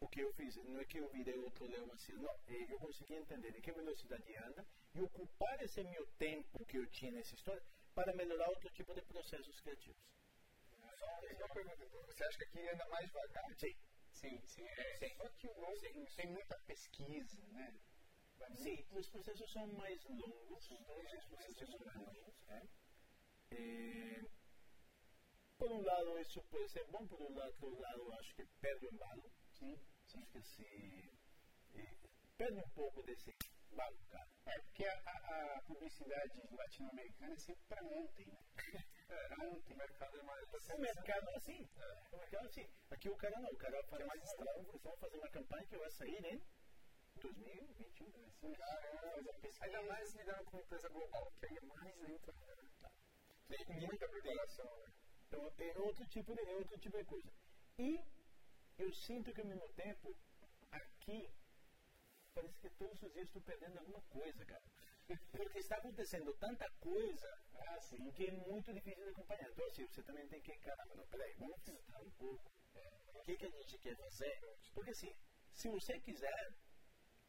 o 0.00 0.08
que 0.08 0.20
eu 0.20 0.32
fiz 0.32 0.56
não 0.56 0.80
é 0.80 0.84
que 0.86 0.98
eu 0.98 1.08
virei 1.10 1.38
outro 1.38 1.66
leão 1.66 1.92
assim, 1.92 2.12
não. 2.14 2.34
Eu 2.48 2.78
consegui 2.78 3.14
entender 3.14 3.54
em 3.54 3.60
que 3.60 3.70
velocidade 3.70 4.34
anda 4.36 4.66
e 4.94 5.00
ocupar 5.00 5.62
esse 5.62 5.82
meu 5.84 6.06
tempo 6.18 6.64
que 6.66 6.78
eu 6.78 6.86
tinha 6.86 7.12
nessa 7.12 7.34
história 7.34 7.62
para 7.94 8.12
melhorar 8.14 8.48
outro 8.48 8.70
tipo 8.70 8.94
de 8.94 9.02
processos 9.02 9.60
criativos. 9.60 10.02
Só 10.98 11.06
uma 11.44 11.54
pergunta, 11.54 11.84
então. 11.84 12.02
Você 12.06 12.24
acha 12.24 12.38
que 12.38 12.44
aqui 12.44 12.68
anda 12.68 12.86
mais 12.88 13.06
devagar? 13.06 13.44
Sim. 13.56 13.76
Sim, 14.12 14.40
sim. 14.46 14.66
É, 14.66 14.96
sim. 14.96 15.14
Só 15.16 15.28
que 15.30 15.46
o 15.48 15.76
sim. 15.76 16.04
tem 16.16 16.26
muita 16.26 16.58
pesquisa, 16.66 17.42
né? 17.52 17.74
Sim, 18.54 18.84
os 18.90 19.08
processos 19.08 19.50
são 19.52 19.66
mais 19.68 20.02
longos. 20.04 20.70
Os 20.70 21.26
processos 21.26 21.70
são 21.70 21.78
mais 21.86 21.96
longos. 21.96 22.48
É. 22.48 22.62
E, 23.52 24.28
por 25.56 25.70
um 25.70 25.82
lado, 25.82 26.18
isso 26.18 26.42
pode 26.44 26.68
ser 26.70 26.84
bom, 26.88 27.06
por 27.06 27.20
um 27.20 27.34
outro 27.36 27.80
lado, 27.80 28.12
acho 28.14 28.34
que 28.34 28.44
perde 28.60 28.86
o 28.86 28.94
embalo 28.94 29.30
Sim, 29.52 29.78
sim. 30.04 30.18
Acho 30.18 30.26
que 30.32 30.42
se 30.42 31.18
perde 32.36 32.58
um 32.58 32.68
pouco 32.70 33.02
desse 33.02 33.30
É, 34.46 34.58
porque 34.62 34.84
a, 34.84 34.92
a, 34.94 35.54
a 35.56 35.62
publicidade 35.62 36.40
latino-americana 36.50 37.34
é 37.34 37.38
sempre 37.38 37.62
para 37.68 37.84
ontem, 37.84 38.26
né? 38.26 38.38
É, 39.10 39.44
ontem. 39.44 39.74
O 39.74 39.76
mercado 39.76 40.20
é 40.20 40.22
mais... 40.22 40.70
O 40.70 40.78
mercado 40.78 41.28
é 41.30 41.36
assim. 41.36 41.68
É. 41.76 42.14
O 42.14 42.18
mercado 42.18 42.44
é 42.44 42.46
assim. 42.46 42.66
Aqui 42.92 43.08
o 43.08 43.16
cara 43.16 43.40
não, 43.40 43.50
o 43.50 43.56
cara 43.56 43.82
faz 43.88 44.06
mais 44.06 44.22
estranho. 44.22 44.68
Eles 44.68 44.82
vão 44.82 44.96
fazer 44.98 45.16
uma 45.16 45.28
campanha 45.30 45.66
que 45.66 45.76
vai 45.76 45.90
sair, 45.90 46.22
né? 46.22 46.40
2021. 47.16 48.54
Caramba, 48.54 49.34
ainda 49.60 49.82
mais 49.82 50.14
lidando 50.14 50.44
com 50.44 50.60
empresa 50.60 50.88
global, 50.88 51.32
que 51.38 51.46
aí 51.46 51.56
é 51.56 51.60
mais 51.60 51.98
lento 51.98 52.30
ainda, 52.30 52.54
né? 52.54 52.70
Tá. 52.80 52.90
Tem 53.48 53.80
muita 53.80 54.08
preparação, 54.08 54.78
né? 54.78 54.92
Então, 55.26 55.52
é 55.58 55.78
outro 55.78 56.06
tipo 56.06 56.34
de, 56.34 56.42
é 56.42 56.54
outro 56.54 56.78
tipo 56.78 56.96
de 56.96 57.04
coisa. 57.04 57.32
E 57.78 58.00
eu 58.78 58.92
sinto 58.92 59.32
que 59.32 59.40
ao 59.40 59.46
mesmo 59.46 59.68
tempo, 59.74 60.16
aqui, 60.70 61.28
parece 62.40 62.58
que 62.60 62.70
todos 62.70 63.02
os 63.02 63.12
dias 63.12 63.26
estou 63.26 63.42
perdendo 63.42 63.78
alguma 63.78 64.00
coisa, 64.02 64.44
cara. 64.46 64.62
Porque 65.32 65.58
está 65.58 65.76
acontecendo 65.76 66.32
tanta 66.34 66.68
coisa 66.80 67.28
assim, 67.76 68.10
que 68.12 68.26
é 68.26 68.32
muito 68.32 68.72
difícil 68.72 69.04
de 69.04 69.10
acompanhar. 69.10 69.50
Então, 69.50 69.66
assim, 69.66 69.86
você 69.86 70.02
também 70.02 70.26
tem 70.28 70.40
que, 70.40 70.56
caramba, 70.58 70.94
não, 70.94 71.06
peraí, 71.08 71.34
vamos 71.34 71.60
filtrar 71.62 72.02
um 72.02 72.10
pouco. 72.10 72.50
O 73.14 73.22
que, 73.22 73.36
que 73.36 73.46
a 73.46 73.50
gente 73.50 73.78
quer 73.78 73.96
fazer? 73.96 74.40
Porque, 74.72 74.90
assim, 74.90 75.14
se 75.52 75.68
você 75.68 76.00
quiser, 76.00 76.54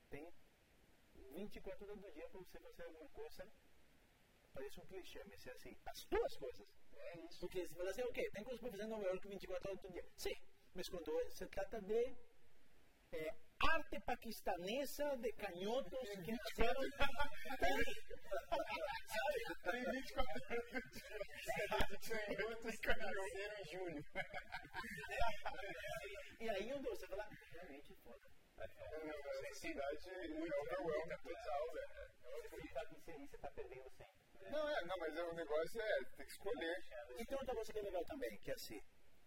tem 0.09 0.31
24 1.33 1.85
horas 1.85 1.99
do 1.99 2.11
dia 2.11 2.29
para 2.29 2.39
você 2.39 2.59
fazer 2.59 2.83
alguma 2.83 3.09
coisa. 3.09 3.47
Parece 4.53 4.79
um 4.79 4.85
clichê, 4.85 5.23
mas 5.25 5.47
é 5.47 5.51
assim, 5.51 5.75
as 5.85 6.05
duas 6.05 6.37
coisas. 6.37 6.67
É 6.93 7.19
isso. 7.19 7.39
Porque 7.39 7.67
você 7.67 7.73
fala 7.73 7.89
assim, 7.89 8.03
ok, 8.03 8.29
tem 8.31 8.43
coisas 8.43 8.61
para 8.61 8.71
fazer 8.71 8.83
em 8.83 8.87
Nova 8.87 9.03
York 9.03 9.27
24 9.27 9.69
horas 9.69 9.81
do 9.81 9.91
dia. 9.91 10.05
Sim, 10.17 10.35
mas 10.73 10.89
quando 10.89 11.31
se 11.31 11.45
trata 11.47 11.81
de 11.81 12.15
é, 13.13 13.35
arte 13.69 13.99
paquistanesa 14.01 15.17
de 15.17 15.31
canhotos 15.33 16.09
que 16.23 16.31
nasceram. 16.31 16.81
Tem 19.63 19.83
24 19.91 20.43
horas 20.49 20.71
do 20.71 20.81
dia. 20.89 21.11
Canhotos 22.09 22.75
que 22.79 22.87
nasceram 22.87 23.57
em 23.59 23.65
julho. 23.65 24.05
E 26.39 26.49
aí 26.49 26.73
onde 26.73 26.89
você 26.89 27.07
fala, 27.07 27.29
realmente 27.51 27.95
foda. 28.03 28.27
Necessidade 29.41 30.09
overwhelming 30.09 31.17
total, 31.23 31.71
velho. 31.73 32.11
Você 32.41 32.55
está 32.57 32.83
inserir, 32.91 33.27
você 33.27 33.35
está 33.35 33.51
perdendo 33.51 33.89
sempre. 33.91 34.21
Não, 34.49 34.69
é, 34.69 34.85
não, 34.85 34.97
mas 34.97 35.17
o 35.17 35.33
negócio 35.33 35.81
é, 35.81 36.03
tem 36.17 36.25
que 36.25 36.31
escolher. 36.31 36.83
E 37.17 37.25
tem 37.25 37.37
outra 37.37 37.55
coisa 37.55 37.71
que 37.71 37.79
é 37.79 37.81
legal 37.81 38.03
também, 38.05 38.37
que 38.39 38.51
é 38.51 38.53
assim, 38.53 38.81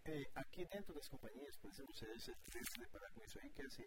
é, 0.05 0.23
aqui 0.35 0.65
dentro 0.65 0.93
das 0.93 1.07
companhias, 1.07 1.55
por 1.57 1.69
exemplo, 1.71 1.93
você, 1.93 2.05
você 2.13 2.31
tem 2.51 2.61
que 2.61 2.71
se 2.71 2.79
deparar 2.79 3.11
com 3.11 3.23
isso 3.23 3.39
aí, 3.39 3.49
que 3.49 3.61
é 3.61 3.65
assim, 3.65 3.85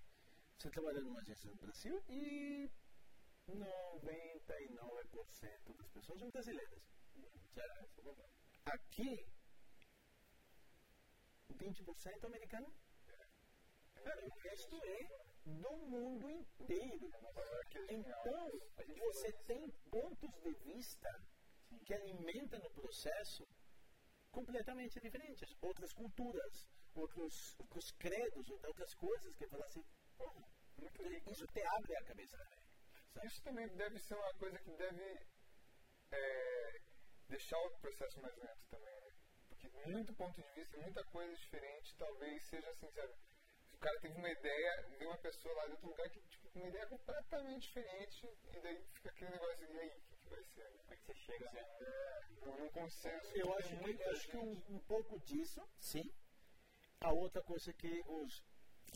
você 0.59 0.71
trabalha 0.71 1.01
numa 1.01 1.21
agência 1.21 1.49
no 1.49 1.57
Brasil 1.57 2.03
e 2.09 2.69
99% 3.47 5.77
das 5.77 5.89
pessoas 5.91 6.19
são 6.19 6.29
brasileiras. 6.31 6.83
Aqui, 8.65 9.25
20% 11.55 12.25
americano. 12.25 12.75
Cara, 14.03 14.27
o 14.27 14.31
resto 14.41 14.85
é 14.85 15.09
do 15.47 15.77
mundo 15.77 16.29
inteiro. 16.29 17.09
Então, 17.89 18.51
você 18.97 19.33
tem 19.47 19.71
pontos 19.91 20.35
de 20.43 20.53
vista 20.65 21.25
que 21.85 21.95
alimentam 21.95 22.61
o 22.61 22.71
processo 22.71 23.47
completamente 24.33 24.99
diferentes. 25.01 25.57
Outras 25.63 25.93
culturas, 25.93 26.67
outros, 26.95 27.55
outros 27.61 27.93
credos, 27.93 28.51
outras 28.51 28.93
coisas 28.95 29.37
que 29.37 29.47
falam 29.47 29.65
assim, 29.67 29.85
porra, 30.19 30.49
isso 31.31 31.47
te 31.47 31.62
abre 31.62 31.97
a 31.97 32.05
cabeça 32.05 32.37
também. 32.37 32.59
Isso 33.25 33.43
também 33.43 33.69
deve 33.69 33.99
ser 33.99 34.14
uma 34.14 34.35
coisa 34.35 34.59
que 34.59 34.71
deve 34.73 35.27
é, 36.11 36.81
deixar 37.29 37.59
o 37.59 37.71
processo 37.79 38.21
mais 38.21 38.37
lento 38.37 38.66
também, 38.71 39.01
né? 39.01 39.12
Porque 39.49 39.69
muito 39.87 40.14
ponto 40.14 40.41
de 40.41 40.49
vista, 40.55 40.79
muita 40.79 41.05
coisa 41.05 41.35
diferente, 41.37 41.97
talvez 41.97 42.43
seja 42.45 42.71
assim, 42.71 42.91
sabe? 42.91 43.14
O 43.73 43.79
cara 43.79 44.01
teve 44.01 44.14
uma 44.19 44.31
ideia, 44.31 44.87
vê 44.99 45.07
uma 45.07 45.19
pessoa 45.19 45.55
lá 45.55 45.66
de 45.66 45.73
outro 45.73 45.89
lugar 45.89 46.11
que, 46.11 46.21
tipo, 46.21 46.59
uma 46.59 46.69
ideia 46.69 46.87
completamente 46.87 47.62
diferente, 47.69 48.27
e 48.53 48.61
daí 48.61 48.85
fica 48.95 49.11
aquele 49.11 49.31
negócio, 49.31 49.66
e 49.71 49.79
aí, 49.79 49.89
o 49.89 50.01
que, 50.01 50.16
que 50.16 50.29
vai 50.29 50.45
ser? 50.45 50.64
né? 50.64 50.79
Como 50.79 50.93
é 50.93 50.97
que 50.97 51.05
você 51.07 51.14
chega? 51.14 51.53
né? 51.53 51.61
É, 51.81 52.21
num 52.57 52.69
consenso. 52.71 53.37
Eu 53.37 53.53
acho 53.55 53.79
que, 53.79 54.03
acho 54.05 54.29
que 54.29 54.37
um, 54.37 54.62
um 54.71 54.81
pouco 54.81 55.21
disso, 55.21 55.61
sim. 55.79 56.11
A 57.01 57.12
outra 57.12 57.43
coisa 57.43 57.73
que 57.73 58.03
os 58.07 58.45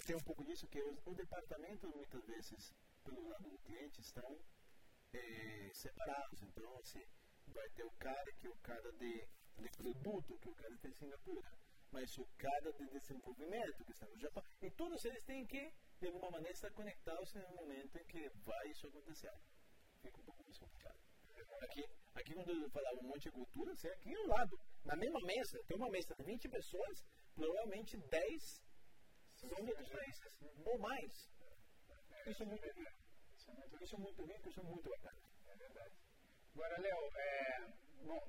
tem 0.06 0.16
um 0.16 0.20
pouco 0.20 0.44
disso 0.44 0.66
que 0.68 0.80
o 0.80 1.14
departamento 1.14 1.88
muitas 1.88 2.24
vezes 2.24 2.72
pelo 3.04 3.28
lado 3.28 3.48
do 3.48 3.58
cliente 3.58 4.00
estão 4.00 4.38
eh, 5.12 5.70
separados. 5.72 6.42
Então 6.42 6.78
assim, 6.78 7.04
vai 7.48 7.68
ter 7.70 7.84
o 7.84 7.90
cara 7.92 8.32
que 8.32 8.46
é 8.46 8.50
o 8.50 8.56
cara 8.56 8.92
de, 8.92 9.28
de 9.58 9.68
produto, 9.76 10.38
que 10.38 10.48
é 10.48 10.50
o 10.50 10.54
cara 10.54 10.74
está 10.74 10.88
em 10.88 10.94
Singapura, 10.94 11.52
mas 11.90 12.16
o 12.18 12.26
cara 12.38 12.72
de 12.72 12.86
desenvolvimento 12.88 13.84
que 13.84 13.92
está 13.92 14.06
no 14.06 14.18
Japão. 14.18 14.42
E 14.60 14.70
todos 14.70 15.04
eles 15.04 15.22
têm 15.24 15.46
que 15.46 15.72
de 16.00 16.06
alguma 16.06 16.30
maneira 16.30 16.54
estar 16.54 16.70
conectados 16.72 17.32
no 17.34 17.48
momento 17.54 17.96
em 17.96 18.04
que 18.04 18.28
vai 18.34 18.68
isso 18.68 18.86
acontecer. 18.86 19.32
Fica 20.00 20.20
um 20.20 20.24
pouco 20.24 20.42
mais 20.42 20.58
complicado. 20.58 20.98
Aqui, 21.60 21.84
aqui 22.14 22.34
quando 22.34 22.50
eu 22.50 22.70
falava 22.70 22.98
um 22.98 23.08
monte 23.08 23.24
de 23.24 23.30
cultura, 23.30 23.72
é 23.84 23.88
aqui 23.92 24.14
ao 24.14 24.26
lado, 24.26 24.58
na 24.84 24.96
mesma 24.96 25.20
mesa, 25.20 25.62
tem 25.64 25.76
uma 25.76 25.88
mesa 25.88 26.14
de 26.14 26.24
20 26.24 26.48
pessoas, 26.48 27.04
provavelmente 27.34 27.96
10 27.96 28.62
são 29.48 29.66
outros 29.66 29.88
países, 29.88 30.20
ou 30.64 30.78
mais. 30.78 31.28
Isso 32.26 32.42
é 32.42 32.46
muito 32.46 32.66
rico. 32.66 33.02
Isso 33.80 33.96
é 33.96 33.98
muito 33.98 34.24
rico, 34.24 34.48
isso 34.48 34.60
é 34.60 34.62
muito 34.62 34.88
bacana. 34.88 35.22
Agora, 36.54 36.80
Léo, 36.80 37.10
é, 37.16 37.66
bom, 38.04 38.20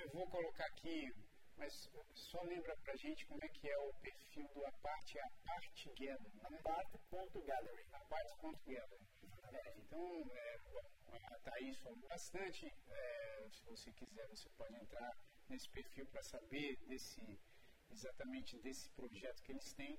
eu 0.00 0.10
vou 0.10 0.30
colocar 0.30 0.66
aqui, 0.66 1.12
mas 1.56 1.90
só 2.14 2.42
lembra 2.42 2.76
pra 2.84 2.94
gente 2.96 3.26
como 3.26 3.42
é 3.42 3.48
que 3.48 3.68
é 3.68 3.78
o 3.78 3.92
perfil 3.94 4.46
do 4.54 4.66
Apart, 4.66 5.14
é 5.16 5.20
Apart 5.22 5.86
Gathering, 5.86 6.36
né? 6.36 6.58
Apart.gallery. 6.60 7.84
Apart.gathering. 7.92 9.06
É, 9.52 9.78
então, 9.78 10.30
é, 10.32 10.58
bom, 10.58 10.80
a 11.08 11.38
Thaís 11.40 11.78
falou 11.78 11.98
bastante, 12.08 12.66
é, 12.88 13.48
se 13.50 13.64
você 13.64 13.92
quiser 13.92 14.26
você 14.28 14.48
pode 14.50 14.74
entrar 14.76 15.10
nesse 15.48 15.68
perfil 15.70 16.06
para 16.06 16.22
saber 16.22 16.76
desse, 16.86 17.40
exatamente 17.90 18.58
desse 18.58 18.88
projeto 18.90 19.42
que 19.42 19.52
eles 19.52 19.72
têm. 19.74 19.98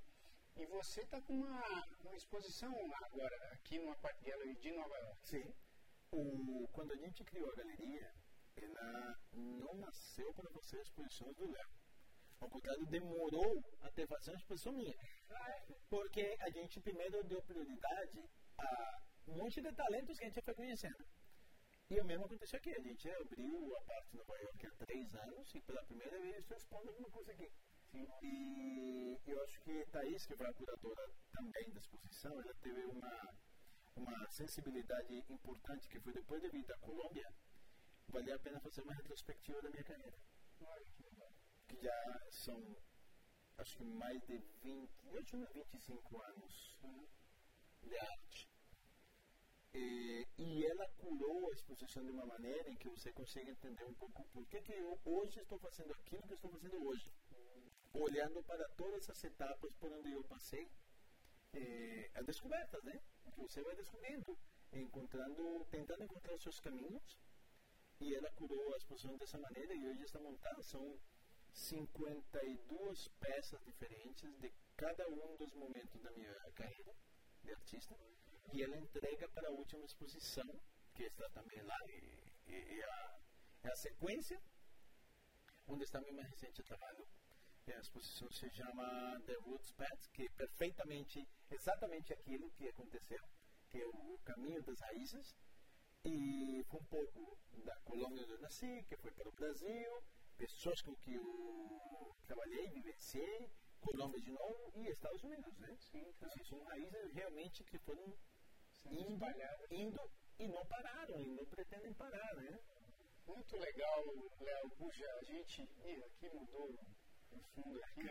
E 0.56 0.66
você 0.66 1.02
está 1.02 1.22
com 1.22 1.34
uma, 1.34 1.86
uma 2.04 2.16
exposição 2.16 2.74
agora 3.06 3.54
aqui 3.54 3.78
no 3.80 3.92
Apart 3.92 4.20
Gallery 4.24 4.56
de 4.56 4.72
Nova 4.72 4.98
York. 4.98 5.28
Sim. 5.28 5.54
O, 6.12 6.68
quando 6.72 6.94
a 6.94 6.96
gente 6.96 7.24
criou 7.24 7.50
a 7.52 7.56
galeria, 7.56 8.12
ela 8.56 9.20
não 9.34 9.76
nasceu 9.76 10.34
para 10.34 10.50
fazer 10.50 10.82
exposições 10.82 11.36
do 11.36 11.52
Léo. 11.52 11.70
Ao 12.40 12.50
contrário, 12.50 12.86
demorou 12.86 13.64
até 13.82 14.06
fazer 14.08 14.32
uma 14.32 14.38
exposição 14.38 14.74
minha. 14.74 14.96
Porque 15.90 16.36
a 16.40 16.50
gente 16.50 16.80
primeiro 16.80 17.24
deu 17.24 17.42
prioridade 17.44 18.24
a 18.58 19.02
um 19.28 19.38
monte 19.38 19.62
de 19.62 19.72
talentos 19.74 20.18
que 20.18 20.26
a 20.26 20.28
gente 20.28 20.42
foi 20.42 20.54
conhecendo. 20.54 21.06
E 21.90 22.00
o 22.00 22.06
mesmo 22.06 22.26
aconteceu 22.26 22.58
aqui. 22.58 22.72
A 22.76 22.82
gente 22.82 23.10
abriu 23.10 23.76
a 23.76 23.82
parte 23.82 24.12
de 24.12 24.18
Nova 24.18 24.38
York 24.38 24.68
há 24.68 24.72
três 24.86 25.16
anos 25.16 25.56
e 25.56 25.62
pela 25.62 25.84
primeira 25.84 26.20
vez 26.20 26.38
estou 26.38 26.58
expondo 26.58 26.90
alguma 26.90 27.10
coisa 27.10 27.32
aqui. 27.32 27.50
E 27.94 29.20
eu 29.26 29.44
acho 29.44 29.60
que 29.62 29.86
Thaís, 29.92 30.26
que 30.26 30.36
foi 30.36 30.48
a 30.48 30.54
curadora 30.54 31.10
também 31.32 31.70
da 31.72 31.80
exposição, 31.80 32.32
ela 32.42 32.54
teve 32.56 32.86
uma, 32.86 33.34
uma 33.96 34.32
sensibilidade 34.32 35.24
importante 35.30 35.88
que 35.90 36.00
foi 36.00 36.14
depois 36.14 36.42
de 36.42 36.50
vir 36.50 36.66
da 36.66 36.78
Colômbia, 36.78 37.28
valia 38.10 38.36
a 38.36 38.40
pena 38.40 38.60
fazer 38.60 38.82
uma 38.82 38.94
retrospectiva 38.94 39.62
da 39.62 39.70
minha 39.70 39.84
carreira. 39.84 40.18
Que 41.68 41.78
já 41.82 42.30
são, 42.32 42.62
acho 43.58 43.78
que 43.78 43.84
mais 43.84 44.22
de 44.26 44.38
20, 44.64 44.90
eu 45.06 45.20
acho 45.20 45.32
que 45.32 45.60
25 45.62 46.22
anos 46.24 46.78
de 47.82 47.98
arte. 47.98 48.50
E, 49.74 50.28
e 50.38 50.66
ela 50.66 50.88
curou 50.98 51.50
a 51.50 51.54
exposição 51.54 52.04
de 52.04 52.12
uma 52.12 52.26
maneira 52.26 52.70
em 52.70 52.78
que 52.78 52.90
você 52.90 53.12
consegue 53.12 53.52
entender 53.52 53.86
um 53.86 53.94
pouco 53.94 54.24
por 54.34 54.48
que, 54.48 54.62
que 54.62 54.74
eu 54.74 55.00
hoje 55.06 55.40
estou 55.40 55.60
fazendo 55.60 55.92
aquilo 55.94 56.24
que 56.28 56.34
estou 56.34 56.50
fazendo 56.50 56.84
hoje. 56.88 57.12
Olhando 58.00 58.44
para 58.44 58.68
todas 58.70 59.10
as 59.10 59.24
etapas 59.24 59.74
por 59.76 59.92
onde 59.92 60.12
eu 60.12 60.24
passei, 60.24 60.70
eh, 61.54 62.10
as 62.16 62.26
descobertas, 62.26 62.84
né? 62.84 63.00
Você 63.38 63.62
vai 63.64 63.76
descobrindo, 63.76 64.38
encontrando, 64.72 65.66
tentando 65.72 66.04
encontrar 66.04 66.34
os 66.36 66.42
seus 66.44 66.60
caminhos. 66.60 67.18
E 68.00 68.14
ela 68.16 68.30
curou 68.32 68.74
a 68.74 68.78
exposição 68.78 69.18
dessa 69.18 69.38
maneira 69.40 69.74
e 69.74 69.88
hoje 69.88 70.04
está 70.04 70.20
montada. 70.20 70.62
São 70.62 71.00
52 71.52 73.08
peças 73.20 73.60
diferentes 73.66 74.32
de 74.40 74.54
cada 74.76 75.08
um 75.10 75.36
dos 75.38 75.52
momentos 75.54 76.00
da 76.02 76.12
minha 76.12 76.34
carreira 76.54 76.94
de 77.44 77.52
artista. 77.52 77.96
E 78.54 78.62
ela 78.64 78.78
entrega 78.78 79.28
para 79.30 79.48
a 79.48 79.52
última 79.52 79.84
exposição, 79.86 80.48
que 80.94 81.04
está 81.04 81.28
também 81.30 81.62
lá, 81.64 81.78
e, 81.88 82.34
e- 82.48 82.76
e 82.76 82.84
a, 82.84 83.20
é 83.64 83.70
a 83.72 83.76
sequência, 83.76 84.40
onde 85.68 85.84
está 85.84 86.00
meu 86.02 86.14
mais 86.14 86.30
recente 86.30 86.62
trabalho. 86.64 87.06
A 87.74 87.80
exposição 87.80 88.32
se 88.32 88.50
chama 88.50 89.22
The 89.26 89.34
Roots 89.46 89.72
Path, 89.74 90.08
que 90.14 90.24
é 90.24 90.30
perfeitamente, 90.30 91.28
exatamente 91.52 92.14
aquilo 92.14 92.50
que 92.52 92.68
aconteceu, 92.68 93.22
que 93.70 93.82
é 93.82 93.86
o 93.86 94.18
caminho 94.24 94.64
das 94.64 94.80
raízes. 94.80 95.36
E 96.06 96.64
foi 96.70 96.80
um 96.80 96.86
pouco 96.86 97.38
da 97.66 97.76
Colômbia 97.82 98.24
onde 98.24 98.32
eu 98.32 98.40
nasci, 98.40 98.84
que 98.88 98.96
foi 98.96 99.12
para 99.12 99.28
o 99.28 99.34
Brasil, 99.34 100.04
pessoas 100.38 100.82
com 100.82 100.96
que 100.96 101.14
eu 101.14 102.16
trabalhei, 102.26 102.70
vivenciei, 102.70 103.52
Colômbia 103.82 104.22
de 104.22 104.32
novo 104.32 104.72
e 104.76 104.88
Estados 104.88 105.24
Unidos, 105.24 105.58
né? 105.60 105.76
Sim, 105.80 106.04
então, 106.08 106.28
assim, 106.30 106.44
são 106.46 106.64
raízes 106.64 107.14
realmente 107.14 107.64
que 107.64 107.78
foram 107.80 108.18
indo, 108.86 109.26
indo 109.72 110.12
e 110.40 110.48
não 110.48 110.66
pararam, 110.66 111.20
e 111.20 111.28
não 111.28 111.46
pretendem 111.46 111.94
parar, 111.94 112.36
né? 112.36 112.60
Muito 113.26 113.58
legal, 113.58 114.06
Léo. 114.40 114.70
Puxa, 114.78 115.06
a 115.20 115.24
gente. 115.24 115.62
Aqui 115.62 116.30
mudou 116.30 116.74
o 117.32 117.40
fundo 117.56 117.84
aqui. 117.84 118.02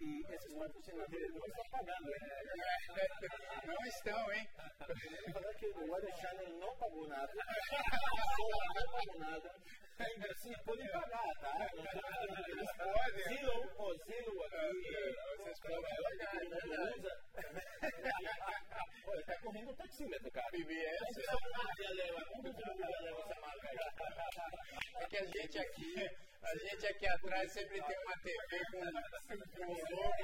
E 0.00 0.34
esses 0.34 0.54
patrocinadores 0.54 1.34
não 1.34 1.46
estão 1.46 1.64
pagando, 1.70 2.10
né? 2.10 2.18
Não 3.66 3.86
estão, 3.86 4.32
hein? 4.32 4.48
Falar 5.32 5.54
que 5.54 5.66
o 5.66 6.16
Channel 6.16 6.48
não 6.58 6.76
pagou 6.76 7.08
nada, 7.08 7.32
não 7.34 7.44
pagou 8.92 9.18
nada, 9.18 9.54
Ainda 10.00 10.32
assim, 10.32 10.52
podem 10.64 10.88
pagar, 10.88 11.28
tá? 11.40 11.70
Eles 12.48 12.72
podem. 12.76 13.24
Zillow, 13.28 13.70
ó, 13.76 13.94
Zillow 13.94 14.44
aqui. 14.44 15.14
Vocês 15.36 15.60
podem 15.60 16.00
verdade. 16.40 17.08
Olha, 19.06 19.24
tá 19.26 19.40
correndo 19.42 19.70
o 19.70 19.76
taxímetro, 19.76 20.30
cara. 20.30 20.50
BBS. 20.52 21.00
É 24.96 25.06
que 25.06 25.16
a 25.18 25.26
gente 25.26 25.58
aqui, 25.58 26.10
a 26.42 26.56
gente 26.56 26.86
aqui 26.86 27.06
atrás 27.06 27.52
sempre 27.52 27.82
tem 27.82 27.98
uma 27.98 28.18
TV 28.18 28.64
com, 28.70 28.80
com 29.56 29.64
um 29.64 29.96
logo, 29.96 30.14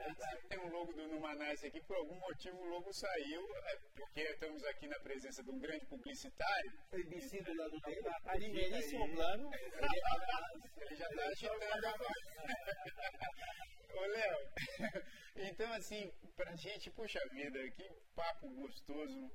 a 0.00 0.08
gente 0.08 0.22
sempre 0.22 0.48
tem 0.48 0.58
um 0.58 0.68
logo 0.68 0.92
do 0.92 1.08
Numanais 1.08 1.64
aqui, 1.64 1.80
por 1.82 1.96
algum 1.96 2.14
motivo 2.20 2.56
o 2.58 2.68
logo 2.68 2.92
saiu, 2.92 3.42
é 3.66 3.76
porque 3.94 4.22
estamos 4.22 4.64
aqui 4.64 4.86
na 4.86 4.98
presença 5.00 5.42
de 5.42 5.50
um 5.50 5.58
grande 5.58 5.86
publicitário. 5.86 6.72
ABC 6.92 7.42
do 7.42 7.54
lado 7.54 7.80
dele, 7.80 8.02
primeiríssimo 8.32 9.14
plano. 9.14 9.50
Ele 9.54 10.96
já 10.96 11.06
está 11.08 11.26
agitando 11.26 11.86
a 11.86 11.94
Ô, 13.94 14.06
Léo, 14.06 14.38
então 15.36 15.72
assim, 15.72 16.12
pra 16.36 16.54
gente, 16.56 16.90
puxa 16.90 17.20
vida, 17.30 17.70
que 17.70 17.88
papo 18.14 18.48
gostoso, 18.50 19.30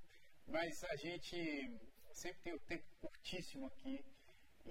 mas 0.45 0.83
a 0.83 0.95
gente 0.97 1.79
sempre 2.11 2.41
tem 2.41 2.53
o 2.53 2.59
tempo 2.59 2.85
curtíssimo 2.99 3.67
aqui. 3.67 4.03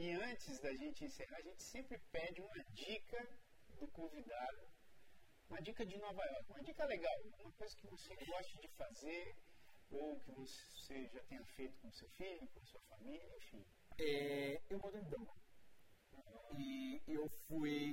E 0.01 0.13
antes 0.13 0.61
da 0.61 0.73
gente 0.75 1.05
encerrar, 1.05 1.39
a 1.39 1.43
gente 1.43 1.61
sempre 1.61 1.99
pede 2.13 2.41
uma 2.41 2.65
dica 2.73 3.29
do 3.81 3.89
convidado, 3.89 4.69
uma 5.51 5.61
dica 5.61 5.85
de 5.85 5.99
Nova 5.99 6.25
York, 6.25 6.51
uma 6.51 6.63
dica 6.63 6.85
legal, 6.85 7.19
uma 7.41 7.51
coisa 7.55 7.77
que 7.77 7.89
você 7.89 8.15
gosta 8.15 8.61
de 8.61 8.69
fazer, 8.77 9.35
ou 9.91 10.21
que 10.21 10.31
você 10.31 11.05
já 11.09 11.21
tenha 11.25 11.45
feito 11.57 11.77
com 11.81 11.91
seu 11.91 12.09
filho, 12.11 12.47
com 12.47 12.65
sua 12.65 12.81
família, 12.83 13.37
enfim. 13.39 13.67
É, 13.99 14.63
eu 14.71 14.79
moro 14.79 14.97
em 14.97 15.03
Dublin. 15.03 15.35
E 16.57 17.03
eu 17.09 17.29
fui 17.49 17.93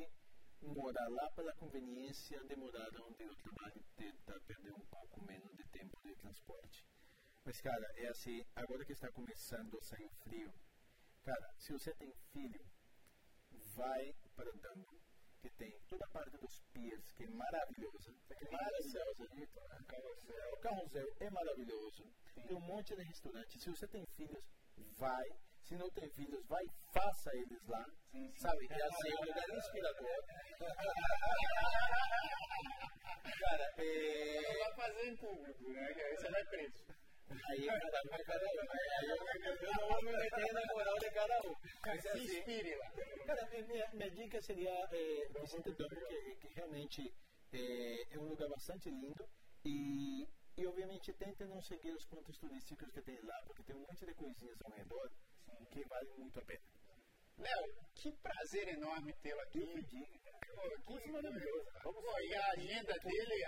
morar 0.61 1.07
lá 1.09 1.31
pela 1.31 1.55
conveniência 1.55 2.39
de 2.43 2.55
morar 2.55 2.87
onde 3.01 3.23
eu 3.23 3.35
trabalho, 3.35 3.83
tentar 3.95 4.39
perder 4.41 4.73
um 4.73 4.85
pouco 4.91 5.25
menos 5.25 5.55
de 5.57 5.63
tempo 5.69 5.99
de 6.03 6.15
transporte. 6.17 6.85
Mas, 7.43 7.59
cara, 7.61 7.87
é 7.95 8.07
assim, 8.09 8.43
agora 8.55 8.85
que 8.85 8.91
está 8.91 9.11
começando 9.11 9.75
a 9.77 9.81
sair 9.81 10.09
frio, 10.23 10.53
cara, 11.25 11.53
se 11.57 11.73
você 11.73 11.91
tem 11.95 12.13
filho, 12.31 12.63
vai 13.75 14.13
para 14.35 14.51
Dublin, 14.51 15.01
que 15.41 15.49
tem 15.57 15.71
toda 15.87 16.05
a 16.05 16.09
parte 16.09 16.37
dos 16.37 16.61
piers, 16.71 17.11
que 17.13 17.23
é 17.23 17.29
maravilhosa. 17.29 18.13
Maravilhosa. 18.51 19.27
O 20.53 20.57
carrossel 20.59 21.07
é 21.19 21.29
maravilhoso. 21.29 22.03
Tem 22.35 22.55
um 22.55 22.61
monte 22.61 22.95
de 22.95 23.03
restaurante. 23.03 23.59
Se 23.59 23.69
você 23.69 23.87
tem 23.87 24.05
filhos, 24.15 24.43
vai. 24.97 25.25
Se 25.63 25.75
não 25.75 25.89
tem 25.89 26.07
filhos, 26.11 26.45
vai, 26.45 26.63
faça 26.93 27.31
eles 27.33 27.65
lá. 27.67 27.83
Sabe? 28.37 28.67
É 28.69 28.83
assim, 28.83 29.09
é 29.09 29.15
um 29.15 29.25
lugar 29.25 29.49
inspirador. 29.49 30.23
Cara, 33.39 33.73
é... 33.77 34.41
Não 34.43 34.59
vai 34.59 34.75
fazer 34.75 35.07
em 35.09 35.15
público, 35.17 35.69
né? 35.71 35.87
Aí 35.87 36.15
você 36.15 36.29
vai 36.29 36.45
preso. 36.45 36.85
Aí 37.49 37.65
cada 37.65 38.01
um 38.03 38.15
é 38.15 38.23
cada 38.23 38.45
um. 38.45 38.71
Aí 38.71 39.09
eu, 39.09 39.87
vou 39.87 40.01
me 40.03 40.11
meter 40.11 40.53
na 40.53 40.61
moral 40.73 40.97
de 40.99 41.09
cada 41.11 41.39
um. 41.47 41.55
Mas 41.85 42.01
Se 42.01 42.07
assim, 42.09 42.23
inspire 42.23 42.75
lá. 42.75 42.91
Cara, 43.25 43.49
minha- 43.49 43.89
minha, 43.93 44.11
dica 44.11 44.41
seria 44.41 44.71
é, 44.91 45.27
Vicente 45.41 45.71
Dublin, 45.71 46.05
que, 46.07 46.35
que 46.35 46.47
realmente 46.53 47.13
é, 47.53 48.15
é 48.15 48.19
um 48.19 48.29
lugar 48.29 48.49
bastante 48.49 48.89
lindo 48.89 49.27
e, 49.63 50.27
e 50.57 50.67
obviamente 50.67 51.11
tente 51.13 51.43
não 51.45 51.61
seguir 51.61 51.91
os 51.91 52.05
pontos 52.05 52.37
turísticos 52.37 52.91
que 52.91 53.01
tem 53.01 53.19
lá, 53.23 53.41
porque 53.45 53.63
tem 53.63 53.75
um 53.75 53.79
monte 53.81 54.05
de 54.05 54.13
coisinhas 54.13 54.57
ao 54.63 54.71
redor 54.71 55.09
que 55.71 55.83
valem 55.87 56.13
muito 56.17 56.39
a 56.39 56.45
pena. 56.45 56.61
Léo, 57.37 57.65
que 57.95 58.11
prazer 58.13 58.67
enorme 58.69 59.13
tê-lo 59.21 59.41
aqui. 59.41 59.59
Que 60.55 61.11
maravilhoso. 61.11 61.65
Vamos 61.83 62.03
Pô, 62.03 62.19
e 62.19 62.35
a 62.35 62.51
agenda 62.51 62.93
dele, 62.99 63.43
é 63.43 63.47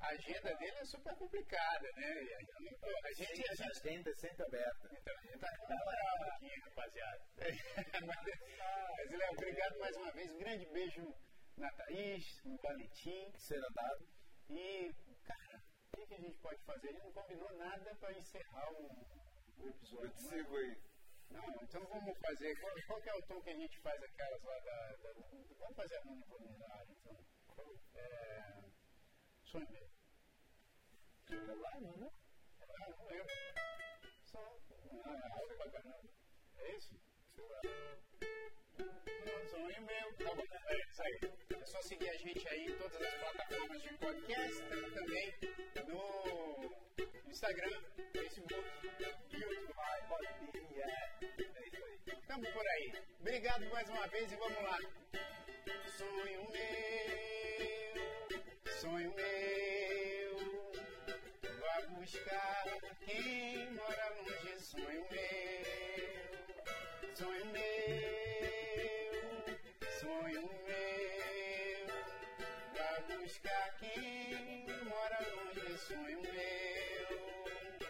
a 0.00 0.08
agenda 0.08 0.54
dele 0.56 0.76
é 0.78 0.84
super 0.84 1.14
complicada, 1.16 1.88
né? 1.96 2.22
E 2.22 2.34
aí, 2.34 2.78
pô, 2.80 2.88
a 3.04 3.12
gente, 3.12 3.48
a 3.48 3.54
gente 3.54 3.78
Senta, 3.78 4.14
senta 4.14 4.44
aberta. 4.44 4.88
Então, 4.92 5.16
a 5.16 5.22
gente 5.22 5.38
tá 5.38 5.56
com 5.56 5.66
uma 5.66 5.84
moral 5.84 6.32
aqui, 6.34 6.60
rapaziada. 6.60 7.20
mas, 8.06 9.10
Léo, 9.10 9.32
obrigado 9.32 9.78
mais 9.78 9.96
uma 9.96 10.12
vez. 10.12 10.30
Um 10.32 10.38
grande 10.38 10.66
beijo 10.66 11.14
na 11.56 11.70
Thaís, 11.72 12.44
no 12.44 12.56
Valentim. 12.58 13.32
Será 13.36 13.68
dado. 13.74 14.08
E, 14.50 14.92
cara, 15.24 15.62
o 15.92 15.96
que, 15.96 16.06
que 16.06 16.14
a 16.14 16.20
gente 16.20 16.38
pode 16.38 16.62
fazer? 16.64 16.88
A 16.88 16.92
gente 16.92 17.04
não 17.04 17.12
combinou 17.12 17.52
nada 17.56 17.94
para 17.96 18.18
encerrar 18.18 18.72
o, 18.72 18.90
o 19.58 19.68
episódio. 19.68 20.12
sigo 20.16 20.56
aí. 20.56 20.89
Não, 21.30 21.62
então 21.62 21.84
vamos 21.86 22.18
fazer. 22.18 22.58
Qual, 22.60 22.72
qual 22.86 23.00
que 23.00 23.08
é 23.08 23.14
o 23.14 23.22
tom 23.22 23.40
que 23.40 23.50
a 23.50 23.56
gente 23.56 23.78
faz 23.78 24.02
aquelas 24.02 24.42
lá 24.42 24.58
da. 24.58 24.96
da 24.96 25.12
vamos 25.58 25.76
fazer 25.76 25.96
a 25.96 26.04
mão 26.04 26.20
voluntária, 26.28 26.86
então. 26.90 27.16
É, 27.94 28.64
sonho 29.44 29.68
meu. 29.70 29.88
Fica 31.26 31.54
lá, 31.54 31.80
né? 31.80 32.10
Ah, 32.60 32.88
não 32.88 33.10
eu. 33.10 33.26
Só. 34.24 34.58
Ah, 35.04 35.12
é 35.12 35.38
alto 35.38 35.54
pra 35.56 35.70
caramba. 35.70 36.10
É 36.58 36.76
isso? 36.76 37.00
Sei 37.34 37.48
lá. 37.48 37.60
Tá 40.18 41.04
é. 41.04 41.20
É 41.60 41.64
só 41.66 41.80
seguir 41.82 42.08
a 42.08 42.16
gente 42.16 42.48
aí 42.48 42.66
em 42.66 42.72
todas 42.76 43.00
as 43.00 43.14
plataformas 43.14 43.80
de 43.82 43.88
podcast, 43.94 44.62
também 44.94 45.34
no 45.86 46.74
Instagram, 47.28 47.80
Facebook, 48.12 48.64
YouTube. 49.30 49.74
Estamos 52.06 52.48
por 52.50 52.66
aí. 52.66 52.92
Obrigado 53.20 53.66
mais 53.70 53.88
uma 53.88 54.06
vez 54.06 54.30
e 54.32 54.36
vamos 54.36 54.62
lá. 54.62 54.78
Sonho 55.98 56.48
meu, 56.50 57.94
sonho 58.80 59.12
meu, 59.14 60.36
vá 61.60 61.80
buscar 61.88 62.64
quem 63.04 63.70
mora 63.72 64.08
longe. 64.10 64.60
Sonho 64.60 65.06
meu, 65.10 65.64
sonho 67.16 67.46
meu, 67.46 67.49
Sonho 75.90 76.20
meu, 76.22 77.80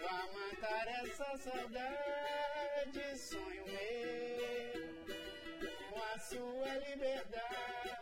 vá 0.00 0.18
matar 0.32 0.86
essa 1.02 1.36
saudade. 1.38 3.18
Sonho 3.18 3.64
meu 3.66 5.08
com 5.90 6.00
a 6.00 6.18
sua 6.20 6.72
liberdade, 6.86 7.98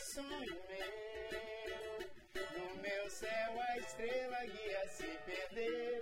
sonho 0.00 0.60
meu. 0.68 2.10
No 2.58 2.82
meu 2.82 3.08
céu 3.08 3.60
a 3.68 3.78
estrela 3.78 4.44
guia 4.46 4.88
se 4.88 5.16
perdeu. 5.26 6.00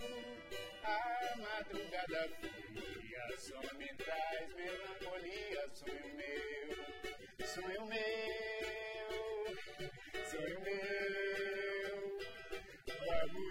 A 0.83 1.37
madrugada 1.37 2.31
fria 2.41 3.39
só 3.39 3.61
me 3.75 3.89
traz 3.89 4.55
melancolia, 4.55 5.69
sonho 5.75 6.15
meu, 6.17 7.47
sonho 7.47 7.85
meu, 7.85 8.36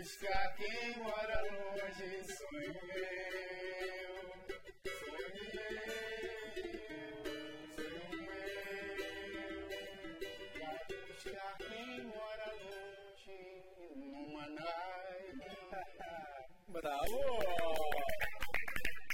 buscar 0.05 0.55
quem 0.55 0.97
mora 0.97 1.41
longe, 1.41 2.23
sonho 2.25 2.73
meu. 2.85 4.13
Sonho 4.85 5.29
meu, 5.41 5.65
sonho 7.75 8.13
meu. 8.21 8.45
Buscar 11.07 11.53
quem 11.57 12.03
mora 12.03 12.49
longe, 12.61 13.39
numa 13.95 14.45
night. 14.49 15.41
Bravo! 16.67 17.23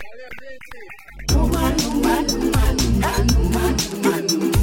Valeu, 0.03 0.31
gente! 0.41 0.79
Numa, 1.31 1.69
numa, 1.71 2.15
numa, 2.21 2.65
numa, 2.73 3.13
numa, 3.31 4.15
numa. 4.23 4.60